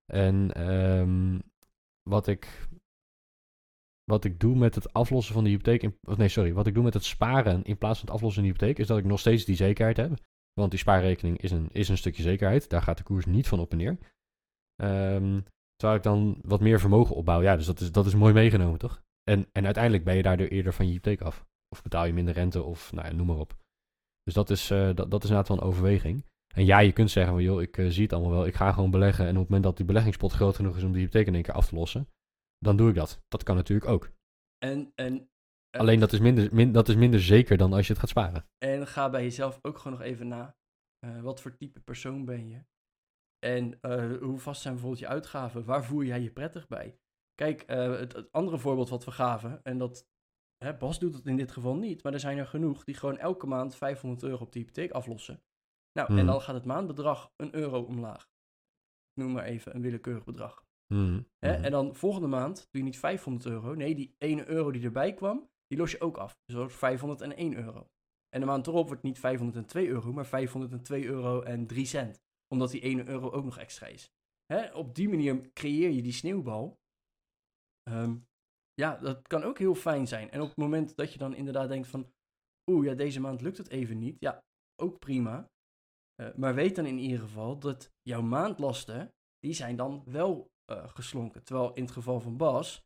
En 0.05 0.53
ehm, 0.53 1.39
wat, 2.09 2.27
ik, 2.27 2.67
wat 4.11 4.23
ik 4.23 4.39
doe 4.39 4.55
met 4.55 4.75
het 4.75 4.93
aflossen 4.93 5.33
van 5.33 5.43
de 5.43 5.49
hypotheek... 5.49 5.83
In, 5.83 5.97
nee, 6.01 6.27
sorry. 6.27 6.53
Wat 6.53 6.67
ik 6.67 6.73
doe 6.73 6.83
met 6.83 6.93
het 6.93 7.03
sparen 7.03 7.63
in 7.63 7.77
plaats 7.77 7.99
van 7.99 8.07
het 8.07 8.15
aflossen 8.15 8.43
van 8.43 8.51
de 8.51 8.57
hypotheek... 8.57 8.79
is 8.79 8.87
dat 8.87 8.97
ik 8.97 9.05
nog 9.05 9.19
steeds 9.19 9.45
die 9.45 9.55
zekerheid 9.55 9.97
heb. 9.97 10.11
Want 10.53 10.71
die 10.71 10.79
spaarrekening 10.79 11.41
is 11.41 11.51
een, 11.51 11.69
is 11.71 11.89
een 11.89 11.97
stukje 11.97 12.23
zekerheid. 12.23 12.69
Daar 12.69 12.81
gaat 12.81 12.97
de 12.97 13.03
koers 13.03 13.25
niet 13.25 13.47
van 13.47 13.59
op 13.59 13.71
en 13.71 13.77
neer. 13.77 13.97
Ehm, 14.75 15.39
terwijl 15.75 15.97
ik 15.97 16.03
dan 16.03 16.39
wat 16.41 16.61
meer 16.61 16.79
vermogen 16.79 17.15
opbouw. 17.15 17.41
Ja, 17.41 17.55
dus 17.55 17.65
dat 17.65 17.79
is, 17.79 17.91
dat 17.91 18.05
is 18.05 18.15
mooi 18.15 18.33
meegenomen, 18.33 18.79
toch? 18.79 19.01
En, 19.23 19.47
en 19.51 19.65
uiteindelijk 19.65 20.03
ben 20.03 20.15
je 20.15 20.21
daardoor 20.21 20.47
eerder 20.47 20.73
van 20.73 20.85
je 20.85 20.91
hypotheek 20.91 21.21
af. 21.21 21.45
Of 21.69 21.81
betaal 21.81 22.05
je 22.05 22.13
minder 22.13 22.33
rente 22.33 22.63
of 22.63 22.91
nou 22.91 23.07
ja, 23.07 23.13
noem 23.13 23.27
maar 23.27 23.39
op. 23.39 23.57
Dus 24.23 24.33
dat 24.33 24.49
is, 24.49 24.69
eh, 24.71 24.85
dat, 24.95 25.11
dat 25.11 25.23
is 25.23 25.29
inderdaad 25.29 25.47
wel 25.47 25.57
een 25.57 25.63
overweging. 25.63 26.25
En 26.55 26.65
ja, 26.65 26.79
je 26.79 26.91
kunt 26.91 27.11
zeggen 27.11 27.33
van 27.33 27.43
joh, 27.43 27.61
ik 27.61 27.77
eh, 27.77 27.87
zie 27.87 28.03
het 28.03 28.13
allemaal 28.13 28.31
wel. 28.31 28.45
Ik 28.45 28.55
ga 28.55 28.71
gewoon 28.71 28.91
beleggen. 28.91 29.25
En 29.25 29.31
op 29.31 29.37
het 29.37 29.45
moment 29.45 29.63
dat 29.63 29.77
die 29.77 29.85
beleggingspot 29.85 30.31
groot 30.31 30.55
genoeg 30.55 30.77
is 30.77 30.83
om 30.83 30.91
die 30.91 31.01
hypotheek 31.01 31.27
in 31.27 31.33
één 31.33 31.43
keer 31.43 31.53
af 31.53 31.67
te 31.67 31.75
lossen, 31.75 32.07
dan 32.59 32.77
doe 32.77 32.89
ik 32.89 32.95
dat. 32.95 33.21
Dat 33.27 33.43
kan 33.43 33.55
natuurlijk 33.55 33.91
ook. 33.91 34.11
En, 34.57 34.91
en, 34.95 35.29
eh, 35.69 35.81
Alleen 35.81 35.99
dat 35.99 36.13
is, 36.13 36.19
minder, 36.19 36.55
min, 36.55 36.71
dat 36.71 36.89
is 36.89 36.95
minder 36.95 37.21
zeker 37.21 37.57
dan 37.57 37.73
als 37.73 37.85
je 37.87 37.91
het 37.91 38.01
gaat 38.01 38.09
sparen. 38.09 38.45
En 38.57 38.87
ga 38.87 39.09
bij 39.09 39.23
jezelf 39.23 39.59
ook 39.61 39.77
gewoon 39.77 39.97
nog 39.97 40.07
even 40.07 40.27
na. 40.27 40.57
eh, 40.99 41.21
wat 41.21 41.41
voor 41.41 41.55
type 41.55 41.79
persoon 41.79 42.25
ben 42.25 42.49
je? 42.49 42.65
En 43.39 43.79
eh, 43.81 44.17
hoe 44.17 44.39
vast 44.39 44.61
zijn 44.61 44.73
bijvoorbeeld 44.73 45.03
je 45.03 45.07
uitgaven? 45.07 45.65
Waar 45.65 45.85
voel 45.85 46.03
jij 46.03 46.21
je 46.21 46.31
prettig 46.31 46.67
bij? 46.67 46.99
Kijk, 47.35 47.63
het, 47.67 48.13
het 48.13 48.31
andere 48.31 48.57
voorbeeld 48.57 48.89
wat 48.89 49.05
we 49.05 49.11
gaven, 49.11 49.63
en 49.63 49.77
dat 49.77 50.07
hè, 50.57 50.77
Bas 50.77 50.99
doet 50.99 51.13
het 51.13 51.25
in 51.25 51.35
dit 51.35 51.51
geval 51.51 51.75
niet, 51.75 52.03
maar 52.03 52.13
er 52.13 52.19
zijn 52.19 52.37
er 52.37 52.47
genoeg 52.47 52.83
die 52.83 52.95
gewoon 52.95 53.17
elke 53.17 53.47
maand 53.47 53.75
500 53.75 54.23
euro 54.23 54.43
op 54.43 54.51
de 54.51 54.59
hypotheek 54.59 54.91
aflossen. 54.91 55.43
Nou, 55.91 56.17
en 56.17 56.25
dan 56.25 56.41
gaat 56.41 56.55
het 56.55 56.65
maandbedrag 56.65 57.33
een 57.35 57.55
euro 57.55 57.81
omlaag. 57.81 58.29
Noem 59.13 59.31
maar 59.31 59.43
even 59.43 59.75
een 59.75 59.81
willekeurig 59.81 60.23
bedrag. 60.23 60.65
Mhm, 60.93 61.21
Hè? 61.37 61.53
mhm. 61.53 61.63
En 61.63 61.71
dan 61.71 61.95
volgende 61.95 62.27
maand 62.27 62.55
doe 62.57 62.81
je 62.81 62.83
niet 62.83 62.99
500 62.99 63.45
euro. 63.45 63.73
Nee, 63.73 63.95
die 63.95 64.15
1 64.17 64.47
euro 64.47 64.71
die 64.71 64.83
erbij 64.83 65.13
kwam, 65.13 65.49
die 65.67 65.77
los 65.77 65.91
je 65.91 66.01
ook 66.01 66.17
af. 66.17 66.31
Dus 66.45 66.55
dat 66.55 66.63
wordt 66.63 66.73
501 66.73 67.55
euro. 67.55 67.87
En 68.29 68.39
de 68.39 68.45
maand 68.45 68.67
erop 68.67 68.87
wordt 68.87 69.03
niet 69.03 69.19
502 69.19 69.87
euro, 69.87 70.13
maar 70.13 70.25
502 70.25 71.05
euro 71.05 71.41
en 71.41 71.67
3 71.67 71.85
cent. 71.85 72.25
omdat 72.53 72.71
die 72.71 72.81
1 72.81 73.07
euro 73.07 73.31
ook 73.31 73.43
nog 73.43 73.57
extra 73.57 73.87
is. 73.87 74.11
Hè? 74.45 74.73
Op 74.73 74.95
die 74.95 75.09
manier 75.09 75.53
creëer 75.53 75.89
je 75.89 76.01
die 76.01 76.11
sneeuwbal. 76.11 76.79
Ehm, 77.83 78.17
ja, 78.73 78.97
dat 78.97 79.27
kan 79.27 79.43
ook 79.43 79.57
heel 79.57 79.75
fijn 79.75 80.07
zijn. 80.07 80.31
En 80.31 80.41
op 80.41 80.47
het 80.47 80.57
moment 80.57 80.95
dat 80.95 81.11
je 81.11 81.17
dan 81.17 81.35
inderdaad 81.35 81.69
denkt 81.69 81.87
van... 81.87 82.11
Oeh, 82.71 82.85
ja, 82.85 82.93
deze 82.93 83.19
maand 83.19 83.41
lukt 83.41 83.57
het 83.57 83.69
even 83.69 83.97
niet. 83.97 84.15
Ja, 84.19 84.43
ook 84.81 84.99
prima. 84.99 85.49
Uh, 86.21 86.35
maar 86.35 86.55
weet 86.55 86.75
dan 86.75 86.85
in 86.85 86.97
ieder 86.97 87.19
geval 87.19 87.59
dat 87.59 87.91
jouw 88.01 88.21
maandlasten... 88.21 89.13
die 89.39 89.53
zijn 89.53 89.75
dan 89.75 90.03
wel 90.05 90.51
uh, 90.71 90.87
geslonken. 90.87 91.43
Terwijl 91.43 91.73
in 91.73 91.83
het 91.83 91.91
geval 91.91 92.19
van 92.19 92.37
Bas... 92.37 92.85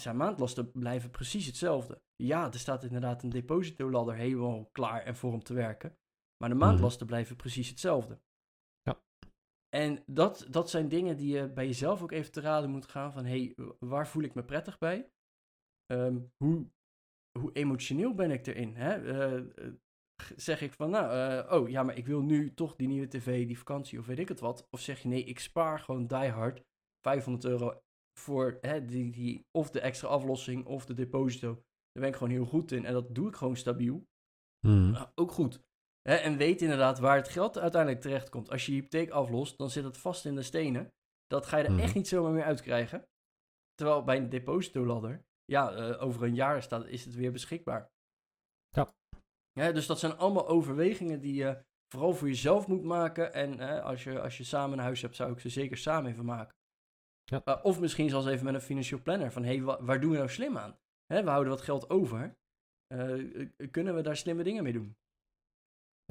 zijn 0.00 0.16
maandlasten 0.16 0.72
blijven 0.72 1.10
precies 1.10 1.46
hetzelfde. 1.46 2.02
Ja, 2.16 2.52
er 2.52 2.58
staat 2.58 2.84
inderdaad 2.84 3.22
een 3.22 3.30
depositoladder 3.30 4.14
helemaal 4.14 4.68
klaar 4.72 5.02
en 5.02 5.16
voor 5.16 5.32
om 5.32 5.42
te 5.42 5.54
werken. 5.54 5.96
Maar 6.36 6.48
de 6.48 6.54
maandlasten 6.54 7.06
blijven 7.06 7.36
precies 7.36 7.68
hetzelfde. 7.68 8.20
Ja. 8.82 9.02
En 9.68 10.02
dat, 10.06 10.46
dat 10.50 10.70
zijn 10.70 10.88
dingen 10.88 11.16
die 11.16 11.36
je 11.36 11.48
bij 11.48 11.66
jezelf 11.66 12.02
ook 12.02 12.12
even 12.12 12.32
te 12.32 12.40
raden 12.40 12.70
moet 12.70 12.86
gaan 12.86 13.12
van... 13.12 13.24
hé, 13.24 13.54
hey, 13.54 13.74
waar 13.78 14.08
voel 14.08 14.22
ik 14.22 14.34
me 14.34 14.44
prettig 14.44 14.78
bij? 14.78 15.10
Um, 15.92 16.32
hoe, 16.36 16.70
hoe 17.38 17.52
emotioneel 17.52 18.14
ben 18.14 18.30
ik 18.30 18.46
erin? 18.46 18.76
Hè? 18.76 19.02
Uh, 19.02 19.52
zeg 20.36 20.60
ik 20.60 20.72
van, 20.72 20.90
nou, 20.90 21.06
uh, 21.14 21.52
oh 21.52 21.68
ja, 21.68 21.82
maar 21.82 21.96
ik 21.96 22.06
wil 22.06 22.22
nu 22.22 22.54
toch 22.54 22.76
die 22.76 22.88
nieuwe 22.88 23.08
tv, 23.08 23.46
die 23.46 23.58
vakantie 23.58 23.98
of 23.98 24.06
weet 24.06 24.18
ik 24.18 24.28
het 24.28 24.40
wat. 24.40 24.66
Of 24.70 24.80
zeg 24.80 25.00
je, 25.00 25.08
nee, 25.08 25.24
ik 25.24 25.38
spaar 25.38 25.78
gewoon 25.78 26.06
die 26.06 26.30
hard 26.30 26.62
500 27.04 27.44
euro 27.44 27.80
voor 28.18 28.58
hè, 28.60 28.84
die, 28.84 29.10
die, 29.10 29.46
of 29.50 29.70
de 29.70 29.80
extra 29.80 30.08
aflossing 30.08 30.66
of 30.66 30.86
de 30.86 30.94
deposito. 30.94 31.54
Daar 31.54 32.02
ben 32.02 32.08
ik 32.08 32.16
gewoon 32.16 32.32
heel 32.32 32.46
goed 32.46 32.72
in 32.72 32.84
en 32.84 32.92
dat 32.92 33.14
doe 33.14 33.28
ik 33.28 33.36
gewoon 33.36 33.56
stabiel. 33.56 34.06
Hmm. 34.66 34.90
Nou, 34.90 35.08
ook 35.14 35.30
goed. 35.30 35.62
Hè, 36.02 36.14
en 36.14 36.36
weet 36.36 36.62
inderdaad 36.62 36.98
waar 36.98 37.16
het 37.16 37.28
geld 37.28 37.58
uiteindelijk 37.58 38.02
terecht 38.02 38.28
komt. 38.28 38.50
Als 38.50 38.66
je 38.66 38.72
je 38.72 38.78
hypotheek 38.78 39.10
aflost, 39.10 39.58
dan 39.58 39.70
zit 39.70 39.84
het 39.84 39.98
vast 39.98 40.24
in 40.24 40.34
de 40.34 40.42
stenen. 40.42 40.92
Dat 41.26 41.46
ga 41.46 41.56
je 41.56 41.64
er 41.64 41.70
Hmm. 41.70 41.78
echt 41.78 41.94
niet 41.94 42.08
zomaar 42.08 42.32
meer 42.32 42.44
uitkrijgen. 42.44 43.08
Terwijl 43.74 44.04
bij 44.04 44.16
een 44.16 44.28
depositoladder, 44.28 45.24
ja, 45.44 45.76
uh, 45.76 46.02
over 46.02 46.22
een 46.22 46.34
jaar 46.34 46.62
staat, 46.62 46.86
is 46.86 47.04
het 47.04 47.14
weer 47.14 47.32
beschikbaar. 47.32 47.90
Ja. 48.68 48.94
ja. 49.52 49.72
Dus 49.72 49.86
dat 49.86 49.98
zijn 49.98 50.16
allemaal 50.16 50.48
overwegingen 50.48 51.20
die 51.20 51.34
je 51.34 51.64
vooral 51.88 52.14
voor 52.14 52.28
jezelf 52.28 52.66
moet 52.66 52.82
maken. 52.82 53.32
En 53.32 53.82
als, 53.82 54.04
je, 54.04 54.20
als 54.20 54.36
je 54.38 54.44
samen 54.44 54.78
een 54.78 54.84
huis 54.84 55.02
hebt, 55.02 55.16
zou 55.16 55.32
ik 55.32 55.38
ze 55.38 55.48
zeker 55.48 55.76
samen 55.76 56.10
even 56.10 56.24
maken. 56.24 56.56
Ja. 57.24 57.42
Uh, 57.44 57.58
of 57.62 57.80
misschien 57.80 58.08
zelfs 58.08 58.26
even 58.26 58.44
met 58.44 58.54
een 58.54 58.60
financieel 58.60 59.02
planner. 59.02 59.32
Van, 59.32 59.42
hé, 59.42 59.54
hey, 59.54 59.62
wa 59.62 59.82
waar 59.82 60.00
doen 60.00 60.10
we 60.10 60.16
nou 60.16 60.28
slim 60.28 60.56
aan? 60.56 60.78
Hè, 61.06 61.22
we 61.22 61.30
houden 61.30 61.52
wat 61.52 61.62
geld 61.62 61.90
over. 61.90 62.36
Uh, 62.94 63.48
kunnen 63.70 63.94
we 63.94 64.02
daar 64.02 64.16
slimme 64.16 64.42
dingen 64.42 64.62
mee 64.62 64.72
doen? 64.72 64.96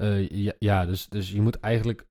Uh, 0.01 0.29
ja, 0.29 0.53
ja 0.59 0.85
dus, 0.85 1.09
dus 1.09 1.31
je 1.31 1.41
moet 1.41 1.59
eigenlijk... 1.59 2.07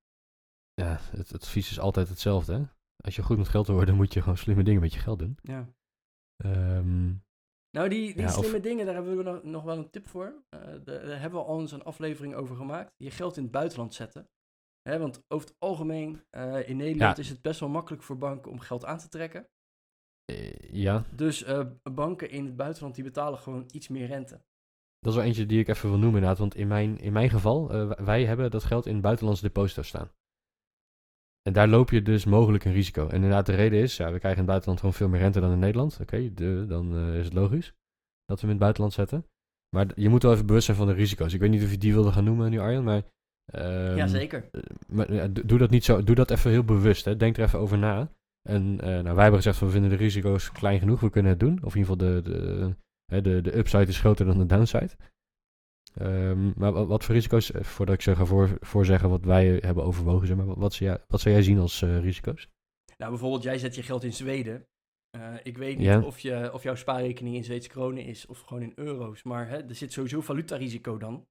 Ja, 0.74 0.98
het, 1.00 1.30
het 1.30 1.42
advies 1.42 1.70
is 1.70 1.80
altijd 1.80 2.08
hetzelfde, 2.08 2.52
hè? 2.52 2.64
Als 2.96 3.16
je 3.16 3.22
goed 3.22 3.36
met 3.36 3.48
geld 3.48 3.66
wil 3.66 3.76
worden, 3.76 3.94
moet 3.94 4.12
je 4.12 4.20
gewoon 4.20 4.36
slimme 4.36 4.62
dingen 4.62 4.80
met 4.80 4.92
je 4.92 4.98
geld 4.98 5.18
doen. 5.18 5.38
Ja. 5.42 5.74
Um, 6.44 7.24
nou, 7.70 7.88
die, 7.88 8.14
die 8.14 8.22
ja, 8.22 8.28
slimme 8.28 8.56
of... 8.56 8.62
dingen, 8.62 8.86
daar 8.86 8.94
hebben 8.94 9.16
we 9.16 9.22
nog, 9.22 9.42
nog 9.42 9.62
wel 9.62 9.78
een 9.78 9.90
tip 9.90 10.08
voor. 10.08 10.42
Daar 10.84 11.20
hebben 11.20 11.40
we 11.40 11.46
al 11.46 11.60
eens 11.60 11.72
een 11.72 11.82
aflevering 11.82 12.34
over 12.34 12.56
gemaakt. 12.56 12.94
Je 12.96 13.10
geld 13.10 13.36
in 13.36 13.42
het 13.42 13.52
buitenland 13.52 13.94
zetten. 13.94 14.28
Hè, 14.82 14.98
want 14.98 15.24
over 15.28 15.48
het 15.48 15.56
algemeen, 15.58 16.22
uh, 16.36 16.68
in 16.68 16.76
Nederland 16.76 17.16
Ja. 17.16 17.22
is 17.22 17.28
het 17.28 17.42
best 17.42 17.60
wel 17.60 17.68
makkelijk 17.68 18.02
voor 18.02 18.18
banken 18.18 18.50
om 18.50 18.58
geld 18.60 18.84
aan 18.84 18.98
te 18.98 19.08
trekken. 19.08 19.48
Uh, 20.32 20.52
ja, 20.70 21.04
Dus 21.14 21.46
uh, 21.46 21.66
banken 21.82 22.30
in 22.30 22.44
het 22.44 22.56
buitenland 22.56 22.94
die 22.94 23.04
betalen 23.04 23.38
gewoon 23.38 23.68
iets 23.72 23.88
meer 23.88 24.06
rente. 24.06 24.44
dat 24.98 25.12
is 25.12 25.18
wel 25.18 25.24
eentje 25.24 25.46
die 25.46 25.60
ik 25.60 25.68
even 25.68 25.88
wil 25.88 25.98
noemen 25.98 26.14
inderdaad. 26.14 26.38
Want 26.38 26.54
in 26.54 26.68
mijn, 26.68 26.98
in 26.98 27.12
mijn 27.12 27.30
geval, 27.30 27.68
wij 28.04 28.24
hebben 28.24 28.50
dat 28.50 28.64
geld 28.64 28.86
in 28.86 29.00
buitenlandse 29.00 29.42
deposito's 29.42 29.88
staan. 29.88 30.10
En 31.42 31.52
daar 31.52 31.68
loop 31.68 31.90
je 31.90 32.02
dus 32.02 32.24
mogelijk 32.24 32.64
een 32.64 32.72
risico. 32.72 33.08
En 33.08 33.14
inderdaad, 33.14 33.46
de 33.46 33.54
reden 33.54 33.78
is, 33.78 33.96
ja, 33.96 34.12
we 34.12 34.18
krijgen 34.18 34.30
in 34.30 34.36
het 34.36 34.46
buitenland 34.46 34.78
gewoon 34.78 34.94
veel 34.94 35.08
meer 35.08 35.20
rente 35.20 35.40
dan 35.40 35.52
in 35.52 35.58
Nederland. 35.58 35.92
Oké, 36.00 36.02
okay, 36.02 36.66
dan 36.66 36.96
is 36.96 37.24
het 37.24 37.34
logisch 37.34 37.74
dat 38.24 38.40
we 38.40 38.46
hem 38.46 38.50
in 38.50 38.50
het 38.50 38.58
buitenland 38.58 38.92
zetten. 38.92 39.26
Maar 39.76 40.00
je 40.00 40.08
moet 40.08 40.22
wel 40.22 40.32
even 40.32 40.46
bewust 40.46 40.64
zijn 40.64 40.76
van 40.76 40.86
de 40.86 40.92
risico's. 40.92 41.32
Ik 41.34 41.40
weet 41.40 41.50
niet 41.50 41.62
of 41.64 41.70
je 41.70 41.78
die 41.78 41.92
wilde 41.92 42.12
gaan 42.12 42.24
noemen 42.24 42.50
nu, 42.50 42.58
Arjan, 42.58 42.84
maar... 42.84 43.02
Um, 43.54 43.96
Jazeker. 43.96 44.50
Maar 44.86 45.12
ja, 45.12 45.28
doe 45.28 45.58
dat 45.58 45.70
niet 45.70 45.84
zo. 45.84 46.02
Doe 46.02 46.14
dat 46.14 46.30
even 46.30 46.50
heel 46.50 46.64
bewust. 46.64 47.04
Hè. 47.04 47.16
Denk 47.16 47.36
er 47.36 47.44
even 47.44 47.58
over 47.58 47.78
na. 47.78 48.12
En 48.48 48.62
uh, 48.62 48.80
nou, 48.80 49.02
wij 49.02 49.22
hebben 49.22 49.36
gezegd 49.36 49.56
van 49.56 49.66
we 49.66 49.72
vinden 49.72 49.90
de 49.90 49.96
risico's 49.96 50.52
klein 50.52 50.78
genoeg. 50.78 51.00
We 51.00 51.10
kunnen 51.10 51.30
het 51.30 51.40
doen. 51.40 51.58
Of 51.64 51.74
in 51.74 51.80
ieder 51.80 51.96
geval 51.96 51.96
de, 51.96 52.22
de, 53.06 53.22
de, 53.22 53.40
de 53.40 53.56
upside 53.56 53.86
is 53.86 53.98
groter 54.00 54.26
dan 54.26 54.38
de 54.38 54.46
downside. 54.46 54.90
Um, 56.00 56.52
maar 56.56 56.72
wat, 56.72 56.86
wat, 56.86 57.04
voor 57.04 57.14
risico's, 57.14 57.50
voordat 57.54 57.94
ik 57.94 58.02
ze 58.02 58.16
ga 58.16 58.24
voor, 58.24 58.56
voorzeggen 58.60 59.08
wat 59.08 59.24
wij 59.24 59.58
hebben 59.64 59.84
overwogen, 59.84 60.26
zeg 60.26 60.36
maar, 60.36 60.46
wat, 60.46 60.56
wat, 60.56 60.72
zou, 60.74 60.90
jij, 60.90 60.98
wat 61.08 61.20
zou 61.20 61.34
jij 61.34 61.44
zien 61.44 61.58
als 61.58 61.82
uh, 61.82 62.00
risico's? 62.00 62.48
Nou, 62.96 63.10
bijvoorbeeld, 63.10 63.42
jij 63.42 63.58
zet 63.58 63.74
je 63.74 63.82
geld 63.82 64.04
in 64.04 64.12
Zweden. 64.12 64.66
Uh, 65.16 65.34
ik 65.42 65.58
weet 65.58 65.76
niet 65.76 65.86
Ja. 65.86 66.00
of, 66.00 66.18
je, 66.18 66.52
of 66.52 66.62
jouw 66.62 66.74
spaarrekening 66.74 67.36
in 67.36 67.44
Zweedse 67.44 67.68
kronen 67.68 68.04
is 68.04 68.26
of 68.26 68.40
gewoon 68.40 68.62
in 68.62 68.72
euro's. 68.74 69.22
Maar 69.22 69.48
hè, 69.48 69.56
er 69.56 69.74
zit 69.74 69.92
sowieso 69.92 70.20
valutarisico 70.20 70.98
dan. 70.98 71.26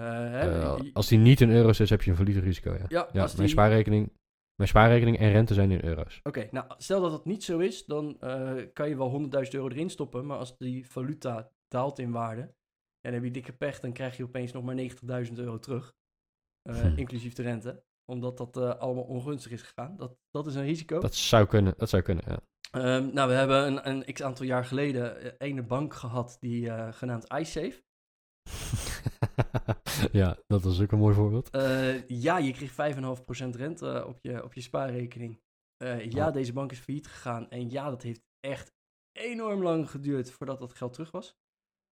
Hè, 0.00 0.58
Uh, 0.58 0.74
je- 0.82 0.90
als 0.92 1.08
die 1.08 1.18
niet 1.18 1.40
in 1.40 1.50
euro's 1.50 1.80
is, 1.80 1.90
heb 1.90 2.02
je 2.02 2.10
een 2.10 2.16
valutarisico, 2.16 2.70
ja. 2.72 2.84
ja, 2.88 3.08
Ja, 3.12 3.24
mijn, 3.24 3.36
die- 3.36 3.48
spaarrekening, 3.48 4.12
mijn 4.54 4.68
spaarrekening 4.68 5.18
en 5.18 5.30
rente 5.32 5.54
zijn 5.54 5.70
in 5.70 5.84
euro's. 5.84 6.20
Oké, 6.22 6.48
nou, 6.50 6.66
stel 6.76 7.00
dat 7.00 7.10
dat 7.10 7.24
niet 7.24 7.44
zo 7.44 7.58
is, 7.58 7.84
dan 7.84 8.20
eh, 8.20 8.54
kan 8.72 8.88
je 8.88 8.96
wel 8.96 9.10
100.000 9.10 9.54
euro 9.54 9.68
erin 9.68 9.90
stoppen. 9.90 10.26
Maar 10.26 10.38
als 10.38 10.58
die 10.58 10.86
valuta 10.90 11.50
daalt 11.68 11.98
in 11.98 12.10
waarde, 12.10 12.40
ja, 12.40 12.52
dan 13.00 13.12
heb 13.12 13.24
je 13.24 13.30
dikke 13.30 13.52
pech. 13.52 13.80
Dan 13.80 13.92
krijg 13.92 14.16
je 14.16 14.24
opeens 14.24 14.52
nog 14.52 14.64
maar 14.64 14.74
90.000 14.74 15.38
euro 15.38 15.58
terug. 15.58 15.94
eh, 16.62 16.80
Hm. 16.80 16.92
Inclusief 16.98 17.34
de 17.34 17.42
rente. 17.42 17.82
Omdat 18.04 18.36
dat 18.36 18.56
eh, 18.56 18.78
allemaal 18.78 19.02
ongunstig 19.04 19.52
is 19.52 19.62
gegaan. 19.62 19.96
Dat, 19.96 20.16
dat 20.30 20.46
is 20.46 20.54
een 20.54 20.64
risico. 20.64 21.00
Dat 21.00 21.14
zou 21.14 21.46
kunnen, 21.46 21.74
dat 21.76 21.88
zou 21.88 22.02
kunnen, 22.02 22.24
ja. 22.26 22.38
Ehm, 22.70 23.10
nou, 23.14 23.28
we 23.28 23.34
hebben 23.34 23.66
een, 23.66 23.88
een 23.90 24.12
x 24.14 24.22
aantal 24.22 24.46
jaar 24.46 24.64
geleden 24.64 25.20
eh, 25.20 25.48
ene 25.48 25.62
bank 25.62 25.94
gehad, 25.94 26.36
die 26.40 26.70
eh, 26.70 26.92
genaamd 26.92 27.32
iSafe. 27.32 27.82
ja, 30.12 30.38
dat 30.46 30.64
is 30.64 30.80
ook 30.80 30.92
een 30.92 30.98
mooi 30.98 31.14
voorbeeld. 31.14 31.50
Eh, 31.50 32.08
ja, 32.08 32.38
je 32.38 32.52
kreeg 32.52 32.70
5,5% 32.72 33.56
rente 33.56 34.04
op 34.06 34.18
je, 34.20 34.44
op 34.44 34.54
je 34.54 34.60
spaarrekening. 34.60 35.40
Eh, 35.76 36.04
ja, 36.04 36.10
Ja. 36.10 36.30
deze 36.30 36.52
bank 36.52 36.72
is 36.72 36.78
failliet 36.78 37.06
gegaan. 37.06 37.48
En 37.50 37.70
ja, 37.70 37.90
dat 37.90 38.02
heeft 38.02 38.22
echt 38.40 38.72
enorm 39.18 39.62
lang 39.62 39.90
geduurd 39.90 40.30
voordat 40.30 40.58
dat 40.58 40.74
geld 40.74 40.92
terug 40.92 41.10
was. 41.10 41.36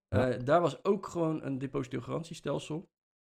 Ja. 0.08 0.30
Eh, 0.30 0.44
daar 0.44 0.60
was 0.60 0.84
ook 0.84 1.06
gewoon 1.06 1.42
een 1.42 1.58
depositogarantiestelsel. 1.58 2.88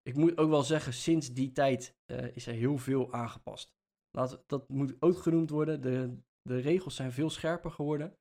Ik 0.01 0.15
moet 0.15 0.37
ook 0.37 0.49
wel 0.49 0.63
zeggen, 0.63 0.93
sinds 0.93 1.33
die 1.33 1.51
tijd 1.51 1.95
eh, 2.05 2.35
is 2.35 2.47
er 2.47 2.53
heel 2.53 2.77
veel 2.77 3.13
aangepast. 3.13 3.75
Laat, 4.17 4.43
dat 4.45 4.69
moet 4.69 4.95
ook 4.99 5.17
genoemd 5.17 5.49
worden. 5.49 5.81
De, 5.81 6.17
de 6.41 6.57
regels 6.57 6.95
zijn 6.95 7.11
veel 7.11 7.29
scherper 7.29 7.71
geworden. 7.71 8.17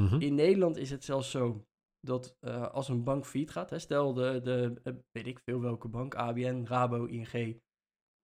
Mhm. 0.00 0.20
In 0.20 0.34
Nederland 0.34 0.76
is 0.76 0.90
het 0.90 1.04
zelfs 1.04 1.30
zo 1.30 1.66
dat 2.06 2.36
eh, 2.40 2.70
als 2.70 2.88
een 2.88 3.04
bank 3.04 3.26
failliet 3.26 3.50
gaat, 3.50 3.70
hè, 3.70 3.78
stel 3.78 4.12
de, 4.12 4.40
de 4.42 4.80
eh, 4.82 4.94
weet 5.10 5.26
ik 5.26 5.38
veel 5.38 5.60
welke 5.60 5.88
bank, 5.88 6.14
ABN, 6.14 6.64
Rabo, 6.64 7.04
ING, 7.04 7.60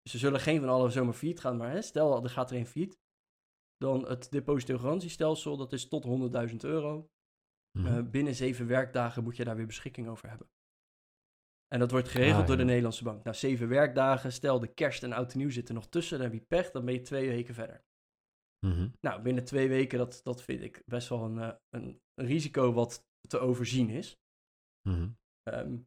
ze 0.10 0.18
zullen 0.18 0.40
geen 0.40 0.60
van 0.60 0.70
alle 0.70 0.90
zomaar 0.90 1.14
failliet 1.14 1.40
gaan, 1.40 1.58
maar 1.58 1.72
hè, 1.72 1.82
stel 1.82 2.24
er 2.24 2.30
gaat 2.30 2.52
er 2.52 2.58
een 2.58 2.68
failliet, 2.68 3.00
dan 3.78 4.08
het 4.08 4.32
depositogarantiestelsel, 4.32 5.58
dat 5.58 5.74
is 5.74 5.88
tot 5.88 6.06
100.000 6.50 6.56
euro. 6.58 7.10
Mhm. 7.78 7.88
Eh, 7.88 8.10
binnen 8.10 8.36
zeven 8.36 8.68
werkdagen 8.68 9.24
moet 9.24 9.36
je 9.38 9.44
daar 9.44 9.56
weer 9.56 9.66
beschikking 9.66 10.08
over 10.08 10.30
hebben. 10.30 10.50
En 11.68 11.80
dat 11.80 11.92
wordt 11.92 12.08
geregeld 12.08 12.42
Ah, 12.42 12.48
door 12.48 12.58
de. 12.58 12.64
Nederlandse 12.64 13.04
bank. 13.04 13.24
Nou, 13.24 13.36
zeven 13.36 13.68
werkdagen, 13.68 14.32
stel 14.32 14.60
de 14.60 14.74
kerst 14.74 15.04
en 15.04 15.14
oud 15.14 15.32
en 15.32 15.38
nieuw 15.38 15.50
zitten 15.50 15.76
nog 15.76 15.88
tussen, 15.88 16.18
dan 16.18 16.28
heb 16.28 16.40
je 16.40 16.46
pech, 16.46 16.72
dan 16.72 16.86
ben 16.86 16.94
je 16.94 17.02
twee 17.02 17.30
weken 17.30 17.54
verder. 17.54 17.84
Mhm. 18.66 18.90
Nou, 19.02 19.22
binnen 19.22 19.44
twee 19.44 19.68
weken, 19.68 19.98
dat, 19.98 20.20
dat 20.24 20.44
vind 20.44 20.62
ik 20.62 20.84
best 20.86 21.10
wel 21.10 21.24
een, 21.24 21.58
een 21.70 22.02
risico 22.16 22.74
wat 22.74 23.06
te 23.28 23.40
overzien 23.40 23.90
is. 23.90 24.20
Mhm. 24.90 25.10
Ehm, 25.44 25.78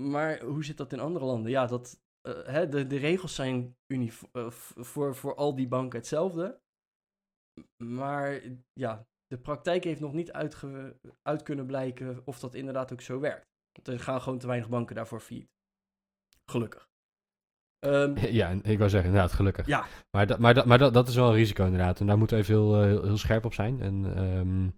maar 0.00 0.40
hoe 0.40 0.64
zit 0.64 0.76
dat 0.76 0.92
in 0.92 1.00
andere 1.00 1.24
landen? 1.24 1.50
Ja, 1.50 1.66
dat, 1.66 2.00
eh, 2.20 2.46
hè, 2.46 2.68
de, 2.68 2.86
de 2.86 2.96
regels 2.96 3.34
zijn 3.34 3.76
unif- 3.92 4.24
v- 4.32 4.72
voor, 4.76 5.14
voor 5.14 5.34
al 5.34 5.54
die 5.54 5.68
banken 5.68 5.98
hetzelfde. 5.98 6.60
Maar 7.84 8.42
ja, 8.72 9.06
de 9.26 9.38
praktijk 9.38 9.84
heeft 9.84 10.00
nog 10.00 10.12
niet 10.12 10.32
uit 11.22 11.42
kunnen 11.42 11.66
blijken 11.66 12.22
of 12.26 12.38
dat 12.38 12.54
inderdaad 12.54 12.92
ook 12.92 13.00
zo 13.00 13.20
werkt. 13.20 13.46
Want 13.72 13.88
er 13.88 14.00
gaan 14.00 14.20
gewoon 14.20 14.38
te 14.38 14.46
weinig 14.46 14.68
banken 14.68 14.94
daarvoor 14.94 15.20
failliet. 15.20 15.50
Gelukkig. 16.50 16.88
Ehm, 17.78 18.16
Ja, 18.40 18.50
ik 18.50 18.78
wou 18.78 18.90
zeggen, 18.90 19.10
inderdaad, 19.10 19.32
gelukkig. 19.32 19.66
Ja. 19.66 19.86
Maar, 20.16 20.26
dat, 20.26 20.38
maar, 20.38 20.54
dat, 20.54 20.66
maar 20.66 20.78
dat, 20.78 20.94
dat 20.94 21.08
is 21.08 21.14
wel 21.14 21.28
een 21.28 21.34
risico 21.34 21.64
inderdaad. 21.64 22.00
En 22.00 22.06
daar 22.06 22.18
moeten 22.18 22.36
we 22.36 22.42
even 22.42 22.54
heel, 22.54 22.74
eh, 22.74 22.86
heel, 22.86 23.02
heel 23.02 23.16
scherp 23.16 23.44
op 23.44 23.54
zijn. 23.54 23.80
En 23.80 24.14
ehm, 24.16 24.70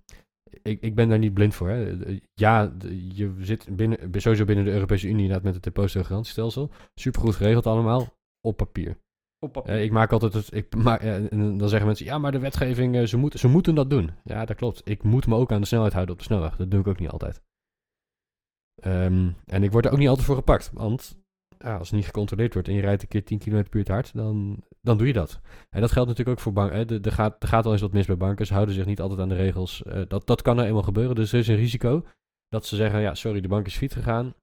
ik, 0.62 0.80
ik 0.80 0.94
ben 0.94 1.08
daar 1.08 1.18
niet 1.18 1.34
blind 1.34 1.54
voor. 1.54 1.68
Hè. 1.68 1.96
Ja, 2.34 2.72
je 3.12 3.34
zit 3.38 3.76
binnen, 3.76 3.98
sowieso 4.12 4.44
binnen 4.44 4.64
de 4.64 4.70
Europese 4.70 5.06
Unie 5.06 5.20
inderdaad 5.20 5.44
met 5.44 5.54
het 5.54 5.62
depositogarantiestelsel. 5.62 6.70
Supergoed 6.94 7.34
geregeld 7.34 7.66
allemaal, 7.66 8.16
op 8.40 8.56
papier. 8.56 8.98
op 9.38 9.52
papier. 9.52 9.74
Eh, 9.74 9.82
ik 9.82 9.90
maak 9.90 10.12
altijd 10.12 10.32
het. 10.32 10.54
Ik 10.54 10.74
maak, 10.74 11.00
eh, 11.00 11.30
dan 11.30 11.68
zeggen 11.68 11.86
mensen: 11.86 12.06
ja, 12.06 12.18
maar 12.18 12.32
de 12.32 12.38
wetgeving, 12.38 12.96
eh, 12.96 13.04
ze, 13.04 13.16
moeten 13.16 13.38
ze 13.38 13.48
moeten 13.48 13.74
dat 13.74 13.90
doen. 13.90 14.10
Ja, 14.24 14.44
dat 14.44 14.56
klopt. 14.56 14.80
Ik 14.84 15.02
moet 15.02 15.26
me 15.26 15.34
ook 15.34 15.52
aan 15.52 15.60
de 15.60 15.66
snelheid 15.66 15.92
houden 15.92 16.14
op 16.14 16.20
de 16.20 16.26
snelweg. 16.26 16.56
Dat 16.56 16.70
doe 16.70 16.80
ik 16.80 16.86
ook 16.86 17.00
niet 17.00 17.10
altijd. 17.10 17.42
Ehm, 18.74 19.30
en 19.46 19.62
ik 19.62 19.72
word 19.72 19.84
er 19.84 19.92
ook 19.92 19.98
niet 19.98 20.08
altijd 20.08 20.26
voor 20.26 20.36
gepakt. 20.36 20.70
Want 20.72 21.19
als 21.64 21.88
het 21.88 21.96
niet 21.96 22.04
gecontroleerd 22.04 22.52
wordt 22.52 22.68
en 22.68 22.74
je 22.74 22.80
rijdt 22.80 23.02
een 23.02 23.08
keer 23.08 23.24
10 23.24 23.38
km 23.38 23.62
per 23.62 23.80
uur 23.80 23.90
hard, 23.90 24.14
dan, 24.14 24.62
dan 24.80 24.98
doe 24.98 25.06
je 25.06 25.12
dat. 25.12 25.40
En 25.70 25.80
dat 25.80 25.92
geldt 25.92 26.08
natuurlijk 26.08 26.38
ook 26.38 26.44
voor 26.44 26.52
banken. 26.52 27.02
Er 27.02 27.12
gaat, 27.12 27.42
er 27.42 27.48
gaat 27.48 27.64
wel 27.64 27.72
eens 27.72 27.82
wat 27.82 27.92
mis 27.92 28.06
bij 28.06 28.16
banken. 28.16 28.46
Ze 28.46 28.52
houden 28.52 28.74
zich 28.74 28.86
niet 28.86 29.00
altijd 29.00 29.20
aan 29.20 29.28
de 29.28 29.34
regels. 29.34 29.82
Eh, 29.82 30.02
dat, 30.08 30.26
dat 30.26 30.42
kan 30.42 30.58
er 30.58 30.66
eenmaal 30.66 30.82
gebeuren. 30.82 31.14
Dus 31.14 31.32
er 31.32 31.38
is 31.38 31.48
een 31.48 31.56
risico 31.56 32.04
dat 32.48 32.66
ze 32.66 32.76
zeggen, 32.76 33.00
ja, 33.00 33.14
sorry, 33.14 33.40
de 33.40 33.48
bank 33.48 33.66
is 33.66 33.76
fiets 33.76 33.94
gegaan. 33.94 34.34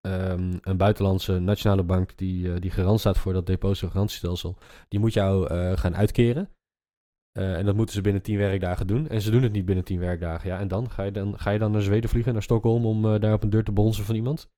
Ehm, 0.00 0.58
een 0.60 0.76
buitenlandse 0.76 1.38
nationale 1.38 1.82
bank 1.82 2.16
die, 2.16 2.52
eh, 2.52 2.60
die 2.60 2.70
garant 2.70 3.00
staat 3.00 3.18
voor 3.18 3.32
dat 3.32 3.46
depositogarantiestelsel, 3.46 4.56
die 4.88 5.00
moet 5.00 5.12
jou 5.12 5.46
eh, 5.46 5.76
gaan 5.76 5.96
uitkeren. 5.96 6.50
En 7.32 7.64
dat 7.64 7.76
moeten 7.76 7.94
ze 7.94 8.00
binnen 8.00 8.22
10 8.22 8.36
werkdagen 8.36 8.86
doen. 8.86 9.08
En 9.08 9.20
ze 9.20 9.30
doen 9.30 9.42
het 9.42 9.52
niet 9.52 9.64
binnen 9.64 9.84
10 9.84 9.98
werkdagen. 9.98 10.48
Ja, 10.48 10.58
en 10.58 10.68
dan? 10.68 10.90
Ga 10.90 11.02
je 11.02 11.12
dan, 11.12 11.38
ga 11.38 11.50
je 11.50 11.58
dan 11.58 11.72
naar 11.72 11.82
Zweden 11.82 12.10
vliegen, 12.10 12.32
naar 12.32 12.42
Stockholm, 12.42 12.86
om 12.86 13.02
daar 13.20 13.32
op 13.32 13.42
een 13.42 13.50
deur 13.50 13.64
te 13.64 13.72
bonzen 13.72 14.04
van 14.04 14.14
iemand? 14.14 14.48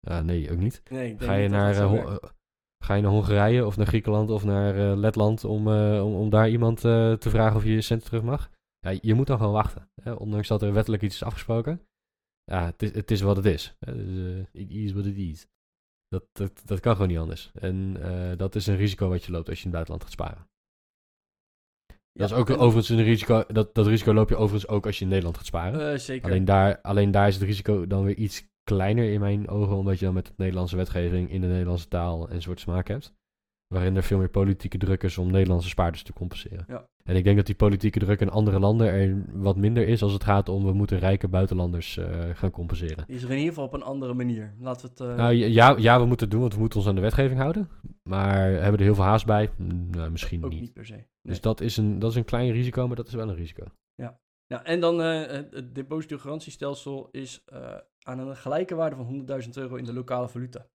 Ja, 0.00 0.22
nee, 0.22 0.50
ook 0.50 0.58
niet. 0.58 0.82
Nee, 0.90 1.18
Ga 1.18 1.34
je, 1.34 1.48
naar, 1.48 1.74
eh, 1.74 1.94
eh, 2.02 2.16
ga 2.84 2.94
je 2.94 3.02
naar 3.02 3.10
Hongarije 3.10 3.66
of 3.66 3.76
naar 3.76 3.86
Griekenland 3.86 4.30
of 4.30 4.44
naar 4.44 4.74
eh, 4.90 4.96
Letland 4.98 5.44
om, 5.44 5.68
eh, 5.68 6.04
om, 6.06 6.14
om 6.14 6.30
daar 6.30 6.48
iemand 6.50 6.84
eh, 6.84 7.12
te 7.12 7.30
vragen 7.30 7.56
of 7.56 7.64
je 7.64 7.70
je 7.72 7.80
centen 7.80 8.06
terug 8.06 8.22
mag? 8.22 8.50
Ja, 8.78 8.98
je 9.02 9.14
moet 9.14 9.26
dan 9.26 9.38
gewoon 9.38 9.52
wachten. 9.52 9.90
Hè? 10.02 10.12
Ondanks 10.12 10.48
dat 10.48 10.62
er 10.62 10.72
wettelijk 10.72 11.02
iets 11.02 11.14
is 11.14 11.22
afgesproken. 11.22 11.80
Ja, 12.44 12.64
het 12.64 12.82
is, 12.82 12.92
het 12.94 13.10
is 13.10 13.20
wat 13.20 13.36
het 13.36 13.44
is. 13.46 13.76
Hè? 13.78 13.94
Dus, 13.96 14.36
eh, 14.52 14.60
it 14.62 14.70
is 14.70 14.92
what 14.92 15.06
it 15.06 15.16
is. 15.16 15.46
Dat, 16.08 16.24
dat, 16.32 16.62
dat 16.64 16.80
kan 16.80 16.92
gewoon 16.92 17.08
niet 17.08 17.18
anders. 17.18 17.50
En 17.54 17.96
eh, 18.02 18.36
dat 18.36 18.54
is 18.54 18.66
een 18.66 18.76
risico 18.76 19.08
wat 19.08 19.24
je 19.24 19.32
loopt 19.32 19.48
als 19.48 19.58
je 19.58 19.64
in 19.68 19.74
het 19.74 19.86
buitenland 19.86 20.02
gaat 20.02 20.12
sparen. 20.12 20.48
Ja, 22.12 22.26
dat 22.26 22.30
is 22.30 22.36
ook 22.36 22.48
en- 22.50 22.58
overigens 22.58 22.88
een 22.98 23.04
risico. 23.04 23.44
Dat, 23.48 23.74
dat 23.74 23.86
risico 23.86 24.12
loop 24.14 24.28
je 24.28 24.36
overigens 24.36 24.68
ook 24.72 24.86
als 24.86 24.96
je 24.98 25.02
in 25.04 25.08
Nederland 25.10 25.36
gaat 25.36 25.46
sparen. 25.46 25.92
Eh, 25.92 25.98
zeker. 25.98 26.24
Alleen 26.30 26.44
daar, 26.44 26.80
alleen 26.80 27.10
daar 27.10 27.28
is 27.28 27.34
het 27.34 27.42
risico 27.44 27.86
dan 27.86 28.04
weer 28.04 28.16
iets 28.16 28.48
kleiner 28.76 29.12
in 29.12 29.20
mijn 29.20 29.48
ogen, 29.48 29.76
omdat 29.76 29.98
je 29.98 30.04
dan 30.04 30.14
met 30.14 30.26
de 30.26 30.32
Nederlandse 30.36 30.76
wetgeving 30.76 31.30
in 31.30 31.40
de 31.40 31.46
Nederlandse 31.46 31.88
taal 31.88 32.28
en 32.28 32.42
soort 32.42 32.60
smaak 32.60 32.88
hebt. 32.88 33.12
Waarin 33.74 33.96
er 33.96 34.02
veel 34.02 34.18
meer 34.18 34.28
politieke 34.28 34.78
druk 34.78 35.02
is 35.02 35.18
om 35.18 35.30
Nederlandse 35.30 35.68
spaarders 35.68 36.02
te 36.02 36.12
compenseren. 36.12 36.64
Ja. 36.68 36.88
En 37.04 37.16
ik 37.16 37.24
denk 37.24 37.36
dat 37.36 37.46
die 37.46 37.54
politieke 37.54 37.98
druk 37.98 38.20
in 38.20 38.30
andere 38.30 38.58
landen 38.58 38.86
er 38.86 39.24
wat 39.32 39.56
minder 39.56 39.88
is 39.88 40.02
als 40.02 40.12
het 40.12 40.24
gaat 40.24 40.48
om 40.48 40.64
we 40.64 40.72
moeten 40.72 40.98
rijke 40.98 41.28
buitenlanders 41.28 41.96
eh, 41.96 42.28
gaan 42.34 42.50
compenseren. 42.50 43.04
Is 43.06 43.22
er 43.22 43.30
in 43.30 43.36
ieder 43.36 43.48
geval 43.48 43.64
op 43.64 43.72
een 43.72 43.82
andere 43.82 44.14
manier. 44.14 44.54
Laten 44.58 44.82
we 44.86 44.92
het... 45.04 45.10
eh, 45.10 45.16
Nou 45.16 45.32
ja, 45.34 45.74
ja, 45.78 46.00
we 46.00 46.06
moeten 46.06 46.26
het 46.26 46.30
doen, 46.30 46.40
want 46.40 46.54
we 46.54 46.60
moeten 46.60 46.78
ons 46.78 46.88
aan 46.88 46.94
de 46.94 47.00
wetgeving 47.00 47.40
houden. 47.40 47.68
Maar 48.08 48.38
hebben 48.50 48.70
we 48.72 48.76
er 48.78 48.82
heel 48.84 48.94
veel 48.94 49.04
haast 49.04 49.26
bij? 49.26 49.50
Nou, 49.90 50.10
misschien 50.10 50.44
ook 50.44 50.50
niet. 50.50 50.60
niet 50.60 50.72
per 50.72 50.86
se. 50.86 50.92
Nee. 50.92 51.06
Dus 51.22 51.40
dat 51.40 51.60
is, 51.60 51.76
een, 51.76 51.98
dat 51.98 52.10
is 52.10 52.16
een 52.16 52.24
klein 52.24 52.50
risico, 52.52 52.86
maar 52.86 52.96
dat 52.96 53.06
is 53.08 53.14
wel 53.14 53.28
een 53.28 53.34
risico. 53.34 53.64
Ja, 54.46 54.64
en 54.64 54.80
dan 54.80 55.00
eh, 55.02 55.26
het- 55.26 55.74
depositogarantiestelsel 55.74 57.08
is 57.10 57.44
aan 58.06 58.18
een 58.18 58.36
gelijke 58.36 58.74
waarde 58.74 58.96
van 58.96 59.26
100.000 59.44 59.48
euro 59.54 59.74
in 59.76 59.84
de 59.84 59.92
lokale 59.92 60.28
valuta. 60.28 60.68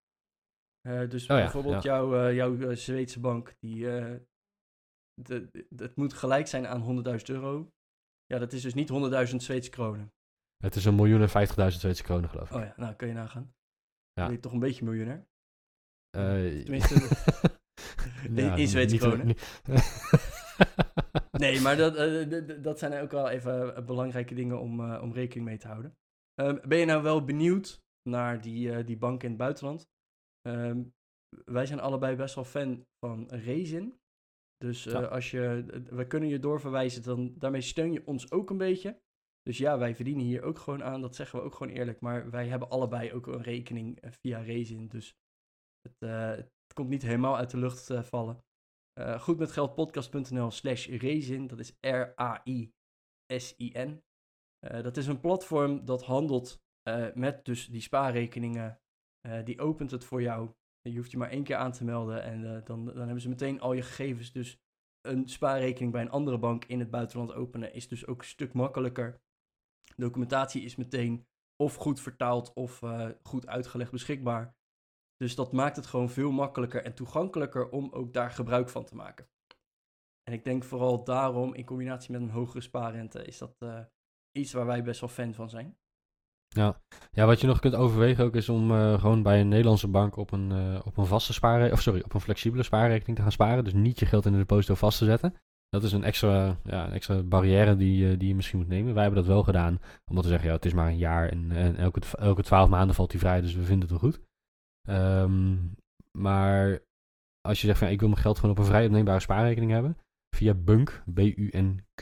Eh, 0.82 1.10
dus 1.10 1.24
Oh 1.24 1.28
ja, 1.38 1.44
bijvoorbeeld 1.44 1.84
ja. 1.84 1.90
jouw, 1.96 2.28
eh, 2.28 2.36
jouw 2.36 2.60
eh, 2.70 2.76
Zweedse 2.76 3.20
bank, 3.20 3.56
die, 3.60 3.80
de, 5.22 5.50
de- 5.52 5.66
het 5.76 5.96
moet 5.96 6.14
gelijk 6.14 6.48
zijn 6.48 6.68
aan 6.68 7.04
100.000 7.18 7.24
euro. 7.26 7.72
Ja, 8.26 8.38
dat 8.40 8.54
is 8.54 8.62
dus 8.62 8.74
niet 8.74 8.90
100.000 9.30 9.36
Zweedse 9.36 9.70
kronen. 9.70 10.14
Het 10.58 10.76
is 10.76 10.86
een 10.86 10.96
miljoen 10.96 11.22
en 11.22 11.30
vijftigduizend 11.30 11.82
Zweedse 11.82 12.04
kronen, 12.04 12.30
geloof 12.30 12.50
ik. 12.50 12.56
Oh 12.56 12.62
ja, 12.64 12.74
nou 12.78 12.96
kun 12.96 13.08
je 13.08 13.14
nagaan. 13.14 13.44
Ja. 13.44 13.52
Dan 14.14 14.26
ben 14.26 14.36
je 14.36 14.40
toch 14.42 14.52
een 14.54 14.60
beetje 14.60 14.84
miljonair. 14.86 15.28
Tenminste, 16.64 16.94
in- 18.24 18.58
in 18.58 18.68
Zweedse 18.68 18.98
kronen. 18.98 19.26
niet- 19.26 19.62
Nee, 21.32 21.62
maar 21.62 21.78
dat, 21.78 21.94
dat 22.64 22.80
zijn 22.80 23.02
ook 23.02 23.12
wel 23.12 23.30
even 23.30 23.86
belangrijke 23.86 24.34
dingen 24.36 24.60
om, 24.60 24.96
om 24.96 25.14
rekening 25.14 25.46
mee 25.48 25.58
te 25.58 25.68
houden. 25.68 25.98
Ehm, 26.36 26.68
ben 26.68 26.78
je 26.78 26.86
nou 26.86 27.04
wel 27.04 27.24
benieuwd 27.26 27.84
naar 28.10 28.42
die, 28.42 28.72
eh, 28.72 28.86
die 28.86 28.98
banken 28.98 29.24
in 29.24 29.30
het 29.30 29.40
buitenland? 29.40 29.90
Ehm, 30.42 30.84
wij 31.46 31.66
zijn 31.66 31.80
allebei 31.80 32.16
best 32.16 32.36
wel 32.36 32.44
fan 32.44 32.86
van 33.06 33.28
Rezin. 33.30 34.00
Dus 34.58 34.86
eh, 34.86 34.94
Ja. 34.94 35.06
als 35.06 35.32
je, 35.32 35.66
we 35.90 36.08
kunnen 36.08 36.30
je 36.30 36.40
doorverwijzen, 36.40 37.04
dan 37.04 37.34
daarmee 37.38 37.62
steun 37.62 37.92
je 37.92 38.06
ons 38.08 38.32
ook 38.32 38.50
een 38.50 38.58
beetje. 38.58 39.02
Dus 39.42 39.58
ja, 39.58 39.78
wij 39.78 39.96
verdienen 39.96 40.26
hier 40.26 40.42
ook 40.44 40.60
gewoon 40.60 40.84
aan, 40.84 41.02
dat 41.02 41.16
zeggen 41.16 41.40
we 41.40 41.46
ook 41.46 41.56
gewoon 41.56 41.74
eerlijk. 41.74 42.00
Maar 42.00 42.30
wij 42.30 42.48
hebben 42.48 42.70
allebei 42.70 43.14
ook 43.14 43.28
een 43.28 43.42
rekening 43.42 44.02
eh, 44.02 44.12
via 44.12 44.40
Rezin. 44.40 44.88
Dus 44.88 45.18
het, 45.82 46.00
het 46.00 46.74
komt 46.74 46.90
niet 46.90 47.02
helemaal 47.02 47.38
uit 47.38 47.50
de 47.50 47.58
lucht 47.58 47.94
vallen. 47.94 48.44
Eh 48.94 49.22
goedmetgeldpodcast.nl 49.22 50.52
slash 50.52 50.88
Rezin, 50.88 51.48
dat 51.48 51.60
is 51.60 51.78
R-A-I-S-I-N. 51.82 52.72
Eh, 54.66 54.84
dat 54.84 54.98
is 54.98 55.08
een 55.08 55.20
platform 55.20 55.86
dat 55.86 56.04
handelt 56.04 56.64
eh, 56.82 57.14
met 57.14 57.46
dus 57.46 57.68
die 57.68 57.82
spaarrekeningen. 57.82 58.80
Eh, 59.22 59.46
die 59.46 59.62
opent 59.62 59.92
het 59.92 60.04
voor 60.04 60.22
jou. 60.22 60.50
Je 60.82 60.98
hoeft 60.98 61.12
je 61.12 61.18
maar 61.18 61.30
één 61.30 61.44
keer 61.44 61.56
aan 61.56 61.72
te 61.72 61.84
melden 61.84 62.24
en 62.24 62.64
dan, 62.64 62.86
dan 62.86 62.98
hebben 62.98 63.22
ze 63.22 63.30
meteen 63.30 63.62
al 63.62 63.74
je 63.74 63.82
gegevens. 63.82 64.32
Dus 64.32 64.60
een 65.02 65.30
spaarrekening 65.30 65.92
bij 65.92 66.02
een 66.02 66.10
andere 66.10 66.38
bank 66.38 66.66
in 66.66 66.80
het 66.80 66.90
buitenland 66.90 67.34
openen 67.34 67.74
is 67.74 67.88
dus 67.88 68.08
ook 68.08 68.20
een 68.20 68.28
stuk 68.28 68.54
makkelijker. 68.54 69.22
Documentatie 69.96 70.62
is 70.62 70.76
meteen 70.76 71.28
of 71.64 71.76
goed 71.76 72.00
vertaald 72.00 72.54
of 72.54 72.82
goed 73.24 73.48
uitgelegd 73.48 73.92
beschikbaar. 73.92 74.56
Dus 75.16 75.36
dat 75.36 75.52
maakt 75.52 75.76
het 75.76 75.86
gewoon 75.86 76.10
veel 76.10 76.32
makkelijker 76.32 76.84
en 76.84 76.96
toegankelijker 76.96 77.70
om 77.70 77.92
ook 77.92 78.14
daar 78.14 78.32
gebruik 78.32 78.70
van 78.70 78.86
te 78.86 78.96
maken. 78.96 79.30
En 80.24 80.34
ik 80.34 80.44
denk 80.44 80.64
vooral 80.64 81.04
daarom, 81.04 81.54
in 81.54 81.66
combinatie 81.66 82.12
met 82.12 82.22
een 82.22 82.30
hogere 82.30 82.62
spaarrente, 82.62 83.26
is 83.26 83.38
dat 83.38 83.58
iets 84.36 84.54
waar 84.54 84.66
wij 84.66 84.84
best 84.84 85.00
wel 85.00 85.10
fan 85.10 85.34
van 85.34 85.50
zijn. 85.50 85.76
Ja. 86.48 86.82
ja, 87.12 87.26
wat 87.26 87.42
je 87.42 87.48
nog 87.48 87.60
kunt 87.60 87.76
overwegen 87.76 88.24
ook 88.24 88.36
is 88.36 88.50
om 88.50 88.72
eh, 88.72 89.00
gewoon 89.00 89.24
bij 89.24 89.40
een 89.40 89.48
Nederlandse 89.48 89.88
bank 89.88 90.16
op 90.16 90.32
een, 90.32 90.52
eh, 90.52 90.82
op 90.86 90.98
een 90.98 91.06
vaste 91.06 91.34
spaarrekening, 91.34 91.74
of 91.74 91.82
sorry, 91.82 92.02
op 92.02 92.14
een 92.14 92.22
flexibele 92.22 92.64
spaarrekening 92.64 93.18
te 93.18 93.24
gaan 93.24 93.32
sparen. 93.32 93.64
Dus 93.64 93.74
niet 93.74 94.00
je 94.00 94.06
geld 94.06 94.26
in 94.26 94.32
de 94.32 94.38
deposito 94.38 94.74
vast 94.76 94.98
te 94.98 95.06
zetten. 95.06 95.34
Dat 95.70 95.84
is 95.84 95.92
een 95.92 96.04
extra, 96.04 96.58
ja, 96.64 96.86
een 96.86 96.92
extra 96.92 97.24
barrière 97.24 97.76
die, 97.76 98.12
eh, 98.12 98.20
die 98.20 98.28
je 98.28 98.36
misschien 98.36 98.60
moet 98.60 98.68
nemen. 98.68 98.94
Wij 98.94 99.04
hebben 99.04 99.22
dat 99.22 99.32
wel 99.32 99.44
gedaan, 99.44 99.80
omdat 100.06 100.24
we 100.24 100.30
zeggen, 100.30 100.50
ja, 100.50 100.56
het 100.56 100.66
is 100.66 100.74
maar 100.74 100.88
een 100.88 100.98
jaar 100.98 101.30
en, 101.30 101.52
en 101.52 101.76
elke, 101.76 102.02
elke 102.18 102.44
twaalf 102.44 102.70
maanden 102.70 102.96
valt 102.96 103.12
hij 103.12 103.20
vrij, 103.20 103.42
dus 103.42 103.54
we 103.56 103.64
vinden 103.64 103.90
het 103.90 104.02
wel 104.02 104.12
goed. 104.12 104.22
Ehm, 104.88 105.58
maar 106.12 106.80
als 107.42 107.62
je 107.62 107.68
zegt 107.68 107.80
van 107.80 107.88
ik 107.88 108.00
wil 108.00 108.10
mijn 108.10 108.22
geld 108.22 108.40
gewoon 108.40 108.52
op 108.52 108.58
een 108.58 108.70
vrij 108.70 108.86
opneembare 108.86 109.20
spaarrekening 109.20 109.72
hebben, 109.72 109.98
via 110.36 110.54
Bunk, 110.54 111.04
B-U-N-Q, 111.14 112.02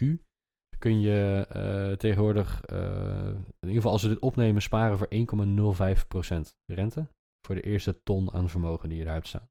kun 0.84 1.00
je 1.00 1.46
eh, 1.50 1.92
tegenwoordig, 1.92 2.62
eh, 2.62 3.28
in 3.28 3.68
ieder 3.68 3.76
geval 3.76 3.92
als 3.92 4.02
we 4.02 4.08
dit 4.08 4.20
opnemen, 4.20 4.62
sparen 4.62 4.98
voor 4.98 5.08
1,05% 5.10 6.56
rente. 6.66 7.08
Voor 7.48 7.56
de 7.56 7.62
eerste 7.62 8.04
ton 8.04 8.34
aan 8.34 8.50
vermogen 8.50 8.90
die 8.90 8.98
je 8.98 9.04
daar 9.04 9.14
hebt 9.14 9.28
staan. 9.28 9.50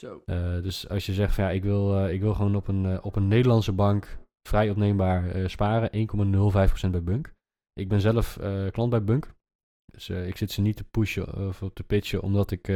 Zo. 0.00 0.22
Eh, 0.26 0.62
dus 0.62 0.88
als 0.88 1.06
je 1.06 1.12
zegt 1.12 1.34
van 1.34 1.44
ja, 1.44 1.50
ik 1.50 1.62
wil, 1.62 2.08
ik 2.08 2.20
wil 2.20 2.34
gewoon 2.34 2.56
op 2.56 2.68
een, 2.68 3.02
op 3.02 3.16
een 3.16 3.28
Nederlandse 3.28 3.72
bank 3.72 4.18
vrij 4.48 4.70
opneembaar 4.70 5.50
sparen, 5.50 5.90
1,05% 5.92 6.90
bij 6.90 7.02
Bunk. 7.02 7.32
Ik 7.72 7.88
ben 7.88 8.00
zelf 8.00 8.38
klant 8.70 8.90
bij 8.90 9.04
Bunk. 9.04 9.34
Dus 9.92 10.08
ik 10.08 10.36
zit 10.36 10.50
ze 10.50 10.60
niet 10.60 10.76
te 10.76 10.84
pushen 10.84 11.48
of 11.48 11.70
te 11.72 11.84
pitchen, 11.84 12.22
omdat 12.22 12.50
ik. 12.50 12.68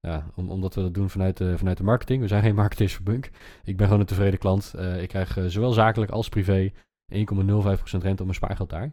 Ja, 0.00 0.26
om, 0.34 0.50
omdat 0.50 0.74
we 0.74 0.80
dat 0.80 0.94
doen 0.94 1.10
vanuit 1.10 1.36
de, 1.36 1.58
vanuit 1.58 1.76
de 1.76 1.84
marketing. 1.84 2.20
We 2.20 2.28
zijn 2.28 2.42
geen 2.42 2.54
marketeers 2.64 2.94
voor 2.94 3.04
Bunk. 3.04 3.30
Ik 3.64 3.76
ben 3.76 3.86
gewoon 3.86 4.00
een 4.00 4.06
tevreden 4.06 4.38
klant. 4.38 4.74
Eh, 4.74 5.02
ik 5.02 5.08
krijg 5.08 5.36
eh, 5.36 5.44
zowel 5.44 5.72
zakelijk 5.72 6.10
als 6.10 6.28
privé 6.28 6.70
1,05% 6.70 6.74
rente 7.12 8.08
op 8.08 8.18
mijn 8.18 8.34
spaargeld 8.34 8.70
daar. 8.70 8.92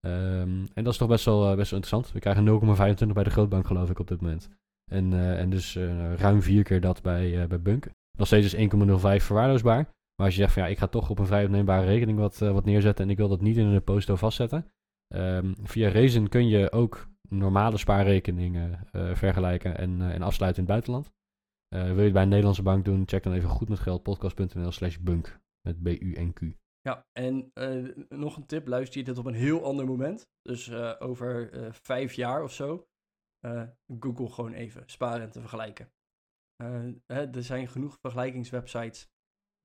Ehm, 0.00 0.66
en 0.74 0.84
dat 0.84 0.92
is 0.92 0.98
toch 0.98 1.08
best 1.08 1.24
wel, 1.24 1.50
eh, 1.50 1.56
best 1.56 1.70
wel 1.70 1.80
interessant. 1.80 2.12
We 2.12 2.20
krijgen 2.20 2.44
0,25 2.44 3.14
bij 3.14 3.24
de 3.24 3.30
grootbank, 3.30 3.66
geloof 3.66 3.90
ik, 3.90 3.98
op 3.98 4.08
dit 4.08 4.20
moment. 4.20 4.48
En, 4.90 5.12
en 5.38 5.50
dus 5.50 5.76
ruim 6.16 6.42
vier 6.42 6.62
keer 6.62 6.80
dat 6.80 7.02
bij, 7.02 7.46
bij 7.48 7.60
Bunk. 7.60 7.88
Nog 8.18 8.26
steeds 8.26 8.54
is 8.54 8.54
1,05 8.54 9.24
verwaarloosbaar. 9.24 9.88
Maar 10.16 10.26
als 10.26 10.34
je 10.34 10.40
zegt 10.40 10.52
van 10.52 10.62
ja, 10.62 10.68
ik 10.68 10.78
ga 10.78 10.86
toch 10.86 11.10
op 11.10 11.18
een 11.18 11.26
vrij 11.26 11.44
opneembare 11.44 11.86
rekening 11.86 12.18
wat, 12.18 12.38
wat 12.38 12.64
neerzetten 12.64 13.04
en 13.04 13.10
ik 13.10 13.16
wil 13.16 13.28
dat 13.28 13.40
niet 13.40 13.56
in 13.56 13.64
een 13.64 13.72
deposito 13.72 14.16
vastzetten. 14.16 14.66
Ehm, 15.14 15.54
via 15.62 15.88
Reason 15.88 16.28
kun 16.28 16.48
je 16.48 16.72
ook 16.72 17.08
normale 17.28 17.76
spaarrekeningen 17.76 18.88
eh, 18.92 19.14
vergelijken 19.14 19.78
en, 19.78 20.00
eh, 20.00 20.14
en 20.14 20.22
afsluiten 20.22 20.62
in 20.62 20.68
het 20.68 20.72
buitenland. 20.72 21.12
Eh, 21.68 21.84
wil 21.84 21.96
je 21.96 22.02
het 22.02 22.12
bij 22.12 22.22
een 22.22 22.28
Nederlandse 22.28 22.62
bank 22.62 22.84
doen, 22.84 23.02
check 23.06 23.22
dan 23.22 23.32
even 23.32 23.48
goed 23.48 23.68
met 23.68 23.78
geldpodcast.nl 23.78 24.70
slash 24.70 24.96
bunk. 24.96 25.40
Met 25.68 25.82
B-U-N-Q. 25.82 26.40
Ja, 26.80 27.06
en 27.12 27.52
nog 28.08 28.36
een 28.36 28.46
tip, 28.46 28.66
luister 28.66 28.98
je 28.98 29.04
dit 29.04 29.18
op 29.18 29.26
een 29.26 29.34
heel 29.34 29.64
ander 29.64 29.86
moment. 29.86 30.28
Dus 30.42 30.72
over 30.98 31.50
vijf 31.72 32.12
jaar 32.12 32.42
of 32.42 32.52
zo. 32.52 32.88
Google 33.98 34.28
gewoon 34.28 34.52
even 34.52 34.82
spaarrente 34.86 35.40
vergelijken. 35.40 35.92
Hè, 37.06 37.30
er 37.30 37.42
zijn 37.42 37.68
genoeg 37.68 37.98
vergelijkingswebsites 38.00 39.08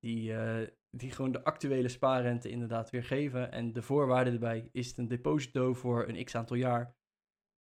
die, 0.06 0.34
eh, 0.34 0.68
die 0.90 1.10
gewoon 1.10 1.32
de 1.32 1.44
actuele 1.44 1.88
spaarrente 1.88 2.50
inderdaad 2.50 2.90
weergeven. 2.90 3.52
En 3.52 3.72
de 3.72 3.82
voorwaarden 3.82 4.32
erbij, 4.32 4.68
is 4.72 4.88
het 4.88 4.98
een 4.98 5.08
deposito 5.08 5.74
voor 5.74 6.08
een 6.08 6.24
x 6.24 6.34
aantal 6.34 6.56
jaar? 6.56 6.94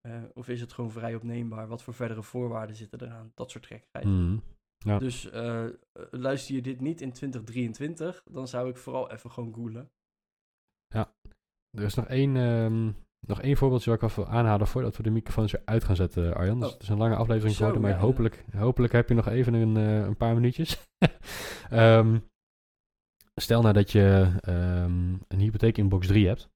Eh, 0.01 0.23
of 0.33 0.47
is 0.47 0.61
het 0.61 0.73
gewoon 0.73 0.91
vrij 0.91 1.15
opneembaar? 1.15 1.67
Wat 1.67 1.83
voor 1.83 1.93
verdere 1.93 2.23
voorwaarden 2.23 2.75
zitten 2.75 3.01
eraan? 3.01 3.31
Dat 3.35 3.51
soort 3.51 3.65
gekkigheid. 3.65 4.05
Mhm. 4.05 4.37
Ja. 4.77 4.99
Dus 4.99 5.29
eh, 5.29 5.65
luister 6.11 6.55
je 6.55 6.61
dit 6.61 6.79
niet 6.79 7.01
in 7.01 7.11
2023, 7.11 8.23
dan 8.31 8.47
zou 8.47 8.69
ik 8.69 8.77
vooral 8.77 9.11
even 9.11 9.31
gewoon 9.31 9.53
googlen. 9.53 9.91
Er 11.77 11.83
is 11.83 11.93
nog 11.93 12.07
één, 12.07 12.35
ehm, 12.35 12.91
nog 13.27 13.41
één 13.41 13.57
voorbeeldje 13.57 13.89
waar 13.89 13.99
ik 13.99 14.05
even 14.09 14.23
wil 14.23 14.31
aanhalen 14.31 14.67
voordat 14.67 14.97
we 14.97 15.03
de 15.03 15.09
microfoons 15.09 15.51
weer 15.51 15.61
uit 15.65 15.83
gaan 15.83 15.95
zetten, 15.95 16.35
Arjan. 16.35 16.59
Dus 16.59 16.67
Oh. 16.67 16.73
het 16.73 16.81
is 16.81 16.89
een 16.89 16.97
lange 16.97 17.15
aflevering 17.15 17.55
geworden, 17.55 17.81
maar 17.81 17.89
ja, 17.91 17.95
ja. 17.95 18.01
hopelijk, 18.01 18.45
hopelijk 18.55 18.93
heb 18.93 19.09
je 19.09 19.15
nog 19.15 19.27
even 19.27 19.53
een, 19.53 19.75
een 19.75 20.17
paar 20.17 20.33
minuutjes. 20.33 20.77
Ehm, 21.69 22.17
stel 23.41 23.61
nou 23.61 23.73
dat 23.73 23.91
je 23.91 24.36
ehm, 24.39 25.13
een 25.27 25.39
hypotheek 25.39 25.77
in 25.77 25.89
box 25.89 26.07
3 26.07 26.27
hebt 26.27 26.49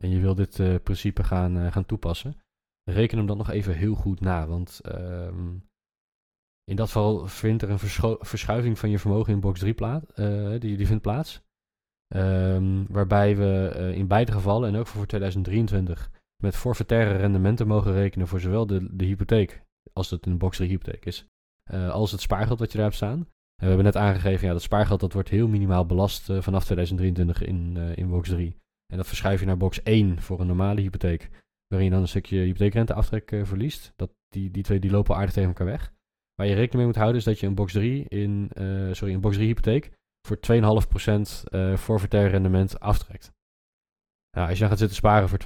en 0.00 0.10
je 0.10 0.20
wil 0.20 0.34
dit 0.34 0.58
eh, 0.60 0.74
principe 0.82 1.24
gaan, 1.24 1.58
eh, 1.58 1.72
gaan 1.72 1.86
toepassen. 1.86 2.36
Reken 2.84 3.18
hem 3.18 3.26
dan 3.26 3.36
nog 3.36 3.50
even 3.50 3.74
heel 3.74 3.94
goed 3.94 4.20
na, 4.20 4.46
want 4.46 4.80
ehm, 4.80 5.56
in 6.64 6.76
dat 6.76 6.86
geval 6.86 7.26
vindt 7.26 7.62
er 7.62 7.70
een 7.70 7.78
verschuiving 8.20 8.78
van 8.78 8.90
je 8.90 8.98
vermogen 8.98 9.32
in 9.32 9.40
box 9.40 9.58
3 9.58 9.74
plaats, 9.74 10.06
eh, 10.14 10.50
die, 10.58 10.76
die 10.76 10.86
vindt 10.86 11.02
plaats. 11.02 11.42
Ehm, 12.14 12.84
waarbij 12.88 13.36
we 13.36 13.92
in 13.94 14.06
beide 14.06 14.32
gevallen, 14.32 14.68
en 14.68 14.76
ook 14.76 14.86
voor 14.86 15.06
2023, 15.06 16.10
met 16.42 16.56
forfaitaire 16.56 17.16
rendementen 17.16 17.66
mogen 17.66 17.92
rekenen 17.92 18.28
voor 18.28 18.40
zowel 18.40 18.66
de, 18.66 18.96
de 18.96 19.04
hypotheek, 19.04 19.62
als 19.92 20.10
het 20.10 20.26
een 20.26 20.38
box 20.38 20.56
3 20.56 20.68
hypotheek 20.68 21.04
is, 21.04 21.26
als 21.90 22.10
het 22.12 22.20
spaargeld 22.20 22.58
wat 22.58 22.70
je 22.70 22.76
daar 22.76 22.86
hebt 22.86 22.96
staan. 22.96 23.28
We 23.60 23.66
hebben 23.66 23.84
net 23.84 23.96
aangegeven, 23.96 24.46
ja, 24.46 24.52
dat 24.52 24.62
spaargeld 24.62 25.00
dat 25.00 25.12
wordt 25.12 25.28
heel 25.28 25.48
minimaal 25.48 25.86
belast 25.86 26.30
eh, 26.30 26.40
vanaf 26.40 26.64
2023 26.64 27.42
in, 27.42 27.76
eh, 27.76 27.96
in 27.96 28.08
box 28.08 28.28
3. 28.28 28.56
En 28.92 28.96
dat 28.96 29.06
verschuif 29.06 29.40
je 29.40 29.46
naar 29.46 29.56
box 29.56 29.82
1 29.82 30.20
voor 30.20 30.40
een 30.40 30.46
normale 30.46 30.80
hypotheek, 30.80 31.30
waarin 31.66 31.88
je 31.88 31.94
dan 31.94 32.02
een 32.02 32.08
stukje 32.08 32.38
hypotheekrenteaftrek 32.38 33.32
eh, 33.32 33.44
verliest. 33.44 33.92
Dat, 33.96 34.10
die, 34.28 34.50
die 34.50 34.62
twee 34.62 34.78
die 34.78 34.90
lopen 34.90 35.16
aardig 35.16 35.32
tegen 35.32 35.48
elkaar 35.48 35.66
weg. 35.66 35.92
Waar 36.34 36.46
je 36.46 36.54
rekening 36.54 36.76
mee 36.76 36.86
moet 36.86 36.96
houden 36.96 37.18
is 37.18 37.24
dat 37.24 37.40
je 37.40 37.46
een 37.46 37.54
box 37.54 37.72
3 37.72 38.08
in, 38.08 38.50
sorry, 38.92 39.14
een 39.14 39.20
box 39.20 39.34
3 39.34 39.46
hypotheek 39.46 39.90
voor 40.26 40.36
2,5% 40.36 41.50
eh 41.50 41.76
forfaitair 41.76 42.30
rendement 42.30 42.80
aftrekt. 42.80 43.32
Nou, 44.30 44.48
als 44.48 44.54
je 44.54 44.60
dan 44.60 44.68
gaat 44.68 44.78
zitten 44.78 44.96
sparen 44.96 45.28
voor 45.28 45.38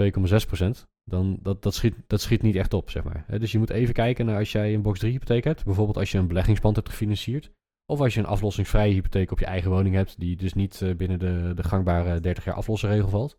2,6%, 0.78 0.86
dan 1.04 1.38
dat, 1.42 1.62
dat, 1.62 1.74
schiet, 1.74 1.94
dat 2.06 2.20
schiet 2.20 2.42
niet 2.42 2.56
echt 2.56 2.74
op, 2.74 2.90
zeg 2.90 3.04
maar. 3.04 3.24
Dus 3.38 3.52
je 3.52 3.58
moet 3.58 3.70
even 3.70 3.94
kijken 3.94 4.26
naar 4.26 4.38
als 4.38 4.52
jij 4.52 4.74
een 4.74 4.82
box 4.82 4.98
3 4.98 5.12
hypotheek 5.12 5.44
hebt, 5.44 5.64
bijvoorbeeld 5.64 5.96
als 5.96 6.12
je 6.12 6.18
een 6.18 6.28
beleggingspand 6.28 6.76
hebt 6.76 6.88
gefinancierd, 6.88 7.50
of 7.86 8.00
als 8.00 8.14
je 8.14 8.20
een 8.20 8.26
aflossingsvrije 8.26 8.92
hypotheek 8.92 9.30
op 9.30 9.38
je 9.38 9.46
eigen 9.46 9.70
woning 9.70 9.94
hebt, 9.94 10.20
die 10.20 10.36
dus 10.36 10.54
niet 10.54 10.82
eh, 10.82 10.96
binnen 10.96 11.18
de, 11.18 11.52
de 11.54 11.62
gangbare 11.62 12.20
30 12.20 12.44
jaar 12.44 12.54
aflossenregel 12.54 13.08
valt, 13.08 13.38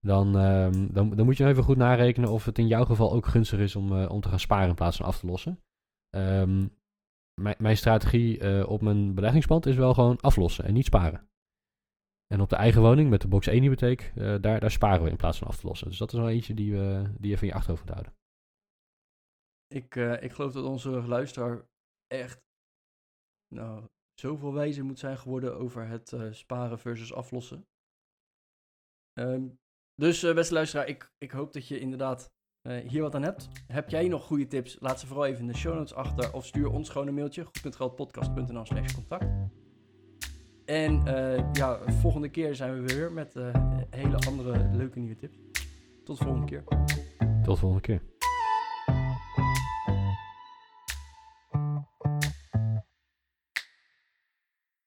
dan, 0.00 0.38
ehm, 0.38 0.92
dan, 0.92 1.16
dan 1.16 1.24
moet 1.24 1.36
je 1.36 1.46
even 1.46 1.62
goed 1.62 1.76
narekenen 1.76 2.30
of 2.30 2.44
het 2.44 2.58
in 2.58 2.66
jouw 2.66 2.84
geval 2.84 3.12
ook 3.12 3.26
gunstig 3.26 3.58
is 3.58 3.76
om, 3.76 3.92
eh, 3.92 4.10
om 4.10 4.20
te 4.20 4.28
gaan 4.28 4.40
sparen 4.40 4.68
in 4.68 4.74
plaats 4.74 4.96
van 4.96 5.06
af 5.06 5.18
te 5.18 5.26
lossen. 5.26 5.60
Ehm, 6.10 6.66
mijn, 7.58 7.76
strategie 7.76 8.38
eh, 8.38 8.68
op 8.68 8.82
mijn 8.82 9.14
beleggingspand 9.14 9.66
is 9.66 9.76
wel 9.76 9.94
gewoon 9.94 10.20
aflossen 10.20 10.64
en 10.64 10.74
niet 10.74 10.84
sparen. 10.84 11.28
En 12.26 12.40
op 12.40 12.48
de 12.48 12.56
eigen 12.56 12.82
woning 12.82 13.10
met 13.10 13.20
de 13.20 13.28
box 13.28 13.46
1 13.46 13.62
hypotheek, 13.62 14.12
daar, 14.14 14.60
daar 14.60 14.70
sparen 14.70 15.04
we 15.04 15.10
in 15.10 15.16
plaats 15.16 15.38
van 15.38 15.48
af 15.48 15.56
te 15.56 15.66
lossen. 15.66 15.88
Dus 15.88 15.98
dat 15.98 16.12
is 16.12 16.18
wel 16.18 16.28
eentje 16.28 16.54
die, 16.54 16.72
we, 16.72 17.12
die 17.18 17.30
even 17.30 17.42
in 17.42 17.48
je 17.48 17.54
achterhoofd 17.54 17.84
moet 17.84 17.94
houden. 17.94 18.14
Ik, 19.66 19.94
ik 20.22 20.32
geloof 20.32 20.52
dat 20.52 20.64
onze 20.64 20.90
luisteraar 20.90 21.66
echt 22.06 22.45
nou, 23.48 23.86
zoveel 24.14 24.52
wijzer 24.52 24.84
moet 24.84 24.98
zijn 24.98 25.18
geworden 25.18 25.56
over 25.56 25.88
het 25.88 26.12
eh, 26.12 26.26
sparen 26.30 26.78
versus 26.78 27.12
aflossen. 27.12 27.66
Ehm, 29.12 29.48
dus 29.94 30.22
eh, 30.22 30.34
beste 30.34 30.54
luisteraar, 30.54 30.88
ik, 30.88 31.12
ik 31.18 31.30
hoop 31.30 31.52
dat 31.52 31.68
je 31.68 31.78
inderdaad 31.78 32.34
eh, 32.62 32.76
hier 32.76 33.02
wat 33.02 33.14
aan 33.14 33.22
hebt. 33.22 33.48
Heb 33.66 33.90
jij 33.90 34.08
nog 34.08 34.24
goede 34.24 34.46
tips? 34.46 34.76
Laat 34.80 35.00
ze 35.00 35.06
vooral 35.06 35.26
even 35.26 35.40
in 35.40 35.46
de 35.46 35.56
show 35.56 35.74
notes 35.74 35.94
achter 35.94 36.32
of 36.32 36.46
stuur 36.46 36.70
ons 36.70 36.88
gewoon 36.88 37.06
een 37.06 37.14
mailtje. 37.14 37.44
goed.geldpodcast.nl 37.44 38.64
slash 38.64 38.94
contact. 38.94 39.26
En 40.64 41.02
ja, 41.52 41.92
volgende 41.92 42.28
keer 42.28 42.54
zijn 42.54 42.74
we 42.74 42.94
weer 42.94 43.12
met 43.12 43.34
hele 43.90 44.16
andere 44.16 44.70
leuke 44.72 44.98
nieuwe 44.98 45.16
tips. 45.16 45.38
Tot 46.04 46.18
de 46.18 46.24
volgende 46.24 46.46
keer. 46.46 46.64
Tot 47.42 47.54
de 47.54 47.56
volgende 47.56 47.80
keer. 47.80 48.02